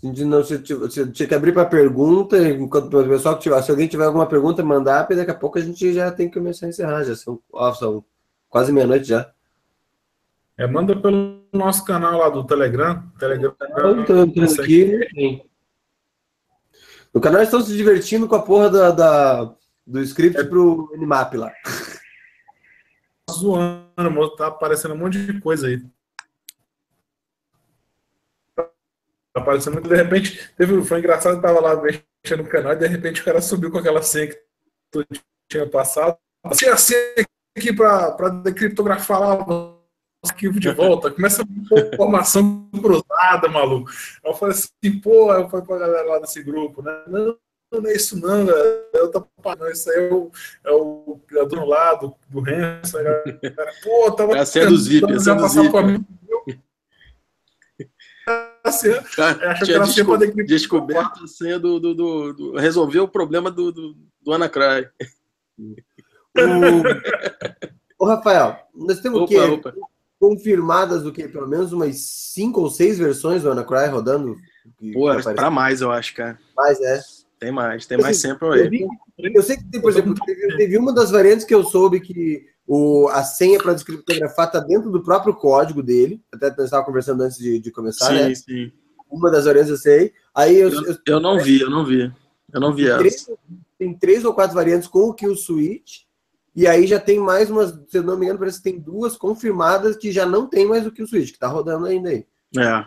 Não, 0.00 0.44
se, 0.44 0.64
se, 0.64 1.12
tinha 1.12 1.28
que 1.28 1.34
abrir 1.34 1.52
para 1.52 1.66
pergunta, 1.66 2.38
enquanto 2.48 2.94
o 2.94 3.08
pessoal 3.08 3.36
que 3.36 3.42
tiver, 3.42 3.60
se 3.62 3.70
alguém 3.70 3.88
tiver 3.88 4.04
alguma 4.04 4.26
pergunta, 4.26 4.62
mandar, 4.62 5.00
porque 5.00 5.16
daqui 5.16 5.32
a 5.32 5.34
pouco 5.34 5.58
a 5.58 5.60
gente 5.60 5.92
já 5.92 6.12
tem 6.12 6.28
que 6.28 6.38
começar 6.38 6.66
a 6.66 6.68
encerrar, 6.68 7.02
já 7.02 7.16
são, 7.16 7.40
ó, 7.52 7.72
são 7.72 8.04
quase 8.48 8.72
meia-noite 8.72 9.08
já. 9.08 9.32
É, 10.56 10.66
manda 10.66 10.94
pelo 10.94 11.42
nosso 11.52 11.84
canal 11.84 12.18
lá 12.18 12.28
do 12.28 12.44
Telegram. 12.44 13.02
Telegram. 13.18 13.54
Entrando 14.00 14.32
aqui. 14.60 15.47
No 17.14 17.20
canal 17.20 17.42
estão 17.42 17.60
se 17.60 17.76
divertindo 17.76 18.28
com 18.28 18.34
a 18.34 18.42
porra 18.42 18.70
da, 18.70 18.90
da- 18.90 19.54
do 19.86 20.00
script 20.02 20.44
pro 20.44 20.90
Nmap 20.96 21.34
lá. 21.34 21.50
Tá 23.26 23.32
zoando, 23.32 24.36
tá 24.36 24.46
aparecendo 24.48 24.94
um 24.94 24.98
monte 24.98 25.18
de 25.24 25.40
coisa 25.40 25.66
aí. 25.66 25.82
Tá 28.56 28.68
aparecendo 29.36 29.74
muito, 29.74 29.88
de 29.88 29.94
repente, 29.96 30.50
teve, 30.56 30.82
foi 30.84 30.98
engraçado, 30.98 31.36
eu 31.36 31.42
tava 31.42 31.60
lá 31.60 31.76
mexendo 31.80 32.42
no 32.42 32.48
canal 32.48 32.72
e 32.72 32.76
de 32.76 32.86
repente 32.86 33.20
o 33.20 33.24
cara 33.24 33.40
subiu 33.40 33.70
com 33.70 33.78
aquela 33.78 34.02
senha 34.02 34.28
que 34.28 34.38
tu 34.90 35.06
tinha 35.48 35.68
passado. 35.68 36.16
Assim, 36.44 36.66
a 36.66 36.76
senha 36.76 37.00
aqui 37.56 37.72
pra, 37.72 38.12
pra 38.12 38.28
decriptografar 38.28 39.20
lá 39.20 39.77
arquivo 40.24 40.58
de 40.58 40.70
volta, 40.70 41.10
começa 41.10 41.42
a 41.42 41.94
informação 41.94 42.68
cruzada, 42.72 43.48
maluco. 43.48 43.90
Eu 44.24 44.34
falei 44.34 44.54
assim, 44.54 45.00
pô, 45.00 45.32
eu 45.32 45.48
falei 45.48 45.66
pra 45.66 45.78
galera 45.78 46.08
lá 46.08 46.18
desse 46.18 46.42
grupo, 46.42 46.82
né? 46.82 47.02
Não, 47.06 47.36
não 47.72 47.90
é 47.90 47.94
isso 47.94 48.18
não, 48.18 48.48
eu 48.94 49.10
tô 49.10 49.26
não, 49.58 49.70
isso 49.70 49.90
aí 49.90 50.08
é 50.08 50.12
o, 50.12 50.30
é 50.64 50.70
o 50.72 51.20
criador 51.26 51.60
do 51.60 51.66
lado 51.66 52.14
do 52.28 52.40
Renzo, 52.40 52.98
pô, 53.84 54.10
tava 54.12 54.36
é 54.36 54.40
a 54.40 54.46
senha 54.46 54.66
dos 54.66 54.86
VIP, 54.86 55.12
a 55.12 55.20
senha 55.20 55.34
dos 55.34 55.54
VIP. 55.54 56.06
Cara, 59.16 59.54
tinha 59.64 59.80
desco 59.80 60.18
descoberto 60.44 61.24
a 61.24 61.26
senha 61.26 61.58
do, 61.58 61.80
do, 61.80 61.94
do, 61.94 62.32
do, 62.32 62.56
Resolveu 62.56 63.04
o 63.04 63.08
problema 63.08 63.50
do, 63.50 63.72
do, 63.72 63.96
do 64.20 64.32
Anacry. 64.32 64.88
O... 66.36 68.04
Ô, 68.04 68.06
Rafael, 68.06 68.58
nós 68.74 69.00
temos 69.00 69.22
opa, 69.22 69.24
o 69.24 69.28
quê? 69.28 69.38
Opa. 69.40 69.74
Confirmadas 70.18 71.06
o 71.06 71.12
quê? 71.12 71.28
Pelo 71.28 71.46
menos 71.46 71.72
umas 71.72 71.96
cinco 71.98 72.60
ou 72.60 72.70
seis 72.70 72.98
versões 72.98 73.42
do 73.42 73.50
Anacry 73.50 73.88
rodando? 73.88 74.36
Pô, 74.92 75.06
para 75.34 75.50
mais, 75.50 75.80
eu 75.80 75.90
acho, 75.90 76.14
cara. 76.14 76.38
Mais, 76.56 76.80
é. 76.80 77.00
Tem 77.38 77.52
mais, 77.52 77.86
tem 77.86 77.98
eu 77.98 78.02
mais 78.02 78.16
sei, 78.16 78.30
sempre 78.30 78.48
aí. 78.48 78.88
Eu, 79.16 79.32
eu 79.32 79.42
sei 79.42 79.56
que, 79.56 79.64
tem, 79.64 79.80
por 79.80 79.90
exemplo, 79.90 80.14
teve, 80.24 80.56
teve, 80.56 80.76
uma 80.76 80.92
das 80.92 81.10
variantes 81.10 81.44
que 81.44 81.54
eu 81.54 81.62
soube 81.62 82.00
que 82.00 82.44
o, 82.66 83.08
a 83.08 83.22
senha 83.22 83.58
para 83.58 83.74
descriptografar 83.74 84.46
está 84.46 84.58
dentro 84.58 84.90
do 84.90 85.02
próprio 85.02 85.34
código 85.34 85.82
dele. 85.82 86.20
Até 86.32 86.50
nós 86.50 86.64
estava 86.64 86.84
conversando 86.84 87.22
antes 87.22 87.38
de, 87.38 87.60
de 87.60 87.70
começar, 87.70 88.06
sim, 88.06 88.14
né? 88.14 88.34
Sim, 88.34 88.72
Uma 89.10 89.30
das 89.30 89.44
variantes 89.44 89.70
eu 89.70 89.76
sei. 89.76 90.12
Aí 90.34 90.56
eu, 90.56 90.70
eu, 90.70 90.96
eu 91.06 91.20
não 91.20 91.38
vi, 91.38 91.60
eu 91.60 91.70
não 91.70 91.84
vi. 91.84 92.12
Eu 92.52 92.60
não 92.60 92.72
vi 92.72 92.84
tem 92.84 92.90
essa. 92.90 92.98
Três, 92.98 93.26
tem 93.78 93.94
três 93.94 94.24
ou 94.24 94.34
quatro 94.34 94.54
variantes 94.54 94.88
com 94.88 95.00
o 95.00 95.14
kill 95.14 95.36
switch. 95.36 96.00
E 96.58 96.66
aí 96.66 96.88
já 96.88 96.98
tem 96.98 97.20
mais 97.20 97.48
umas, 97.48 97.70
se 97.88 97.98
eu 97.98 98.02
não 98.02 98.18
me 98.18 98.24
engano, 98.24 98.40
parece 98.40 98.58
que 98.58 98.64
tem 98.64 98.80
duas 98.80 99.16
confirmadas 99.16 99.96
que 99.96 100.10
já 100.10 100.26
não 100.26 100.44
tem 100.44 100.66
mais 100.66 100.84
o 100.84 100.90
kill 100.90 101.06
switch, 101.06 101.28
que 101.28 101.36
está 101.36 101.46
rodando 101.46 101.86
ainda 101.86 102.08
aí. 102.08 102.26
É. 102.56 102.84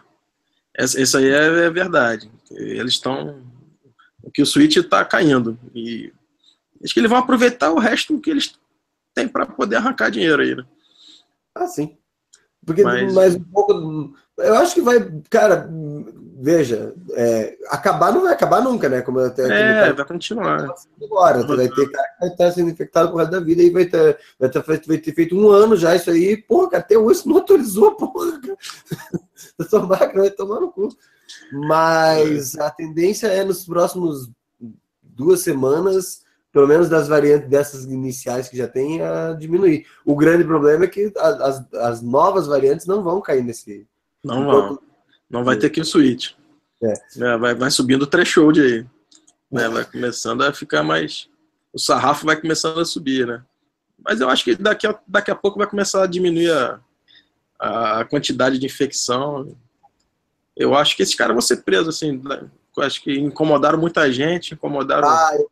Isso 0.83 1.17
aí 1.17 1.29
é, 1.29 1.67
é 1.67 1.69
verdade. 1.69 2.29
Eles 2.51 2.95
estão 2.95 3.41
que 4.33 4.41
o 4.41 4.45
Switch 4.45 4.75
está 4.75 5.05
caindo. 5.05 5.57
E 5.73 6.11
acho 6.83 6.93
que 6.93 6.99
eles 6.99 7.09
vão 7.09 7.19
aproveitar 7.19 7.71
o 7.71 7.79
resto 7.79 8.19
que 8.19 8.29
eles 8.29 8.59
têm 9.13 9.25
para 9.25 9.45
poder 9.45 9.77
arrancar 9.77 10.11
dinheiro 10.11 10.41
aí, 10.41 10.53
né? 10.53 10.65
Ah, 11.55 11.65
sim. 11.65 11.97
Porque 12.65 12.83
mas... 12.83 13.13
mais 13.13 13.35
um 13.35 13.43
pouco. 13.45 14.13
Eu 14.37 14.55
acho 14.55 14.73
que 14.73 14.81
vai, 14.81 14.99
cara, 15.29 15.69
veja, 16.41 16.95
é, 17.13 17.55
acabar 17.69 18.11
não 18.11 18.23
vai 18.23 18.33
acabar 18.33 18.63
nunca, 18.63 18.89
né? 18.89 19.01
Como 19.01 19.19
até 19.19 19.43
é, 19.43 19.93
vai 19.93 20.05
continuar. 20.05 20.73
Agora, 21.03 21.43
vai 21.45 21.69
ter 21.69 21.91
cara 21.91 22.07
que 22.07 22.19
vai 22.19 22.29
estar 22.29 22.51
sendo 22.51 22.71
infectado 22.71 23.11
por 23.11 23.17
resto 23.17 23.31
da 23.31 23.39
vida 23.39 23.61
e 23.61 23.69
vai 23.69 23.85
ter, 23.85 24.17
vai, 24.39 24.49
ter, 24.49 24.63
vai 24.87 24.97
ter 24.97 25.13
feito 25.13 25.37
um 25.37 25.49
ano 25.51 25.77
já 25.77 25.95
isso 25.95 26.09
aí. 26.09 26.35
Porra, 26.35 26.71
cara, 26.71 26.83
até 26.83 26.97
hoje 26.97 27.27
não 27.27 27.35
autorizou, 27.37 27.93
porra. 27.95 28.41
Essa 29.59 29.79
máquina 29.79 30.21
vai 30.21 30.31
tomar 30.31 30.59
no 30.59 30.71
cu. 30.71 30.89
Mas 31.51 32.57
a 32.57 32.71
tendência 32.71 33.27
é 33.27 33.43
nos 33.43 33.63
próximos 33.63 34.31
duas 35.01 35.41
semanas, 35.41 36.23
pelo 36.51 36.67
menos 36.67 36.89
das 36.89 37.07
variantes 37.07 37.49
dessas 37.49 37.85
iniciais 37.85 38.49
que 38.49 38.57
já 38.57 38.67
tem, 38.67 38.99
a 39.01 39.33
diminuir. 39.33 39.85
O 40.03 40.15
grande 40.15 40.43
problema 40.43 40.85
é 40.85 40.87
que 40.87 41.13
as, 41.17 41.63
as 41.75 42.01
novas 42.01 42.47
variantes 42.47 42.87
não 42.87 43.03
vão 43.03 43.21
cair 43.21 43.43
nesse. 43.43 43.85
Não 44.23 44.45
vão. 44.45 44.90
Não 45.31 45.43
vai 45.43 45.57
ter 45.57 45.69
que 45.69 45.81
o 45.81 45.85
switch. 45.85 46.31
É. 46.83 46.93
É, 47.23 47.37
vai, 47.37 47.55
vai 47.55 47.71
subindo 47.71 48.03
o 48.03 48.07
threshold 48.07 48.59
aí. 48.61 48.85
Né? 49.51 49.69
Vai 49.69 49.85
começando 49.85 50.41
a 50.41 50.53
ficar 50.53 50.83
mais. 50.83 51.29
O 51.73 51.79
sarrafo 51.79 52.25
vai 52.25 52.39
começando 52.39 52.79
a 52.79 52.85
subir, 52.85 53.25
né? 53.25 53.43
Mas 54.03 54.19
eu 54.19 54.29
acho 54.29 54.43
que 54.43 54.55
daqui 54.55 54.87
a, 54.87 54.99
daqui 55.07 55.31
a 55.31 55.35
pouco 55.35 55.59
vai 55.59 55.67
começar 55.67 56.03
a 56.03 56.07
diminuir 56.07 56.51
a, 56.51 57.99
a 57.99 58.05
quantidade 58.05 58.57
de 58.57 58.65
infecção 58.65 59.55
eu 60.55 60.75
acho 60.75 60.95
que 60.95 61.03
esses 61.03 61.15
caras 61.15 61.33
vão 61.33 61.41
ser 61.41 61.57
presos, 61.63 61.95
assim. 61.95 62.21
Né? 62.23 62.49
Eu 62.75 62.83
acho 62.83 63.01
que 63.01 63.19
incomodaram 63.19 63.79
muita 63.79 64.11
gente, 64.11 64.53
incomodaram. 64.53 65.07
Ah, 65.07 65.31
eu 65.35 65.49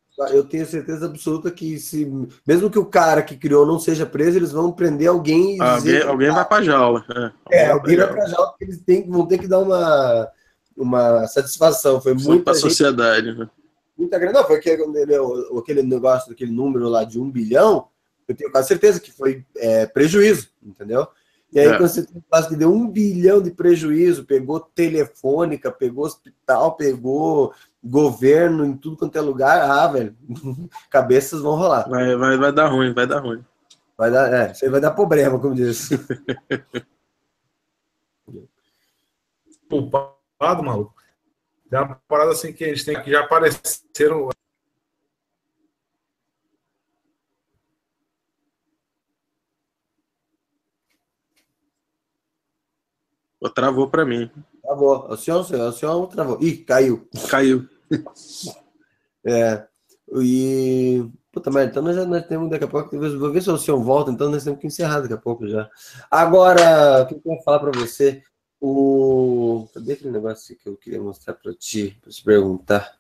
tenho 0.49 0.65
certeza 0.65 1.05
absoluta 1.05 1.49
que 1.49 1.80
se 1.80 2.05
mesmo 2.45 2.70
que 2.70 2.80
o 2.80 2.86
cara 2.86 3.22
que 3.22 3.38
criou 3.38 3.65
não 3.65 3.80
seja 3.80 4.05
preso, 4.05 4.38
eles 4.38 4.51
vão 4.51 4.72
prender 4.72 5.07
alguém 5.07 5.57
e 5.57 5.61
alguém, 5.61 6.01
alguém 6.01 6.32
vai 6.32 6.45
para 6.45 6.63
jaula. 6.63 7.05
É, 7.49 7.63
é 7.63 7.70
alguém 7.70 7.97
vai 7.97 8.07
para 8.07 8.26
jaula 8.28 8.49
porque 8.49 8.65
eles 8.65 8.82
têm, 8.82 9.09
vão 9.09 9.26
ter 9.26 9.38
que 9.38 9.47
dar 9.47 9.59
uma, 9.59 10.30
uma 10.76 11.28
satisfação. 11.28 12.01
Foi 12.01 12.13
muito 12.13 12.43
para 12.43 12.53
a 12.53 12.55
sociedade. 12.55 13.34
Né? 13.34 13.49
Muita 13.97 14.17
grande. 14.17 14.34
Não, 14.34 14.45
foi 14.45 14.57
aquele, 14.57 14.84
aquele 15.57 15.84
negócio, 15.84 16.32
aquele 16.32 16.51
número 16.51 16.88
lá 16.88 17.03
de 17.03 17.20
um 17.20 17.30
bilhão. 17.30 17.88
Eu 18.28 18.36
tenho 18.36 18.51
quase 18.51 18.67
certeza 18.67 18.99
que 18.99 19.11
foi 19.11 19.45
é, 19.57 19.86
prejuízo, 19.86 20.49
entendeu? 20.63 21.07
E 21.51 21.59
aí, 21.59 21.67
é. 21.67 21.78
quando 21.78 21.89
você 21.89 22.05
tem 22.05 22.17
um 22.17 22.24
caso 22.32 22.47
que 22.47 22.55
deu 22.55 22.72
um 22.72 22.88
bilhão 22.88 23.41
de 23.41 23.51
prejuízo, 23.51 24.24
pegou 24.24 24.59
telefônica, 24.59 25.72
pegou 25.72 26.05
hospital, 26.05 26.76
pegou 26.76 27.53
governo 27.84 28.65
em 28.65 28.75
tudo 28.75 28.97
quanto 28.97 29.17
é 29.17 29.21
lugar, 29.21 29.61
ah, 29.61 29.88
velho, 29.88 30.15
cabeças 30.89 31.41
vão 31.41 31.55
rolar. 31.55 31.88
Vai, 31.89 32.15
vai, 32.15 32.38
vai 32.38 32.51
dar 32.51 32.67
ruim, 32.67 32.93
vai 32.93 33.07
dar 33.07 33.19
ruim. 33.19 33.43
Vai 33.97 34.11
dar, 34.11 34.34
é, 34.34 34.51
isso 34.51 34.63
aí 34.65 34.71
vai 34.71 34.82
dar 34.82 34.91
problema, 34.91 35.39
como 35.39 35.55
diz. 35.55 35.89
Culpado, 39.69 40.63
maluco. 40.63 40.95
Tem 41.69 41.80
uma 41.80 42.01
parada 42.07 42.32
assim 42.32 42.51
que 42.51 42.63
a 42.63 42.69
gente 42.69 42.84
tem 42.86 43.01
que 43.01 43.11
já 43.11 43.19
apareceram 43.21 44.30
Travou 53.53 53.89
para 53.89 54.05
mim. 54.05 54.32
Travou. 54.70 55.11
O 55.11 55.17
senhor, 55.17 55.39
o 55.39 55.72
senhor 55.72 56.07
travou. 56.07 56.38
Ih, 56.39 56.57
caiu. 56.57 57.09
Caiu. 57.28 57.67
é. 59.26 59.67
E. 60.15 61.09
Puta 61.32 61.49
merda, 61.49 61.72
então 61.72 61.84
nós 61.84 61.95
já 61.95 62.05
nós 62.05 62.26
temos 62.28 62.51
daqui 62.51 62.65
a 62.65 62.67
pouco. 62.67 62.95
Vou 63.17 63.32
ver 63.32 63.41
se 63.41 63.49
o 63.49 63.57
senhor 63.57 63.82
volta, 63.82 64.11
então 64.11 64.30
nós 64.30 64.43
temos 64.43 64.59
que 64.59 64.67
encerrar 64.67 65.01
daqui 65.01 65.13
a 65.13 65.17
pouco 65.17 65.47
já. 65.47 65.67
Agora, 66.09 67.01
o 67.01 67.07
que 67.07 67.15
eu 67.15 67.34
ia 67.34 67.41
falar 67.41 67.59
para 67.59 67.72
você? 67.72 68.22
O. 68.61 69.67
Cadê 69.74 69.93
aquele 69.93 70.11
negócio 70.11 70.55
que 70.55 70.70
eu 70.70 70.78
queria 70.78 71.01
mostrar 71.01 71.34
para 71.34 71.53
ti, 71.55 71.97
para 72.01 72.11
te 72.11 72.24
perguntar? 72.24 72.99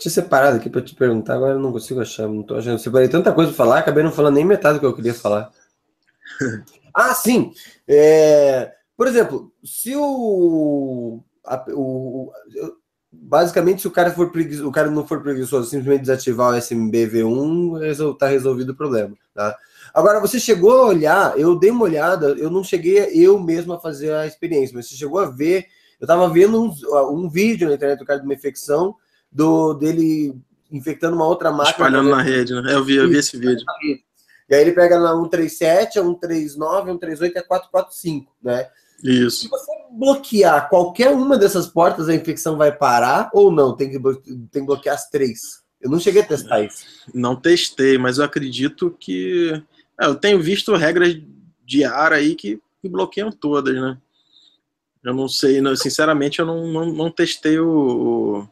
Tinha 0.00 0.10
separado 0.10 0.56
aqui 0.56 0.68
para 0.70 0.80
te 0.82 0.94
perguntar, 0.94 1.34
agora 1.34 1.52
eu 1.52 1.58
não 1.60 1.72
consigo 1.72 2.00
achar, 2.00 2.26
não 2.26 2.42
tô 2.42 2.56
achando. 2.56 2.78
Separei 2.78 3.08
tanta 3.08 3.32
coisa 3.32 3.50
para 3.50 3.56
falar, 3.56 3.78
acabei 3.78 4.02
não 4.02 4.10
falando 4.10 4.34
nem 4.34 4.44
metade 4.44 4.78
do 4.78 4.80
que 4.80 4.86
eu 4.86 4.96
queria 4.96 5.14
falar. 5.14 5.52
ah, 6.94 7.14
sim! 7.14 7.52
É, 7.88 8.72
por 8.96 9.06
exemplo, 9.06 9.52
se 9.64 9.94
o, 9.96 11.22
a, 11.44 11.64
o, 11.70 12.30
basicamente, 13.10 13.80
se 13.80 13.88
o 13.88 13.90
cara 13.90 14.10
for 14.10 14.30
preguiçoso, 14.30 14.68
o 14.68 14.72
cara 14.72 14.90
não 14.90 15.06
for 15.06 15.22
preguiçoso, 15.22 15.68
simplesmente 15.68 16.02
desativar 16.02 16.52
o 16.52 16.58
SMBV1, 16.58 18.12
está 18.12 18.28
resolvido 18.28 18.70
o 18.70 18.76
problema, 18.76 19.16
tá? 19.34 19.56
Agora, 19.92 20.20
você 20.20 20.38
chegou 20.38 20.72
a 20.72 20.86
olhar, 20.86 21.38
eu 21.38 21.58
dei 21.58 21.70
uma 21.70 21.84
olhada, 21.84 22.28
eu 22.38 22.50
não 22.50 22.62
cheguei 22.62 22.98
eu 23.12 23.40
mesmo 23.40 23.72
a 23.72 23.80
fazer 23.80 24.12
a 24.12 24.26
experiência, 24.26 24.76
mas 24.76 24.88
você 24.88 24.94
chegou 24.94 25.18
a 25.18 25.26
ver, 25.26 25.66
eu 26.00 26.04
estava 26.04 26.28
vendo 26.28 26.62
um, 26.62 26.72
um 27.12 27.28
vídeo 27.28 27.68
na 27.68 27.74
internet 27.74 27.98
do 27.98 28.04
cara 28.04 28.20
de 28.20 28.24
uma 28.24 28.34
infecção 28.34 28.94
do 29.30 29.74
dele 29.74 30.34
infectando 30.70 31.16
uma 31.16 31.26
outra 31.26 31.50
máquina. 31.50 31.70
Espalhando 31.70 32.10
na 32.10 32.22
rede, 32.22 32.54
né? 32.60 32.74
Eu 32.74 32.84
vi, 32.84 32.96
eu 32.96 33.08
vi 33.08 33.16
esse 33.16 33.36
vídeo. 33.36 33.64
E 34.50 34.54
aí 34.54 34.62
ele 34.62 34.72
pega 34.72 34.98
na 34.98 35.14
137, 35.14 35.98
a 36.00 36.02
139, 36.02 36.90
a 36.90 36.92
138 36.92 37.36
e 37.36 37.38
a 37.38 37.42
445, 37.42 38.32
né? 38.42 38.68
Isso. 39.02 39.42
Se 39.42 39.48
você 39.48 39.70
bloquear 39.92 40.68
qualquer 40.68 41.10
uma 41.10 41.38
dessas 41.38 41.68
portas, 41.68 42.08
a 42.08 42.14
infecção 42.14 42.56
vai 42.56 42.76
parar 42.76 43.30
ou 43.32 43.52
não? 43.52 43.76
Tem 43.76 43.88
que, 43.90 43.98
tem 44.50 44.62
que 44.62 44.66
bloquear 44.66 44.96
as 44.96 45.08
três. 45.08 45.62
Eu 45.80 45.88
não 45.88 46.00
cheguei 46.00 46.22
a 46.22 46.26
testar 46.26 46.60
isso. 46.62 46.84
Não 47.14 47.34
testei, 47.34 47.96
mas 47.96 48.18
eu 48.18 48.24
acredito 48.24 48.94
que. 48.98 49.62
É, 49.98 50.06
eu 50.06 50.16
tenho 50.16 50.40
visto 50.40 50.74
regras 50.74 51.16
de 51.64 51.84
ar 51.84 52.12
aí 52.12 52.34
que, 52.34 52.60
que 52.82 52.88
bloqueiam 52.88 53.30
todas, 53.30 53.74
né? 53.74 53.96
Eu 55.02 55.14
não 55.14 55.28
sei, 55.28 55.60
não, 55.62 55.74
sinceramente, 55.76 56.40
eu 56.40 56.46
não, 56.46 56.66
não, 56.66 56.86
não 56.92 57.10
testei 57.10 57.58
o, 57.58 58.46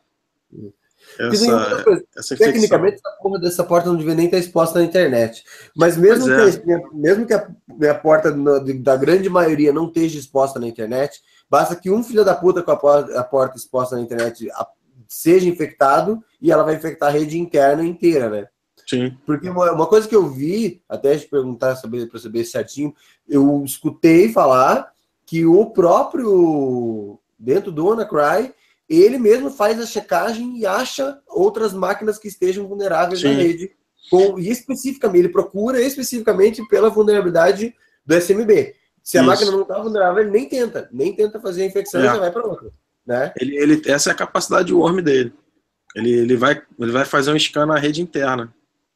essa, 1.18 2.04
essa 2.16 2.36
Tecnicamente, 2.36 2.96
essa 2.96 3.16
porra 3.20 3.38
dessa 3.38 3.64
porta 3.64 3.88
não 3.88 3.96
devia 3.96 4.14
nem 4.14 4.26
estar 4.26 4.38
exposta 4.38 4.78
na 4.78 4.84
internet. 4.84 5.44
Mas 5.76 5.96
mesmo, 5.96 6.30
é. 6.32 6.52
que, 6.52 6.94
mesmo 6.94 7.26
que 7.26 7.34
a, 7.34 7.48
a 7.90 7.94
porta 7.94 8.32
da 8.80 8.96
grande 8.96 9.28
maioria 9.28 9.72
não 9.72 9.86
esteja 9.86 10.18
exposta 10.18 10.58
na 10.58 10.68
internet, 10.68 11.20
basta 11.50 11.74
que 11.74 11.90
um 11.90 12.02
filho 12.02 12.24
da 12.24 12.34
puta 12.34 12.62
com 12.62 12.70
a 12.70 12.76
porta, 12.76 13.18
a 13.18 13.24
porta 13.24 13.56
exposta 13.56 13.96
na 13.96 14.02
internet 14.02 14.48
seja 15.08 15.48
infectado 15.48 16.22
e 16.40 16.52
ela 16.52 16.62
vai 16.62 16.76
infectar 16.76 17.08
a 17.08 17.12
rede 17.12 17.38
interna 17.38 17.84
inteira, 17.84 18.28
né? 18.28 18.46
Sim. 18.86 19.16
Porque 19.26 19.48
uma, 19.48 19.72
uma 19.72 19.86
coisa 19.86 20.08
que 20.08 20.16
eu 20.16 20.28
vi, 20.28 20.82
até 20.88 21.16
te 21.16 21.26
perguntar 21.26 21.76
para 21.80 22.20
saber 22.20 22.44
certinho, 22.44 22.94
eu 23.28 23.62
escutei 23.64 24.32
falar 24.32 24.92
que 25.26 25.44
o 25.44 25.66
próprio 25.66 27.18
dentro 27.38 27.70
do 27.70 27.86
WannaCry 27.86 28.54
ele 28.88 29.18
mesmo 29.18 29.50
faz 29.50 29.78
a 29.80 29.86
checagem 29.86 30.58
e 30.58 30.66
acha 30.66 31.20
outras 31.26 31.72
máquinas 31.72 32.18
que 32.18 32.28
estejam 32.28 32.66
vulneráveis 32.66 33.20
Sim. 33.20 33.28
na 33.28 33.34
rede 33.34 33.70
Com, 34.10 34.38
e 34.38 34.48
especificamente, 34.48 35.18
ele 35.18 35.28
procura 35.28 35.80
especificamente 35.80 36.66
pela 36.68 36.88
vulnerabilidade 36.88 37.74
do 38.06 38.14
SMB. 38.14 38.74
Se 39.02 39.18
a 39.18 39.20
Isso. 39.20 39.30
máquina 39.30 39.50
não 39.50 39.62
está 39.62 39.78
vulnerável, 39.78 40.22
ele 40.22 40.30
nem 40.30 40.48
tenta, 40.48 40.88
nem 40.90 41.14
tenta 41.14 41.38
fazer 41.40 41.62
a 41.62 41.66
infecção, 41.66 42.00
é. 42.00 42.04
já 42.04 42.18
vai 42.18 42.30
para 42.30 42.46
outra. 42.46 42.70
Né? 43.06 43.32
Ele, 43.38 43.56
ele, 43.56 43.82
essa 43.86 44.10
é 44.10 44.12
a 44.12 44.16
capacidade 44.16 44.68
de 44.68 44.74
worm 44.74 45.00
dele. 45.00 45.32
Ele, 45.94 46.10
ele, 46.10 46.36
vai, 46.36 46.62
ele 46.78 46.92
vai 46.92 47.04
fazer 47.04 47.32
um 47.32 47.38
scan 47.38 47.66
na 47.66 47.78
rede 47.78 48.02
interna 48.02 48.52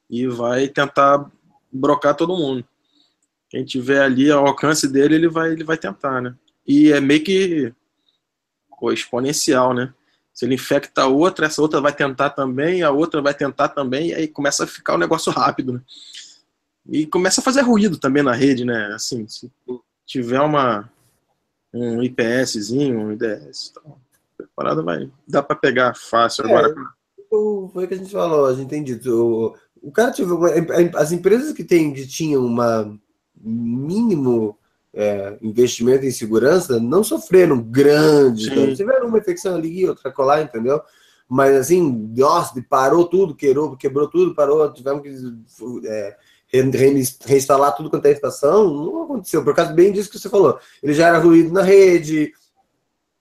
e 0.09 0.26
vai 0.26 0.68
tentar 0.68 1.30
brocar 1.72 2.14
todo 2.14 2.36
mundo. 2.36 2.64
Quem 3.49 3.64
tiver 3.64 4.01
ali 4.01 4.30
ao 4.30 4.47
alcance 4.47 4.86
dele, 4.86 5.14
ele 5.14 5.28
vai, 5.28 5.53
ele 5.53 5.64
vai 5.64 5.76
tentar, 5.76 6.20
né? 6.20 6.34
E 6.66 6.93
é 6.93 7.01
meio 7.01 7.22
que 7.22 7.72
pô, 8.82 8.92
exponencial, 8.92 9.72
né? 9.72 9.94
Se 10.34 10.44
ele 10.44 10.56
infecta 10.56 11.06
outra, 11.06 11.46
essa 11.46 11.62
outra 11.62 11.80
vai 11.80 11.94
tentar 11.94 12.30
também, 12.30 12.82
a 12.82 12.90
outra 12.90 13.22
vai 13.22 13.32
tentar 13.32 13.68
também, 13.68 14.08
e 14.08 14.14
aí 14.14 14.26
começa 14.26 14.64
a 14.64 14.66
ficar 14.66 14.94
o 14.94 14.96
um 14.96 14.98
negócio 14.98 15.30
rápido, 15.30 15.74
né? 15.74 15.80
E 16.90 17.06
começa 17.06 17.40
a 17.40 17.44
fazer 17.44 17.60
ruído 17.60 17.96
também 17.96 18.24
na 18.24 18.32
rede, 18.32 18.64
né? 18.64 18.92
Assim, 18.92 19.28
se 19.28 19.48
tiver 20.04 20.40
uma, 20.40 20.90
um 21.72 22.02
IPSzinho, 22.02 22.98
um 22.98 23.12
IDS, 23.12 23.72
a 24.40 24.44
parada 24.56 24.82
vai, 24.82 25.08
dá 25.28 25.44
para 25.44 25.54
pegar 25.54 25.94
fácil. 25.94 26.44
É, 26.44 26.48
Agora, 26.48 26.74
foi 27.72 27.84
o 27.84 27.88
que 27.88 27.94
a 27.94 27.98
gente 27.98 28.10
falou, 28.10 28.46
a 28.46 28.54
gente 28.54 28.80
dito. 28.80 29.12
O, 29.12 29.88
o 29.88 29.92
cara 29.92 30.10
tive, 30.10 30.32
as 30.96 31.12
empresas 31.12 31.52
que 31.52 31.62
tem, 31.62 31.94
que 31.94 32.04
tinham 32.04 32.44
uma 32.44 32.92
mínimo 33.40 34.58
é, 34.95 35.38
investimento 35.40 36.05
em 36.05 36.11
segurança 36.11 36.78
não 36.78 37.03
sofreram 37.03 37.62
grande. 37.62 38.51
Então, 38.51 38.74
tiveram 38.74 39.09
uma 39.09 39.18
infecção 39.18 39.55
ali, 39.55 39.88
outra 39.88 40.12
colar, 40.12 40.43
entendeu? 40.43 40.80
Mas 41.28 41.57
assim, 41.57 42.12
nossa, 42.14 42.62
parou 42.68 43.07
tudo, 43.07 43.34
quebrou, 43.34 43.76
quebrou 43.76 44.09
tudo, 44.09 44.34
parou, 44.34 44.70
tivemos 44.72 45.03
que 45.03 45.88
é, 45.88 46.16
reinstalar 47.24 47.74
tudo 47.74 47.88
quanto 47.88 48.05
é 48.05 48.11
estação, 48.11 48.68
não 48.68 49.05
aconteceu, 49.05 49.43
por 49.43 49.55
causa 49.55 49.72
bem 49.72 49.90
disso 49.90 50.11
que 50.11 50.18
você 50.18 50.28
falou. 50.28 50.59
Ele 50.82 50.93
já 50.93 51.09
era 51.09 51.18
ruído 51.18 51.51
na 51.51 51.62
rede, 51.62 52.32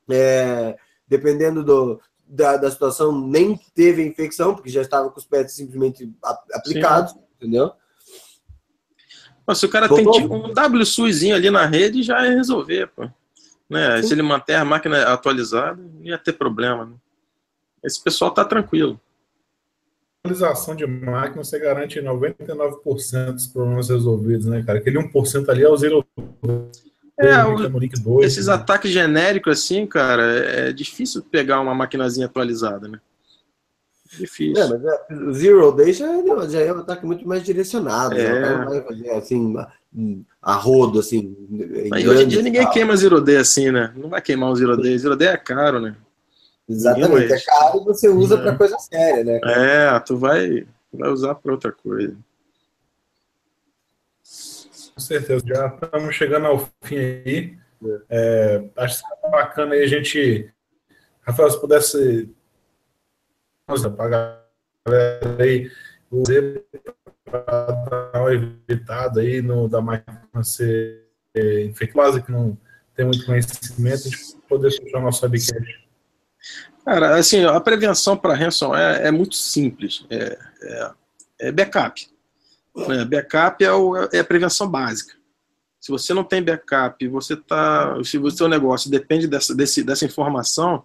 é, 0.09 0.75
dependendo 1.07 1.63
do, 1.63 2.01
da, 2.27 2.57
da 2.57 2.69
situação, 2.69 3.17
nem 3.17 3.57
teve 3.73 4.05
infecção, 4.05 4.53
porque 4.53 4.69
já 4.69 4.81
estava 4.81 5.09
com 5.09 5.17
os 5.17 5.25
pets 5.25 5.55
simplesmente 5.55 6.13
aplicados, 6.53 7.13
Sim. 7.13 7.19
entendeu? 7.37 7.71
Se 9.55 9.65
o 9.65 9.69
cara 9.69 9.87
tem 9.87 10.09
tipo, 10.09 10.33
um 10.33 10.53
WSUzinho 10.79 11.35
ali 11.35 11.49
na 11.49 11.65
rede, 11.65 12.03
já 12.03 12.25
é 12.25 12.29
resolver, 12.29 12.87
pô. 12.87 13.09
Né? 13.69 14.01
Se 14.01 14.13
ele 14.13 14.21
manter 14.21 14.55
a 14.55 14.65
máquina 14.65 15.01
atualizada, 15.03 15.81
não 15.81 16.03
ia 16.03 16.17
ter 16.17 16.33
problema. 16.33 16.85
Né? 16.85 16.93
Esse 17.83 18.03
pessoal 18.03 18.31
tá 18.31 18.43
tranquilo. 18.43 18.99
Atualização 20.23 20.75
de 20.75 20.85
máquina, 20.85 21.43
você 21.43 21.57
garante 21.57 21.99
99% 21.99 23.31
dos 23.31 23.47
problemas 23.47 23.89
resolvidos, 23.89 24.45
né, 24.45 24.61
cara? 24.61 24.77
Aquele 24.77 24.99
1% 24.99 25.49
ali 25.49 25.63
é 25.63 25.69
o 25.69 25.77
zero. 25.77 26.05
É, 27.17 27.43
o, 27.45 28.21
esses 28.21 28.47
né? 28.47 28.53
ataques 28.53 28.91
genéricos, 28.91 29.59
assim, 29.59 29.87
cara, 29.87 30.23
é 30.23 30.73
difícil 30.73 31.23
pegar 31.23 31.59
uma 31.59 31.73
maquinazinha 31.73 32.25
atualizada, 32.25 32.87
né? 32.87 32.99
Difícil. 34.17 34.61
É, 34.61 34.67
mas 34.67 34.83
é, 34.83 35.13
o 35.13 35.33
Zero 35.33 35.71
Day 35.71 35.93
já, 35.93 36.05
é, 36.05 36.49
já 36.49 36.59
é 36.59 36.73
um 36.73 36.79
ataque 36.79 37.05
muito 37.05 37.27
mais 37.27 37.43
direcionado. 37.43 38.15
É. 38.15 38.57
Não 38.57 38.65
vai 38.65 38.81
fazer 38.81 39.09
assim, 39.11 39.55
a 40.41 40.55
rodo, 40.55 40.99
assim. 40.99 41.35
Mas 41.89 42.05
hoje 42.05 42.23
em 42.23 42.27
dia 42.27 42.41
ninguém 42.41 42.69
queima 42.69 42.95
Zero 42.95 43.21
Day 43.21 43.37
assim, 43.37 43.71
né? 43.71 43.93
Não 43.95 44.09
vai 44.09 44.21
queimar 44.21 44.51
um 44.51 44.55
Zero 44.55 44.75
Day. 44.75 44.97
Zero 44.97 45.15
Day 45.15 45.29
é 45.29 45.37
caro, 45.37 45.79
né? 45.79 45.95
Exatamente, 46.67 47.33
é 47.33 47.39
caro 47.39 47.81
e 47.81 47.85
você 47.85 48.07
usa 48.07 48.35
é. 48.35 48.41
para 48.41 48.55
coisa 48.55 48.77
séria, 48.79 49.23
né? 49.23 49.39
É, 49.43 49.99
tu 49.99 50.17
vai, 50.17 50.65
vai 50.93 51.09
usar 51.09 51.35
para 51.35 51.51
outra 51.51 51.71
coisa. 51.71 52.15
Com 54.93 54.99
certeza, 54.99 55.43
já 55.45 55.67
estamos 55.67 56.15
chegando 56.15 56.47
ao 56.47 56.69
fim 56.81 56.97
aí. 56.97 57.57
É. 57.83 57.99
É, 58.09 58.83
acho 58.83 58.99
que 58.99 59.29
bacana 59.29 59.73
aí 59.73 59.83
a 59.83 59.87
gente. 59.87 60.49
Rafael, 61.21 61.49
se 61.49 61.59
pudesse 61.59 62.29
para 63.95 64.09
galera 64.85 65.37
aí 65.39 65.71
para 67.25 68.11
dar 68.11 68.21
uma 68.21 68.33
evitada 68.33 69.21
aí 69.21 69.41
no, 69.41 69.67
da 69.69 69.81
máquina 69.81 70.21
ser 70.43 71.07
é, 71.33 71.63
infectada, 71.63 72.21
que 72.21 72.31
não 72.31 72.57
tem 72.95 73.05
muito 73.05 73.25
conhecimento, 73.25 74.09
a 74.09 74.47
poder 74.47 74.71
fechar 74.71 74.99
o 74.99 75.01
nosso 75.01 75.23
webcast. 75.25 75.87
Cara, 76.83 77.15
assim, 77.15 77.45
a 77.45 77.59
prevenção 77.61 78.17
para 78.17 78.33
ransomware 78.33 79.01
é, 79.01 79.07
é, 79.07 79.11
muito 79.11 79.35
simples. 79.35 80.05
É, 80.09 80.37
é, 80.61 80.91
é 81.39 81.51
backup. 81.51 82.09
É, 82.75 83.05
backup 83.05 83.63
é, 83.63 83.71
o, 83.71 83.95
é 84.11 84.19
a 84.19 84.23
prevenção 84.23 84.67
básica. 84.67 85.13
Se 85.79 85.91
você 85.91 86.13
não 86.13 86.23
tem 86.23 86.43
backup, 86.43 87.07
você 87.07 87.35
tá, 87.35 87.95
se 88.03 88.17
o 88.17 88.29
seu 88.29 88.47
negócio 88.47 88.89
depende 88.89 89.27
dessa, 89.27 89.55
desse, 89.55 89.83
dessa 89.83 90.05
informação, 90.05 90.83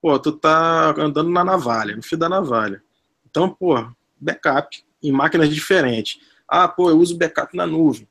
pô, 0.00 0.18
tu 0.18 0.32
tá 0.32 0.94
andando 0.98 1.30
na 1.30 1.44
navalha, 1.44 1.96
no 1.96 2.02
fio 2.02 2.18
da 2.18 2.28
navalha. 2.28 2.82
Então, 3.28 3.48
pô, 3.48 3.86
backup 4.20 4.82
em 5.02 5.12
máquinas 5.12 5.48
diferentes. 5.48 6.20
Ah, 6.48 6.66
pô, 6.68 6.90
eu 6.90 6.98
uso 6.98 7.16
backup 7.16 7.56
na 7.56 7.66
nuvem. 7.66 8.08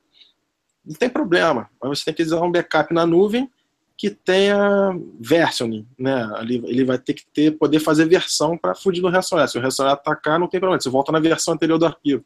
Não 0.85 0.95
tem 0.95 1.09
problema, 1.09 1.69
mas 1.81 1.99
você 1.99 2.05
tem 2.05 2.13
que 2.13 2.23
usar 2.23 2.41
um 2.41 2.51
backup 2.51 2.93
na 2.93 3.05
nuvem 3.05 3.49
que 3.97 4.09
tenha 4.09 4.97
versioning, 5.19 5.85
né? 5.97 6.25
Ele, 6.41 6.85
vai 6.85 6.97
ter 6.97 7.13
que 7.13 7.25
ter, 7.33 7.51
poder 7.51 7.79
fazer 7.79 8.05
versão 8.05 8.57
para 8.57 8.73
fugir 8.73 9.01
do 9.01 9.09
ransomware. 9.09 9.49
Se 9.49 9.57
o 9.57 9.61
ransomware 9.61 9.93
atacar, 9.93 10.39
não 10.39 10.47
tem 10.47 10.59
problema. 10.59 10.79
Você 10.79 10.89
volta 10.89 11.11
na 11.11 11.19
versão 11.19 11.53
anterior 11.53 11.77
do 11.77 11.85
arquivo. 11.85 12.23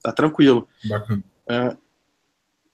Tá 0.00 0.12
tranquilo. 0.12 0.68
Bacana. 0.84 1.24
É, 1.48 1.76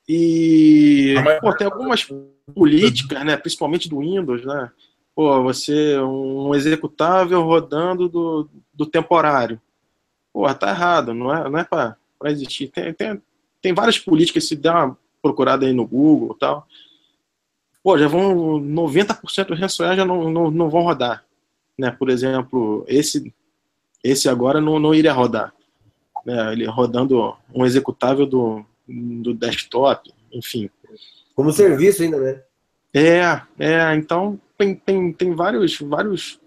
e 0.09 1.15
pô, 1.41 1.55
tem 1.55 1.67
algumas 1.67 2.09
políticas, 2.55 3.25
né, 3.27 3.37
principalmente 3.37 3.91
do 3.91 3.99
Windows, 3.99 4.43
né, 4.45 4.71
pô, 5.19 5.43
você, 5.43 5.99
um 5.99 6.55
executável 6.55 7.43
rodando 7.43 8.09
do, 8.09 8.49
do 8.73 8.87
temporário. 8.87 9.61
Pô, 10.33 10.55
tá 10.55 10.71
errado, 10.71 11.13
não 11.13 11.35
é, 11.35 11.51
não 11.51 11.59
é 11.59 11.65
para 11.65 11.97
existir. 12.27 12.69
Tem, 12.69 12.95
tem, 12.95 13.21
tem 13.61 13.75
várias 13.75 13.99
políticas, 13.99 14.47
se 14.47 14.55
der 14.55 14.71
uma 14.71 14.97
procurada 15.21 15.67
aí 15.67 15.73
no 15.73 15.85
Google 15.85 16.37
e 16.37 16.39
tal. 16.39 16.69
Pô, 17.83 17.99
já 17.99 18.07
vão, 18.07 18.61
90% 18.61 19.47
do 19.47 19.55
ransomware 19.57 19.97
já 19.97 20.05
não, 20.05 20.31
não, 20.31 20.53
não 20.53 20.71
vão 20.71 20.83
rodar. 20.83 21.25
Né? 21.77 21.91
Por 21.91 22.11
exemplo, 22.11 22.85
esse, 22.87 23.35
esse 24.05 24.29
agora 24.29 24.61
não, 24.61 24.79
não 24.79 24.95
iria 24.95 25.13
rodar. 25.13 25.53
Né? 26.25 26.53
Ele 26.53 26.65
rodando 26.67 27.37
um 27.53 27.67
executável 27.67 28.25
do, 28.25 28.65
do 28.87 29.35
desktop, 29.35 30.15
enfim. 30.33 30.71
Como 31.35 31.51
serviço 31.51 32.05
ainda, 32.05 32.21
né? 32.21 32.41
É, 32.95 33.43
é, 33.59 33.97
então 33.97 34.41
tem, 34.59 34.75
tem, 34.75 35.13
tem 35.13 35.35
vários, 35.35 35.79
vários, 35.79 36.41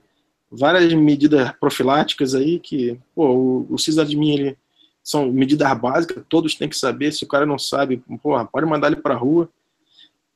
várias 0.52 0.94
medidas 0.94 1.52
profiláticas 1.54 2.36
aí 2.36 2.60
que, 2.60 3.00
pô, 3.16 3.30
o, 3.30 3.74
o 3.74 3.78
sysadmin, 3.78 4.34
ele 4.34 4.58
são 5.02 5.32
medidas 5.32 5.76
básicas, 5.80 6.24
todos 6.30 6.54
têm 6.54 6.70
que 6.70 6.78
saber, 6.78 7.12
se 7.14 7.24
o 7.24 7.28
cara 7.28 7.46
não 7.46 7.58
sabe, 7.58 8.04
porra, 8.22 8.46
pode 8.46 8.68
mandar 8.68 8.88
ele 8.88 9.02
para 9.02 9.16
rua, 9.16 9.50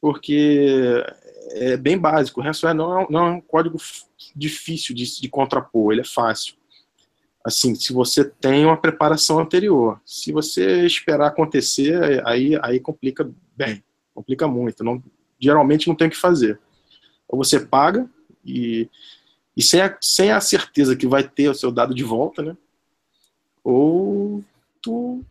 porque 0.02 1.04
é 1.52 1.78
bem 1.78 1.98
básico, 1.98 2.40
o 2.40 2.44
ransomware 2.44 2.76
não 2.76 3.02
é, 3.02 3.08
não 3.10 3.28
é 3.28 3.32
um 3.32 3.42
código 3.42 3.78
difícil 4.36 4.96
de, 4.96 5.22
de 5.22 5.30
contrapor, 5.30 5.92
ele 5.92 6.02
é 6.02 6.06
fácil. 6.06 6.56
Assim, 7.44 7.76
se 7.76 7.94
você 7.94 8.26
tem 8.26 8.66
uma 8.66 8.78
preparação 8.78 9.38
anterior, 9.38 10.02
se 10.04 10.32
você 10.32 10.84
esperar 10.84 11.28
acontecer, 11.28 12.26
aí, 12.26 12.58
aí 12.64 12.80
complica 12.80 13.30
bem, 13.56 13.84
complica 14.16 14.48
muito, 14.48 14.84
não, 14.84 15.04
geralmente 15.40 15.88
não 15.88 15.96
tem 15.96 16.08
o 16.08 16.12
que 16.12 16.18
fazer 16.18 16.60
ou 17.28 17.38
você 17.38 17.60
paga 17.60 18.10
e, 18.46 18.90
e 19.56 19.64
sem, 19.64 19.82
a, 19.82 19.98
sem 20.02 20.32
a 20.32 20.40
certeza 20.40 20.96
que 20.96 21.08
vai 21.08 21.24
ter 21.24 21.50
o 21.50 21.56
seu 21.56 21.72
dado 21.72 21.94
de 21.94 22.04
volta, 22.04 22.42
né? 22.42 22.58
Ou 23.64 24.44
tu 24.82 25.24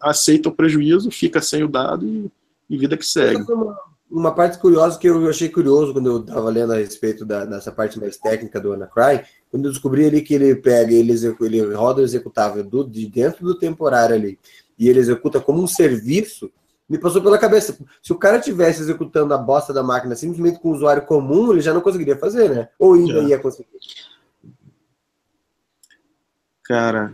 aceita 0.00 0.48
o 0.48 0.54
prejuízo, 0.54 1.10
fica 1.10 1.40
sem 1.40 1.62
o 1.62 1.68
dado 1.68 2.06
e, 2.06 2.30
e 2.68 2.76
vida 2.76 2.96
que 2.96 3.06
segue. 3.06 3.42
Uma, 3.50 3.78
uma, 4.10 4.34
parte 4.34 4.58
curiosa 4.58 4.98
que 4.98 5.08
eu 5.08 5.28
achei 5.28 5.48
curioso 5.48 5.92
quando 5.92 6.10
eu 6.10 6.20
estava 6.20 6.48
lendo 6.50 6.72
a 6.72 6.76
respeito 6.76 7.24
da, 7.24 7.44
dessa 7.44 7.72
parte 7.72 7.98
mais 7.98 8.16
técnica 8.16 8.60
do 8.60 8.72
Anacry, 8.72 9.24
quando 9.50 9.66
eu 9.66 9.72
descobri 9.72 10.04
ali 10.04 10.20
que 10.20 10.34
ele 10.34 10.54
pega, 10.54 10.92
ele, 10.92 11.12
ele 11.12 11.74
roda 11.74 12.02
o 12.02 12.04
executável 12.04 12.62
do, 12.62 12.84
de 12.84 13.06
dentro 13.06 13.44
do 13.44 13.58
temporário 13.58 14.14
ali, 14.14 14.38
e 14.78 14.88
ele 14.88 15.00
executa 15.00 15.40
como 15.40 15.62
um 15.62 15.66
serviço, 15.66 16.50
me 16.88 16.98
passou 16.98 17.22
pela 17.22 17.38
cabeça. 17.38 17.78
Se 18.02 18.12
o 18.12 18.18
cara 18.18 18.38
tivesse 18.40 18.80
executando 18.82 19.32
a 19.32 19.38
bosta 19.38 19.72
da 19.72 19.82
máquina 19.82 20.14
simplesmente 20.14 20.58
com 20.60 20.70
o 20.70 20.74
usuário 20.74 21.06
comum, 21.06 21.52
ele 21.52 21.60
já 21.60 21.72
não 21.72 21.80
conseguiria 21.80 22.16
fazer, 22.16 22.50
né? 22.50 22.68
Ou 22.78 22.94
ainda 22.94 23.22
já. 23.22 23.28
ia 23.28 23.38
conseguir. 23.38 23.68
Cara, 26.62 27.12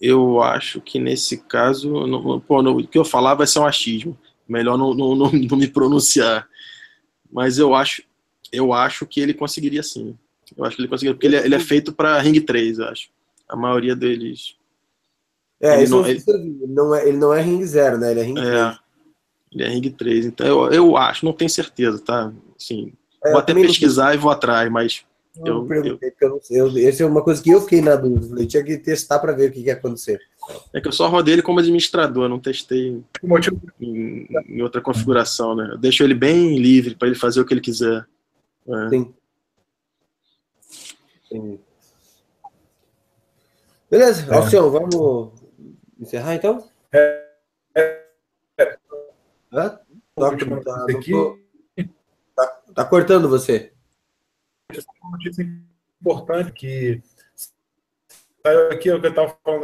eu 0.00 0.40
acho 0.42 0.80
que 0.80 0.98
nesse 0.98 1.38
caso, 1.38 1.92
pô, 2.46 2.60
o 2.60 2.86
que 2.86 2.98
eu 2.98 3.04
falar 3.04 3.34
vai 3.34 3.46
ser 3.46 3.58
um 3.60 3.66
achismo. 3.66 4.16
Melhor 4.48 4.78
não, 4.78 4.94
não, 4.94 5.14
não, 5.14 5.30
não 5.50 5.56
me 5.58 5.68
pronunciar. 5.68 6.48
Mas 7.30 7.58
eu 7.58 7.74
acho, 7.74 8.02
eu 8.52 8.72
acho 8.72 9.06
que 9.06 9.20
ele 9.20 9.34
conseguiria 9.34 9.82
sim. 9.82 10.16
Eu 10.56 10.64
acho 10.64 10.76
que 10.76 10.82
ele 10.82 10.88
conseguiria, 10.88 11.14
porque 11.14 11.26
ele, 11.26 11.36
é, 11.36 11.44
ele 11.44 11.54
é 11.54 11.60
feito 11.60 11.92
para 11.92 12.18
Ring 12.20 12.40
3, 12.40 12.78
eu 12.78 12.86
acho. 12.86 13.10
A 13.48 13.56
maioria 13.56 13.94
deles 13.96 14.56
É, 15.60 15.82
Ele 15.82 15.90
não- 15.90 16.00
não, 16.02 16.06
ele, 16.08 16.22
não 16.68 16.94
é, 16.94 17.08
ele 17.08 17.16
não 17.16 17.34
é 17.34 17.40
ring 17.42 17.64
zero, 17.64 17.98
né? 17.98 18.10
Ele 18.12 18.20
é 18.20 18.22
ring 18.22 18.38
É, 18.38 18.78
ele 19.52 19.62
é 19.64 19.68
ring 19.68 19.90
3. 19.90 20.26
Então 20.26 20.46
eu, 20.46 20.72
eu 20.72 20.96
acho, 20.96 21.24
não 21.24 21.32
tenho 21.32 21.48
certeza, 21.50 21.98
tá? 21.98 22.32
Assim, 22.58 22.92
É, 23.24 23.28
vou 23.30 23.32
eu 23.32 23.38
até 23.38 23.52
também 23.52 23.64
não- 23.64 23.70
pesquisar 23.70 24.14
e 24.14 24.18
vou 24.18 24.30
atrás, 24.30 24.70
mas 24.70 25.04
Não 25.36 25.46
Eu- 25.62 25.66
perguntei, 25.66 26.10
porque 26.10 26.24
eu 26.24 26.30
não 26.30 26.40
sei. 26.42 26.60
Eu, 26.60 26.88
essa 26.88 27.02
é 27.04 27.06
uma 27.06 27.22
coisa 27.22 27.40
que 27.40 27.50
eu 27.50 27.60
fiquei 27.60 27.80
na 27.80 27.94
dúvida. 27.94 28.26
Falei, 28.28 28.44
tinha 28.46 28.64
que 28.64 28.76
testar 28.76 29.20
para 29.20 29.32
ver 29.32 29.50
o 29.50 29.52
que, 29.52 29.60
que 29.62 29.66
ia 29.68 29.74
acontecer. 29.74 30.20
é 30.74 30.80
que 30.80 30.88
eu 30.88 30.92
só 30.92 31.06
rodei 31.06 31.34
ele 31.34 31.42
como 31.42 31.60
administrador, 31.60 32.28
não 32.28 32.40
testei 32.40 33.00
em, 33.80 34.26
em 34.48 34.62
outra 34.62 34.80
configuração, 34.80 35.54
né? 35.54 35.68
Eu 35.72 35.78
deixo 35.78 36.02
ele 36.02 36.14
bem 36.14 36.58
livre 36.58 36.96
para 36.96 37.06
ele 37.06 37.16
fazer 37.16 37.40
o 37.40 37.44
que 37.44 37.54
ele 37.54 37.60
quiser. 37.60 38.04
É. 38.68 38.88
Sim. 38.88 39.14
Entendi. 41.30 41.60
Beleza, 43.90 44.26
É. 44.32 44.34
Alcião, 44.36 44.70
vamos 44.70 45.30
encerrar 46.00 46.34
então? 46.34 46.68
É, 46.92 48.04
Hã? 49.52 49.80
Tá, 50.14 50.30
tá, 50.64 50.84
aqui. 50.90 51.10
tô- 51.12 51.38
tá- 52.36 52.62
tá 52.74 52.84
cortando 52.84 53.28
você. 53.28 53.72
uma 55.02 55.12
notícia 55.12 55.46
importante 56.00 56.52
que 56.52 57.02
saiu 58.44 58.70
aqui, 58.70 58.88
é 58.90 58.94
o 58.94 59.00
que 59.00 59.06
eu 59.06 59.10
estava 59.10 59.36
falando 59.44 59.62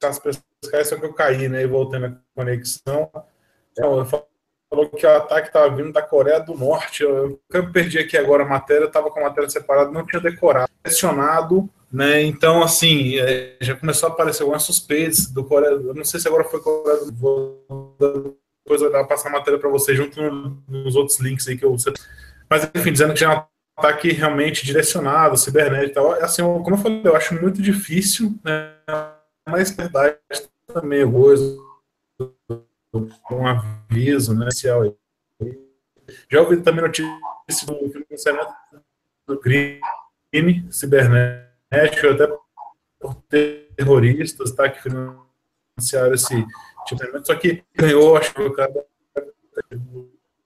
das 0.00 0.18
pescais, 0.18 0.88
só 0.88 0.96
que 0.96 1.04
eu 1.04 1.12
caí, 1.12 1.48
né? 1.48 1.62
E 1.62 1.66
voltei 1.66 1.98
na 1.98 2.16
conexão. 2.34 3.10
Então, 3.72 4.04
falou 4.06 4.88
que 4.90 5.06
o 5.06 5.10
ataque 5.10 5.48
estava 5.48 5.74
vindo 5.74 5.92
da 5.92 6.02
Coreia 6.02 6.38
do 6.40 6.54
Norte. 6.54 7.02
Eu, 7.02 7.40
eu 7.52 7.72
perdi 7.72 7.98
aqui 7.98 8.16
agora 8.16 8.44
a 8.44 8.48
matéria, 8.48 8.86
estava 8.86 9.10
com 9.10 9.20
a 9.20 9.24
matéria 9.24 9.50
separada, 9.50 9.90
não 9.90 10.06
tinha 10.06 10.20
decorado. 10.20 10.70
Questionado, 10.84 11.68
né? 11.90 12.22
Então, 12.22 12.62
assim, 12.62 13.18
é, 13.18 13.56
já 13.60 13.74
começou 13.74 14.08
a 14.08 14.12
aparecer 14.12 14.42
algumas 14.42 14.62
suspeitas 14.62 15.26
do 15.26 15.44
Coreia. 15.44 15.72
Eu 15.72 15.94
não 15.94 16.04
sei 16.04 16.20
se 16.20 16.28
agora 16.28 16.44
foi 16.44 16.60
Coreia 16.60 17.06
do 17.10 18.36
Depois 18.66 18.82
eu 18.82 18.90
vou 18.90 19.06
passar 19.06 19.28
a 19.28 19.32
matéria 19.32 19.60
para 19.60 19.70
você 19.70 19.94
junto 19.94 20.20
no- 20.20 20.60
nos 20.66 20.96
outros 20.96 21.20
links 21.20 21.46
aí 21.46 21.56
que 21.56 21.64
eu. 21.64 21.76
Mas, 22.50 22.68
enfim, 22.74 22.90
dizendo 22.90 23.14
que 23.14 23.20
já 23.20 23.32
é 23.32 23.36
um 23.38 23.44
ataque 23.78 24.10
realmente 24.10 24.66
direcionado, 24.66 25.36
cibernético 25.36 25.90
e 25.90 25.94
tal. 25.94 26.10
Assim, 26.14 26.42
eu- 26.42 26.60
como 26.64 26.74
eu 26.74 26.80
falei, 26.80 27.00
eu 27.04 27.14
acho 27.14 27.40
muito 27.40 27.62
difícil, 27.62 28.34
né? 28.44 28.74
Mas 29.48 29.70
verdade 29.70 30.18
também 30.74 31.08
coisa 31.08 31.56
um 33.30 33.46
aviso, 33.46 34.34
né? 34.36 34.48
Já 36.28 36.40
ouvi 36.40 36.56
também 36.60 36.82
notícia 36.82 37.66
do 37.66 37.88
financiamento 37.88 38.52
do 39.28 39.38
crime 39.38 39.80
cibernético, 40.72 42.08
até 42.08 42.26
por 42.98 43.14
terroristas, 43.28 44.50
tá? 44.50 44.68
Que 44.68 44.82
financiaram 44.82 46.14
esse. 46.14 46.44
Só 47.24 47.34
que 47.34 47.64
ganhou, 47.74 48.16
acho 48.16 48.34
que 48.34 48.42
o 48.42 48.52
cara 48.52 48.72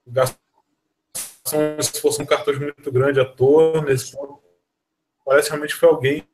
gastou 0.07 0.41
se 1.83 2.01
fosse 2.01 2.23
um 2.23 2.27
cartucho 2.27 2.61
muito 2.61 2.93
grande 2.93 3.21
à 3.21 3.25
toa 3.25 3.83
nesse 3.83 4.13
ponto. 4.13 4.41
Parece 5.25 5.49
realmente 5.51 5.75
que 5.75 5.81
foi 5.81 5.89
alguém 5.89 6.27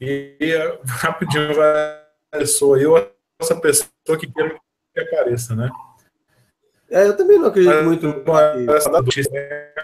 e 0.00 0.36
rapidinho 0.86 1.54
vai 1.54 2.46
sou 2.46 2.76
eu 2.76 2.96
essa 3.40 3.56
pessoa 3.60 4.18
que 4.18 4.26
quer 4.32 4.60
que 4.94 5.00
apareça, 5.00 5.54
né? 5.54 5.70
É, 6.90 7.06
eu 7.06 7.16
também 7.16 7.38
não 7.38 7.48
acredito 7.48 7.74
Mas, 7.74 7.84
muito 7.84 8.24
essa 8.72 8.90
notícia? 8.90 9.74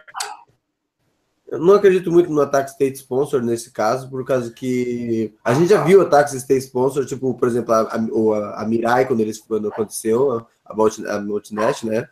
Eu 1.55 1.61
não 1.61 1.75
acredito 1.75 2.11
muito 2.11 2.31
no 2.33 2.41
ataque 2.41 2.71
state 2.71 2.97
sponsor 2.99 3.41
nesse 3.43 3.71
caso, 3.71 4.11
por 4.11 4.25
causa 4.25 4.51
que 4.51 5.33
a 5.45 5.55
gente 5.55 5.69
já 5.69 5.83
viu 5.85 6.01
ataques 6.03 6.35
state 6.35 6.65
sponsor, 6.65 7.07
tipo, 7.07 7.33
por 7.35 7.47
exemplo, 7.49 7.73
a, 7.73 7.81
a, 7.83 8.63
a 8.63 8.67
Mirai, 8.67 9.07
quando, 9.07 9.21
eles, 9.21 9.39
quando 9.39 9.69
aconteceu, 9.69 10.47
a, 10.65 10.75
Multi- 10.75 11.07
a 11.07 11.21
Multinet, 11.21 11.87
né? 11.87 12.09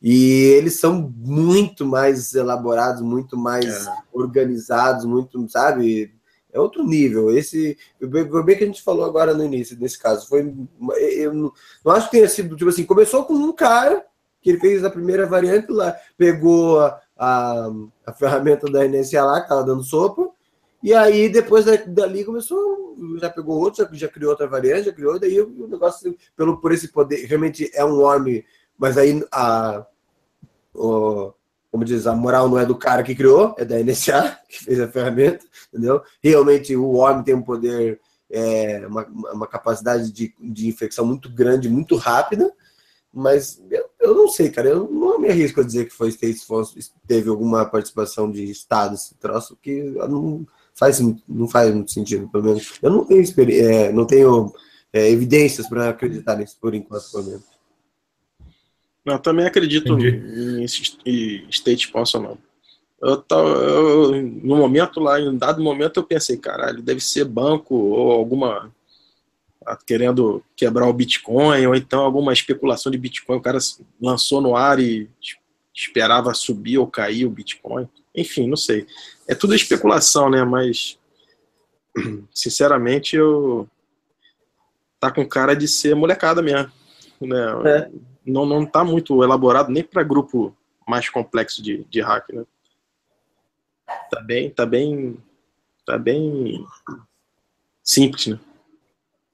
E 0.00 0.52
eles 0.58 0.78
são 0.78 1.12
muito 1.16 1.84
mais 1.86 2.34
elaborados, 2.34 3.00
muito 3.02 3.36
mais 3.36 3.86
É. 3.86 3.90
organizados, 4.12 5.04
muito, 5.04 5.48
sabe? 5.48 6.14
É 6.52 6.60
outro 6.60 6.84
nível. 6.84 7.36
Esse, 7.36 7.76
bem 8.00 8.56
que 8.56 8.64
a 8.64 8.66
gente 8.66 8.82
falou 8.82 9.04
agora 9.04 9.34
no 9.34 9.44
início, 9.44 9.76
nesse 9.80 9.98
caso. 9.98 10.28
Foi, 10.28 10.54
eu 11.16 11.34
não, 11.34 11.52
não 11.84 11.92
acho 11.92 12.06
que 12.06 12.12
tenha 12.18 12.28
sido, 12.28 12.54
tipo 12.54 12.70
assim, 12.70 12.84
começou 12.84 13.24
com 13.24 13.34
um 13.34 13.52
cara 13.52 14.04
que 14.40 14.50
ele 14.50 14.60
fez 14.60 14.84
a 14.84 14.90
primeira 14.90 15.26
variante 15.26 15.72
lá, 15.72 15.96
pegou 16.18 16.78
a, 16.80 17.00
a, 17.16 17.70
a 18.06 18.12
ferramenta 18.12 18.70
da 18.70 18.86
NSA 18.86 19.24
lá, 19.24 19.36
que 19.40 19.44
estava 19.46 19.64
dando 19.64 19.82
sopa, 19.82 20.28
e 20.82 20.92
aí 20.92 21.28
depois 21.28 21.64
da- 21.64 21.76
dali 21.86 22.24
começou, 22.24 22.96
já 23.20 23.30
pegou 23.30 23.58
outro, 23.58 23.84
já, 23.84 23.90
já 23.92 24.08
criou 24.08 24.30
outra 24.30 24.46
variante, 24.46 24.86
já 24.86 24.92
criou, 24.92 25.18
daí 25.18 25.40
o, 25.40 25.66
negócio, 25.68 26.16
pelo, 26.36 26.60
por 26.60 26.72
esse 26.72 26.88
poder, 26.88 27.24
realmente 27.26 27.70
é 27.74 27.84
um 27.84 27.98
worm, 27.98 28.42
mas 28.76 28.98
aí 28.98 29.24
a, 29.32 29.86
o, 30.74 31.32
como 31.70 31.84
diz, 31.84 32.06
a 32.06 32.14
moral 32.14 32.48
não 32.48 32.58
é 32.58 32.66
do 32.66 32.76
cara 32.76 33.02
que 33.02 33.14
criou, 33.14 33.54
é 33.58 33.64
da 33.64 33.78
NSA, 33.82 34.38
que 34.48 34.64
fez 34.64 34.80
a 34.80 34.88
ferramenta, 34.88 35.44
entendeu? 35.68 36.02
Realmente 36.22 36.76
o 36.76 36.84
worm 36.84 37.22
tem 37.22 37.34
um 37.34 37.42
poder, 37.42 38.00
é, 38.30 38.86
uma, 38.86 39.06
uma 39.06 39.46
capacidade 39.46 40.12
de, 40.12 40.34
de 40.38 40.68
infecção 40.68 41.06
muito 41.06 41.28
grande, 41.30 41.68
muito 41.68 41.96
rápida, 41.96 42.52
mas 43.14 43.62
eu, 43.70 43.84
eu 44.00 44.14
não 44.14 44.28
sei, 44.28 44.50
cara. 44.50 44.68
Eu 44.68 44.88
não 44.90 45.18
me 45.18 45.28
arrisco 45.28 45.60
a 45.60 45.64
dizer 45.64 45.86
que 45.86 45.94
foi 45.94 46.08
State 46.08 46.38
Sponsor, 46.38 46.82
teve 47.06 47.28
alguma 47.28 47.64
participação 47.64 48.30
de 48.30 48.44
Estado 48.50 48.94
esse 48.94 49.14
troço, 49.14 49.56
que 49.62 49.82
não 49.82 50.46
faz, 50.74 51.00
não 51.28 51.48
faz 51.48 51.74
muito 51.74 51.92
sentido, 51.92 52.28
pelo 52.28 52.44
menos. 52.44 52.78
Eu 52.82 52.90
não 52.90 53.04
tenho, 53.04 53.22
é, 53.50 53.92
não 53.92 54.06
tenho 54.06 54.52
é, 54.92 55.10
evidências 55.10 55.68
para 55.68 55.88
acreditar 55.90 56.36
nisso 56.36 56.56
por 56.60 56.74
enquanto, 56.74 57.10
pelo 57.10 57.24
menos. 57.24 57.44
Não, 59.04 59.14
eu 59.14 59.20
também 59.20 59.46
acredito 59.46 59.92
Entendi. 59.92 60.16
em, 60.16 60.64
em 60.64 61.48
state 61.50 61.86
sponsor, 61.86 62.22
não. 62.22 62.38
Eu, 63.02 63.18
tava- 63.18 63.48
eu- 63.50 64.12
no 64.22 64.56
momento 64.56 64.98
lá, 64.98 65.20
em 65.20 65.28
um 65.28 65.36
dado 65.36 65.62
momento, 65.62 65.98
eu 65.98 66.04
pensei, 66.04 66.38
caralho, 66.38 66.82
deve 66.82 67.00
ser 67.00 67.24
banco 67.26 67.74
ou 67.74 68.10
alguma 68.12 68.74
querendo 69.86 70.44
quebrar 70.56 70.86
o 70.86 70.92
Bitcoin, 70.92 71.66
ou 71.66 71.74
então 71.74 72.02
alguma 72.02 72.32
especulação 72.32 72.90
de 72.90 72.98
Bitcoin. 72.98 73.36
O 73.38 73.42
cara 73.42 73.58
lançou 74.00 74.40
no 74.40 74.56
ar 74.56 74.78
e 74.78 75.08
es- 75.20 75.36
esperava 75.74 76.32
subir 76.34 76.78
ou 76.78 76.86
cair 76.86 77.26
o 77.26 77.30
Bitcoin. 77.30 77.88
Enfim, 78.14 78.48
não 78.48 78.56
sei. 78.56 78.86
É 79.26 79.34
tudo 79.34 79.54
especulação, 79.54 80.30
né? 80.30 80.44
Mas, 80.44 80.98
sinceramente, 82.32 83.16
eu. 83.16 83.68
Tá 85.00 85.10
com 85.10 85.26
cara 85.28 85.54
de 85.54 85.66
ser 85.68 85.94
molecada 85.94 86.40
mesmo. 86.40 86.70
Né? 87.20 87.36
É. 87.66 87.90
Não, 88.24 88.46
não 88.46 88.64
tá 88.64 88.82
muito 88.84 89.22
elaborado 89.22 89.70
nem 89.70 89.82
para 89.82 90.02
grupo 90.02 90.56
mais 90.88 91.08
complexo 91.10 91.62
de, 91.62 91.84
de 91.84 92.00
hack, 92.00 92.30
né? 92.32 92.44
Tá 94.10 94.20
bem, 94.22 94.48
tá 94.50 94.64
bem. 94.64 95.18
Tá 95.84 95.98
bem 95.98 96.64
simples, 97.82 98.28
né? 98.28 98.40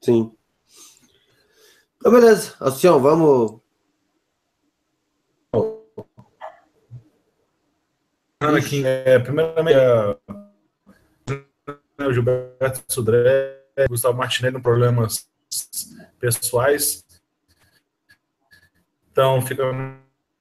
Sim. 0.01 0.35
Então, 1.97 2.11
beleza. 2.11 2.55
Alcião, 2.59 2.99
vamos. 2.99 3.61
Aqui, 8.39 8.83
é, 8.83 9.19
primeiramente, 9.19 9.77
é, 9.77 10.17
o 12.03 12.11
Gilberto 12.11 12.81
Sudré, 12.87 13.63
Gustavo 13.87 14.17
Martinelli, 14.17 14.55
com 14.55 14.63
problemas 14.63 15.29
pessoais. 16.19 17.05
Então, 19.11 19.39
fica 19.43 19.63
o 19.63 19.73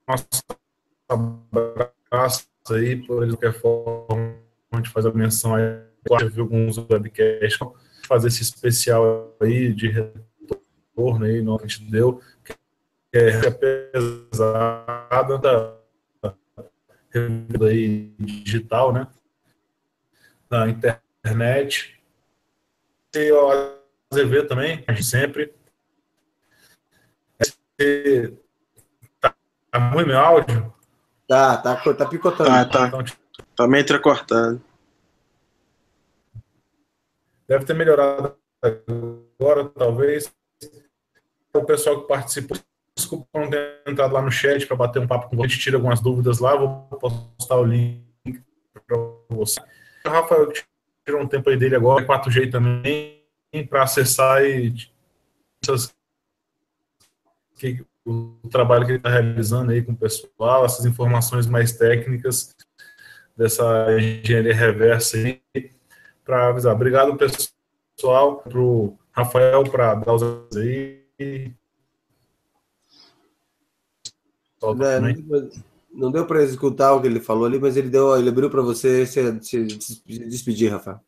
nosso 0.09 0.43
abraço 1.07 2.49
aí, 2.71 2.97
por 3.05 3.29
qualquer 3.29 3.53
forma, 3.61 4.35
a 4.73 4.77
gente 4.77 4.89
faz 4.89 5.05
a 5.05 5.13
menção 5.13 5.55
aí, 5.55 5.65
já 6.19 6.27
viu 6.27 6.45
alguns 6.45 6.79
webcasts, 6.79 7.59
fazer 8.11 8.27
esse 8.27 8.43
especial 8.43 9.37
aí 9.41 9.73
de 9.73 9.89
retorno 9.89 11.25
aí, 11.25 11.41
não 11.41 11.57
que 11.57 11.65
a 11.65 11.69
gente 11.69 11.89
deu, 11.89 12.21
que 12.45 12.53
é 13.13 13.49
pesada 13.53 15.39
da 15.39 15.77
revista 17.11 17.65
aí 17.67 18.13
digital, 18.19 18.93
né? 18.93 19.07
Na 20.51 20.69
internet. 20.69 21.97
E 23.15 23.31
o 23.31 23.77
AZV 24.13 24.43
também, 24.49 24.83
a 24.89 24.93
gente 24.93 25.05
sempre. 25.07 25.55
Esse- 27.39 28.37
Tá, 29.21 29.35
tá 29.71 29.91
ruim 29.91 30.05
meu 30.05 30.19
áudio? 30.19 30.75
Tá, 31.29 31.57
tá, 31.59 31.77
tá 31.77 32.07
picotando. 32.07 32.51
Tá, 32.51 32.65
tá. 32.65 32.87
Então, 32.89 33.05
Tá 33.57 33.69
meio 33.69 33.83
entrecortado. 33.83 34.61
Deve 37.51 37.65
ter 37.65 37.75
melhorado 37.75 38.37
agora, 38.63 39.69
talvez. 39.71 40.33
O 41.53 41.65
pessoal 41.65 42.03
que 42.03 42.07
participou, 42.07 42.57
desculpa 42.97 43.27
não 43.35 43.51
ter 43.51 43.83
entrado 43.89 44.15
lá 44.15 44.23
no 44.23 44.31
chat 44.31 44.65
para 44.69 44.77
bater 44.77 45.03
um 45.03 45.07
papo 45.09 45.29
com 45.29 45.37
você, 45.37 45.57
tira 45.57 45.77
algumas 45.77 46.01
dúvidas 46.01 46.39
lá, 46.39 46.55
vou 46.55 46.85
postar 47.01 47.57
o 47.57 47.65
link 47.65 48.05
para 48.87 48.97
você. 49.29 49.61
O 50.07 50.09
Rafael 50.09 50.53
tirou 51.05 51.21
um 51.23 51.27
tempo 51.27 51.51
aí 51.51 51.57
dele 51.57 51.75
agora, 51.75 52.07
4G 52.07 52.53
também, 52.53 53.25
para 53.69 53.83
acessar 53.83 54.45
e 54.45 54.73
que, 57.57 57.85
o 58.07 58.49
trabalho 58.49 58.87
que 58.87 58.93
ele 58.93 58.99
está 58.99 59.11
realizando 59.11 59.73
aí 59.73 59.83
com 59.83 59.93
o 59.93 59.97
pessoal, 59.97 60.65
essas 60.65 60.87
informações 60.87 61.47
mais 61.47 61.73
técnicas 61.73 62.55
dessa 63.37 63.87
engenharia 63.99 64.55
reversa 64.55 65.17
aí, 65.17 65.43
para 66.25 66.49
avisar. 66.49 66.75
Obrigado, 66.75 67.17
pessoal, 67.17 68.39
para 68.39 68.59
o 68.59 68.99
Rafael, 69.13 69.65
para 69.65 69.95
dar 69.95 70.15
os 70.15 70.23
aí. 70.57 71.01
É, 71.19 71.55
não 75.93 76.11
deu 76.11 76.27
para 76.27 76.43
escutar 76.43 76.93
o 76.95 77.01
que 77.01 77.07
ele 77.07 77.21
falou 77.21 77.47
ali, 77.47 77.59
mas 77.59 77.77
ele 77.77 77.89
deu, 77.89 78.17
ele 78.17 78.29
abriu 78.29 78.51
para 78.51 78.63
você 78.63 79.07
se, 79.07 79.43
se, 79.43 79.65
despedir, 80.07 80.71
Rafael. 80.71 81.01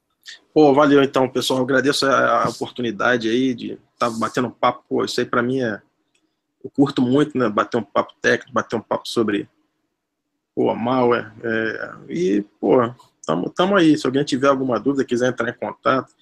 Pô, 0.52 0.72
valeu 0.74 1.02
então, 1.02 1.28
pessoal. 1.28 1.60
Eu 1.60 1.64
agradeço 1.64 2.06
a, 2.06 2.48
oportunidade 2.48 3.28
aí 3.28 3.54
de 3.54 3.72
estar 3.72 4.10
tá 4.10 4.10
batendo 4.10 4.48
um 4.48 4.52
papo. 4.52 4.84
Pô, 4.88 5.04
isso 5.04 5.20
aí 5.20 5.26
para 5.26 5.42
mim 5.42 5.60
é. 5.60 5.80
Eu 6.62 6.70
curto 6.70 7.02
muito, 7.02 7.36
né? 7.36 7.48
Bater 7.48 7.76
um 7.76 7.82
papo 7.82 8.12
técnico, 8.20 8.52
bater 8.52 8.76
um 8.76 8.80
papo 8.80 9.08
sobre 9.08 9.48
pô, 10.54 10.74
malware. 10.74 11.32
É, 11.42 11.94
e, 12.08 12.42
pô, 12.60 12.76
tamo, 13.26 13.50
tamo 13.50 13.76
aí. 13.76 13.96
Se 13.96 14.06
alguém 14.06 14.24
tiver 14.24 14.48
alguma 14.48 14.78
dúvida, 14.78 15.04
quiser 15.04 15.28
entrar 15.28 15.48
em 15.48 15.54
contato, 15.54 16.12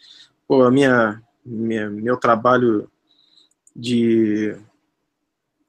pô, 0.47 0.63
a 0.63 0.71
minha, 0.71 1.23
minha 1.45 1.89
meu 1.91 2.17
trabalho 2.17 2.91
de 3.75 4.57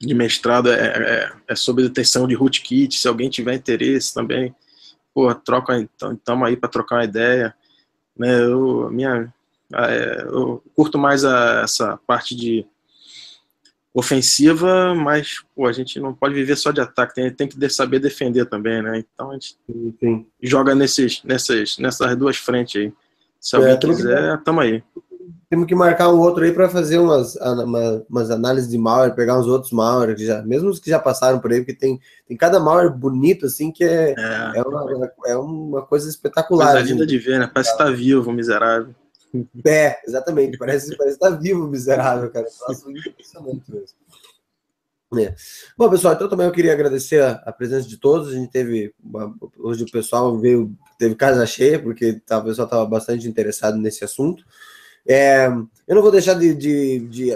de 0.01 0.15
mestrado 0.15 0.71
é, 0.71 0.79
é, 0.79 1.31
é, 1.49 1.55
sobre 1.55 1.83
detecção 1.83 2.27
de 2.27 2.33
rootkit. 2.33 2.97
Se 2.97 3.07
alguém 3.07 3.29
tiver 3.29 3.53
interesse 3.53 4.13
também, 4.13 4.53
pô, 5.13 5.33
troca, 5.35 5.77
então, 5.77 6.13
estamos 6.13 6.47
aí 6.47 6.57
para 6.57 6.69
trocar 6.69 6.95
uma 6.95 7.05
ideia. 7.05 7.53
Né, 8.17 8.41
eu, 8.41 8.89
minha, 8.91 9.31
é, 9.73 10.23
eu 10.23 10.63
curto 10.75 10.97
mais 10.97 11.23
a, 11.23 11.61
essa 11.61 11.97
parte 12.07 12.35
de 12.35 12.65
ofensiva, 13.93 14.95
mas 14.95 15.43
pô, 15.55 15.67
a 15.67 15.71
gente 15.71 15.99
não 15.99 16.13
pode 16.13 16.33
viver 16.33 16.55
só 16.55 16.71
de 16.71 16.79
ataque, 16.79 17.15
tem, 17.15 17.29
tem 17.29 17.47
que 17.47 17.69
saber 17.69 17.99
defender 17.99 18.45
também, 18.45 18.81
né? 18.81 18.99
Então 18.99 19.31
a 19.31 19.33
gente 19.33 19.57
Sim. 19.99 20.25
joga 20.41 20.73
nesses, 20.73 21.21
nessas, 21.23 21.77
nessas 21.77 22.15
duas 22.15 22.37
frentes 22.37 22.81
aí. 22.81 22.93
Se 23.39 23.55
alguém 23.55 23.73
é, 23.73 23.77
quiser, 23.77 24.37
estamos 24.37 24.63
aí. 24.63 24.83
Temos 25.49 25.65
que 25.65 25.75
marcar 25.75 26.09
um 26.09 26.19
outro 26.19 26.45
aí 26.45 26.53
para 26.53 26.69
fazer 26.69 26.97
umas, 26.97 27.35
uma, 27.35 28.05
umas 28.09 28.31
análises 28.31 28.69
de 28.69 28.77
malware, 28.77 29.13
pegar 29.13 29.37
uns 29.37 29.47
outros 29.47 29.73
malware, 29.73 30.15
que 30.15 30.25
já, 30.25 30.41
mesmo 30.43 30.69
os 30.69 30.79
que 30.79 30.89
já 30.89 30.97
passaram 30.97 31.39
por 31.39 31.51
aí, 31.51 31.59
porque 31.59 31.73
tem, 31.73 31.99
tem 32.25 32.37
cada 32.37 32.57
malware 32.57 32.89
bonito, 32.89 33.47
assim, 33.47 33.69
que 33.69 33.83
é, 33.83 34.15
é. 34.17 34.51
é, 34.55 34.61
uma, 34.61 35.11
é 35.25 35.35
uma 35.35 35.81
coisa 35.81 36.07
espetacular. 36.07 36.71
Coisa 36.71 36.87
linda 36.87 37.03
assim. 37.03 37.11
de 37.11 37.17
ver, 37.17 37.39
né? 37.39 37.51
Parece 37.53 37.71
estar 37.71 37.85
tá 37.85 37.91
vivo, 37.91 38.31
miserável. 38.31 38.95
É, 39.65 39.99
exatamente. 40.05 40.57
Parece, 40.57 40.95
parece 40.97 41.15
estar 41.15 41.31
tá 41.31 41.35
vivo, 41.35 41.67
miserável, 41.67 42.29
cara. 42.29 42.47
É. 45.17 45.35
Bom, 45.77 45.89
pessoal, 45.89 46.13
então 46.13 46.29
também 46.29 46.47
eu 46.47 46.53
queria 46.53 46.71
agradecer 46.71 47.21
a, 47.21 47.31
a, 47.45 47.51
presença 47.51 47.87
de 47.87 47.97
todos. 47.97 48.29
A 48.29 48.33
gente 48.33 48.49
teve, 48.49 48.93
hoje 49.57 49.83
o 49.83 49.91
pessoal 49.91 50.37
veio, 50.39 50.73
teve 50.97 51.15
casa 51.15 51.45
cheia, 51.45 51.77
porque 51.77 52.13
tá, 52.25 52.37
o 52.37 52.45
pessoal 52.45 52.65
estava 52.65 52.85
bastante 52.85 53.27
interessado 53.27 53.77
nesse 53.77 54.05
assunto. 54.05 54.45
É, 55.05 55.47
eu 55.87 55.95
não 55.95 56.01
vou 56.01 56.11
deixar 56.11 56.35
de, 56.35 56.53
de, 56.53 56.99
de, 56.99 57.31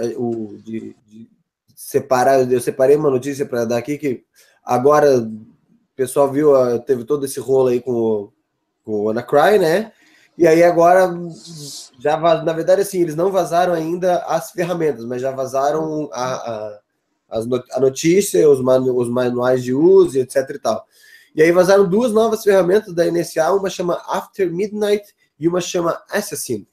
de, 0.64 0.96
de 1.06 1.30
separar, 1.76 2.50
eu 2.50 2.62
separei 2.62 2.96
uma 2.96 3.10
notícia 3.10 3.46
para 3.46 3.66
dar 3.66 3.78
aqui 3.78 3.98
que 3.98 4.24
agora 4.64 5.20
o 5.20 5.46
pessoal 5.96 6.32
viu, 6.32 6.54
teve 6.86 7.04
todo 7.04 7.26
esse 7.26 7.40
rolo 7.40 7.70
aí 7.70 7.82
com 7.82 7.92
o, 7.92 8.34
com 8.86 9.04
o 9.04 9.10
Anacry, 9.10 9.60
né? 9.60 9.92
E 10.38 10.46
aí 10.46 10.64
agora 10.64 11.12
já 12.00 12.18
na 12.44 12.54
verdade 12.54 12.82
assim, 12.82 13.02
eles 13.02 13.16
não 13.16 13.32
vazaram 13.32 13.74
ainda 13.74 14.18
as 14.26 14.52
ferramentas, 14.52 15.06
mas 15.06 15.22
já 15.22 15.32
vazaram 15.32 16.10
a, 16.12 16.80
a, 17.30 17.40
a 17.74 17.80
notícia, 17.80 18.50
os, 18.50 18.62
manu, 18.62 18.98
os 18.98 19.10
manuais 19.10 19.64
de 19.64 19.74
uso, 19.74 20.18
etc 20.20 20.50
e 20.50 20.60
tal. 20.60 20.86
E 21.36 21.42
aí 21.42 21.52
vazaram 21.52 21.88
duas 21.88 22.14
novas 22.14 22.44
ferramentas 22.44 22.94
da 22.94 23.10
NSA, 23.12 23.52
uma 23.52 23.70
chama 23.70 24.02
After 24.08 24.52
Midnight 24.52 25.14
e 25.38 25.48
uma 25.48 25.60
chama 25.60 26.02
Assassin. 26.10 26.66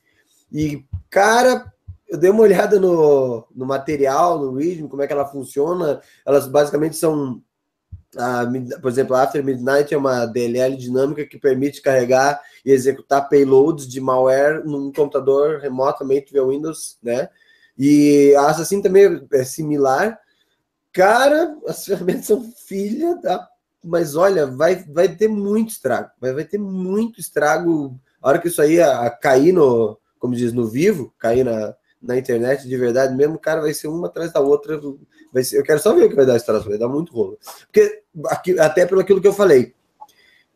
E, 0.53 0.85
cara, 1.11 1.73
eu 2.09 2.19
dei 2.19 2.31
uma 2.31 2.43
olhada 2.43 2.79
no, 2.79 3.45
no 3.55 3.67
material, 3.67 4.39
no 4.39 4.55
Readme, 4.55 4.89
como 4.89 5.03
é 5.03 5.07
que 5.07 5.13
ela 5.13 5.27
funciona. 5.27 6.01
Elas 6.27 6.47
basicamente 6.47 6.95
são, 6.97 7.43
a, 8.17 8.45
por 8.81 8.91
exemplo, 8.91 9.17
a 9.17 9.23
After 9.23 9.43
Midnight 9.45 9.93
é 9.93 9.97
uma 9.97 10.27
DLL 10.27 10.77
dinâmica 10.77 11.27
que 11.27 11.39
permite 11.39 11.81
carregar 11.81 12.41
e 12.65 12.71
executar 12.71 13.29
payloads 13.29 13.87
de 13.87 14.01
malware 14.01 14.65
num 14.65 14.93
computador 14.93 15.61
remotamente 15.61 16.33
via 16.33 16.45
Windows, 16.45 16.99
né? 17.03 17.29
E 17.79 18.35
a 18.37 18.49
Assassin 18.49 18.83
também 18.83 19.27
é 19.33 19.45
similar. 19.45 20.19
Cara, 20.93 21.57
as 21.67 21.85
ferramentas 21.87 22.27
são 22.27 22.53
filha 22.67 23.17
da. 23.17 23.49
Mas 23.85 24.15
olha, 24.15 24.47
vai, 24.47 24.77
vai 24.77 25.09
ter 25.09 25.29
muito 25.29 25.71
estrago. 25.71 26.11
Vai, 26.21 26.33
vai 26.33 26.45
ter 26.45 26.59
muito 26.59 27.19
estrago. 27.19 27.99
A 28.21 28.29
hora 28.29 28.39
que 28.39 28.49
isso 28.49 28.63
aí 28.63 28.81
a, 28.81 29.07
a 29.07 29.11
cair 29.11 29.53
no, 29.53 29.99
como 30.19 30.37
diz, 30.37 30.53
no 30.53 30.67
vivo, 30.67 31.13
cair 31.19 31.45
na, 31.45 31.75
na 32.03 32.19
internet 32.19 32.67
de 32.67 32.77
verdade 32.77 33.15
mesmo, 33.15 33.39
cara, 33.39 33.61
vai 33.61 33.73
ser 33.73 33.89
uma 33.89 34.09
atrás 34.09 34.33
da 34.33 34.41
outra. 34.41 34.81
Vai 35.33 35.45
ser, 35.45 35.59
eu 35.59 35.63
quero 35.63 35.79
só 35.79 35.95
ver 35.95 36.05
o 36.05 36.09
que 36.09 36.17
vai 36.17 36.27
dar 36.27 36.37
esse 36.37 36.47
troço, 36.47 36.69
vai 36.69 36.79
dar 36.79 36.89
muito 36.89 37.13
rolo. 37.13 37.39
Porque, 37.67 38.03
aqui, 38.27 38.59
até 38.59 38.85
pelo 38.85 39.01
aquilo 39.01 39.21
que 39.21 39.29
eu 39.29 39.33
falei, 39.33 39.75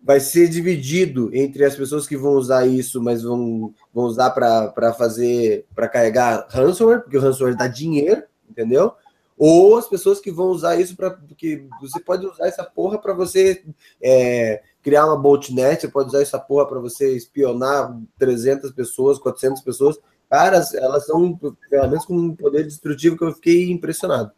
vai 0.02 0.20
ser 0.20 0.48
dividido 0.48 1.30
entre 1.34 1.64
as 1.64 1.76
pessoas 1.76 2.06
que 2.06 2.16
vão 2.16 2.34
usar 2.34 2.66
isso, 2.66 3.02
mas 3.02 3.22
vão, 3.22 3.72
vão 3.92 4.04
usar 4.04 4.30
para 4.30 4.92
fazer, 4.94 5.66
para 5.74 5.88
carregar 5.88 6.46
ransomware, 6.50 7.02
porque 7.02 7.16
o 7.16 7.20
ransomware 7.20 7.56
dá 7.56 7.66
dinheiro, 7.66 8.22
entendeu? 8.48 8.92
Ou 9.38 9.76
as 9.76 9.86
pessoas 9.86 10.18
que 10.18 10.30
vão 10.30 10.46
usar 10.46 10.80
isso 10.80 10.96
para. 10.96 11.10
Porque 11.10 11.66
você 11.80 12.00
pode 12.00 12.24
usar 12.26 12.46
essa 12.46 12.64
porra 12.64 12.98
para 12.98 13.12
você 13.12 13.62
é, 14.00 14.62
criar 14.82 15.06
uma 15.06 15.16
botnet, 15.16 15.80
você 15.80 15.88
pode 15.88 16.08
usar 16.08 16.22
essa 16.22 16.38
porra 16.38 16.66
para 16.66 16.78
você 16.78 17.14
espionar 17.14 17.94
300 18.18 18.70
pessoas, 18.72 19.18
400 19.18 19.60
pessoas. 19.60 19.98
Cara, 20.28 20.62
elas 20.74 21.06
são 21.06 21.38
ferramentas 21.68 22.04
com 22.04 22.16
um 22.16 22.34
poder 22.34 22.64
destrutivo 22.64 23.16
que 23.16 23.24
eu 23.24 23.34
fiquei 23.34 23.70
impressionado. 23.70 24.32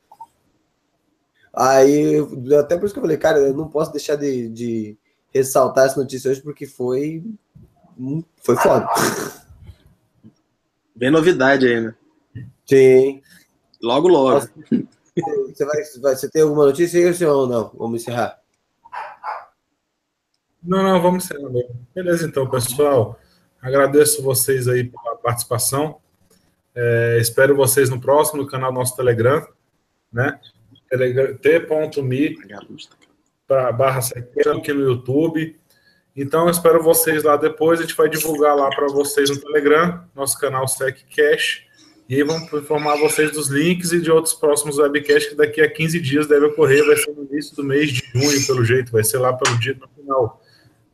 Aí, 1.52 2.16
até 2.58 2.76
por 2.76 2.84
isso 2.84 2.94
que 2.94 2.98
eu 2.98 3.02
falei, 3.02 3.16
cara, 3.16 3.38
eu 3.38 3.54
não 3.54 3.68
posso 3.68 3.90
deixar 3.90 4.16
de, 4.16 4.48
de 4.48 4.98
ressaltar 5.32 5.86
essa 5.86 5.98
notícia 5.98 6.30
hoje, 6.30 6.42
porque 6.42 6.66
foi. 6.66 7.24
Foi 8.42 8.56
foda. 8.56 8.86
Bem 10.94 11.10
novidade 11.10 11.66
aí, 11.66 11.80
né? 11.80 11.94
Sim. 12.66 13.22
Logo, 13.82 14.08
logo. 14.08 14.46
Você, 15.48 15.64
vai, 15.64 16.14
você 16.14 16.30
tem 16.30 16.42
alguma 16.42 16.66
notícia 16.66 17.00
aí 17.00 17.26
ou 17.26 17.48
não? 17.48 17.72
Vamos 17.76 18.02
encerrar. 18.02 18.38
Não, 20.62 20.82
não, 20.82 21.00
vamos 21.00 21.24
encerrar 21.24 21.50
Beleza, 21.94 22.26
então, 22.26 22.48
pessoal. 22.48 23.18
Agradeço 23.60 24.22
vocês 24.22 24.68
aí 24.68 24.84
pela 24.84 25.16
participação. 25.16 26.00
É, 26.74 27.18
espero 27.20 27.56
vocês 27.56 27.90
no 27.90 28.00
próximo 28.00 28.46
canal 28.46 28.72
do 28.72 28.78
nosso 28.78 28.96
Telegram, 28.96 29.46
né? 30.12 30.38
t.me 31.42 32.36
barra 33.76 34.00
aqui 34.56 34.72
no 34.72 34.82
YouTube. 34.82 35.58
Então, 36.16 36.48
espero 36.48 36.82
vocês 36.82 37.22
lá 37.24 37.36
depois. 37.36 37.80
A 37.80 37.82
gente 37.82 37.96
vai 37.96 38.08
divulgar 38.08 38.56
lá 38.56 38.68
para 38.70 38.86
vocês 38.88 39.28
no 39.28 39.40
Telegram, 39.40 40.04
nosso 40.14 40.38
canal 40.38 40.66
SecCash. 40.66 41.66
E 42.08 42.14
aí 42.14 42.22
vamos 42.22 42.50
informar 42.52 42.96
vocês 42.96 43.32
dos 43.32 43.48
links 43.48 43.92
e 43.92 44.00
de 44.00 44.10
outros 44.10 44.32
próximos 44.34 44.78
webcasts 44.78 45.30
que 45.30 45.36
daqui 45.36 45.60
a 45.60 45.70
15 45.70 46.00
dias 46.00 46.26
deve 46.26 46.46
ocorrer. 46.46 46.86
Vai 46.86 46.96
ser 46.96 47.12
no 47.12 47.24
início 47.24 47.54
do 47.54 47.64
mês 47.64 47.90
de 47.90 48.02
junho, 48.12 48.46
pelo 48.46 48.64
jeito. 48.64 48.90
Vai 48.92 49.04
ser 49.04 49.18
lá 49.18 49.32
pelo 49.32 49.58
dia 49.58 49.76
no 49.78 49.88
final. 49.88 50.42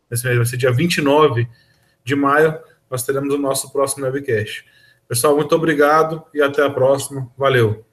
Vai 0.08 0.46
ser 0.46 0.56
dia 0.56 0.72
29 0.72 1.48
de 2.04 2.14
maio. 2.14 2.58
Nós 2.90 3.04
teremos 3.04 3.34
o 3.34 3.38
nosso 3.38 3.72
próximo 3.72 4.04
webcast. 4.04 4.64
Pessoal, 5.08 5.36
muito 5.36 5.54
obrigado 5.54 6.24
e 6.32 6.42
até 6.42 6.62
a 6.64 6.70
próxima. 6.70 7.30
Valeu. 7.36 7.84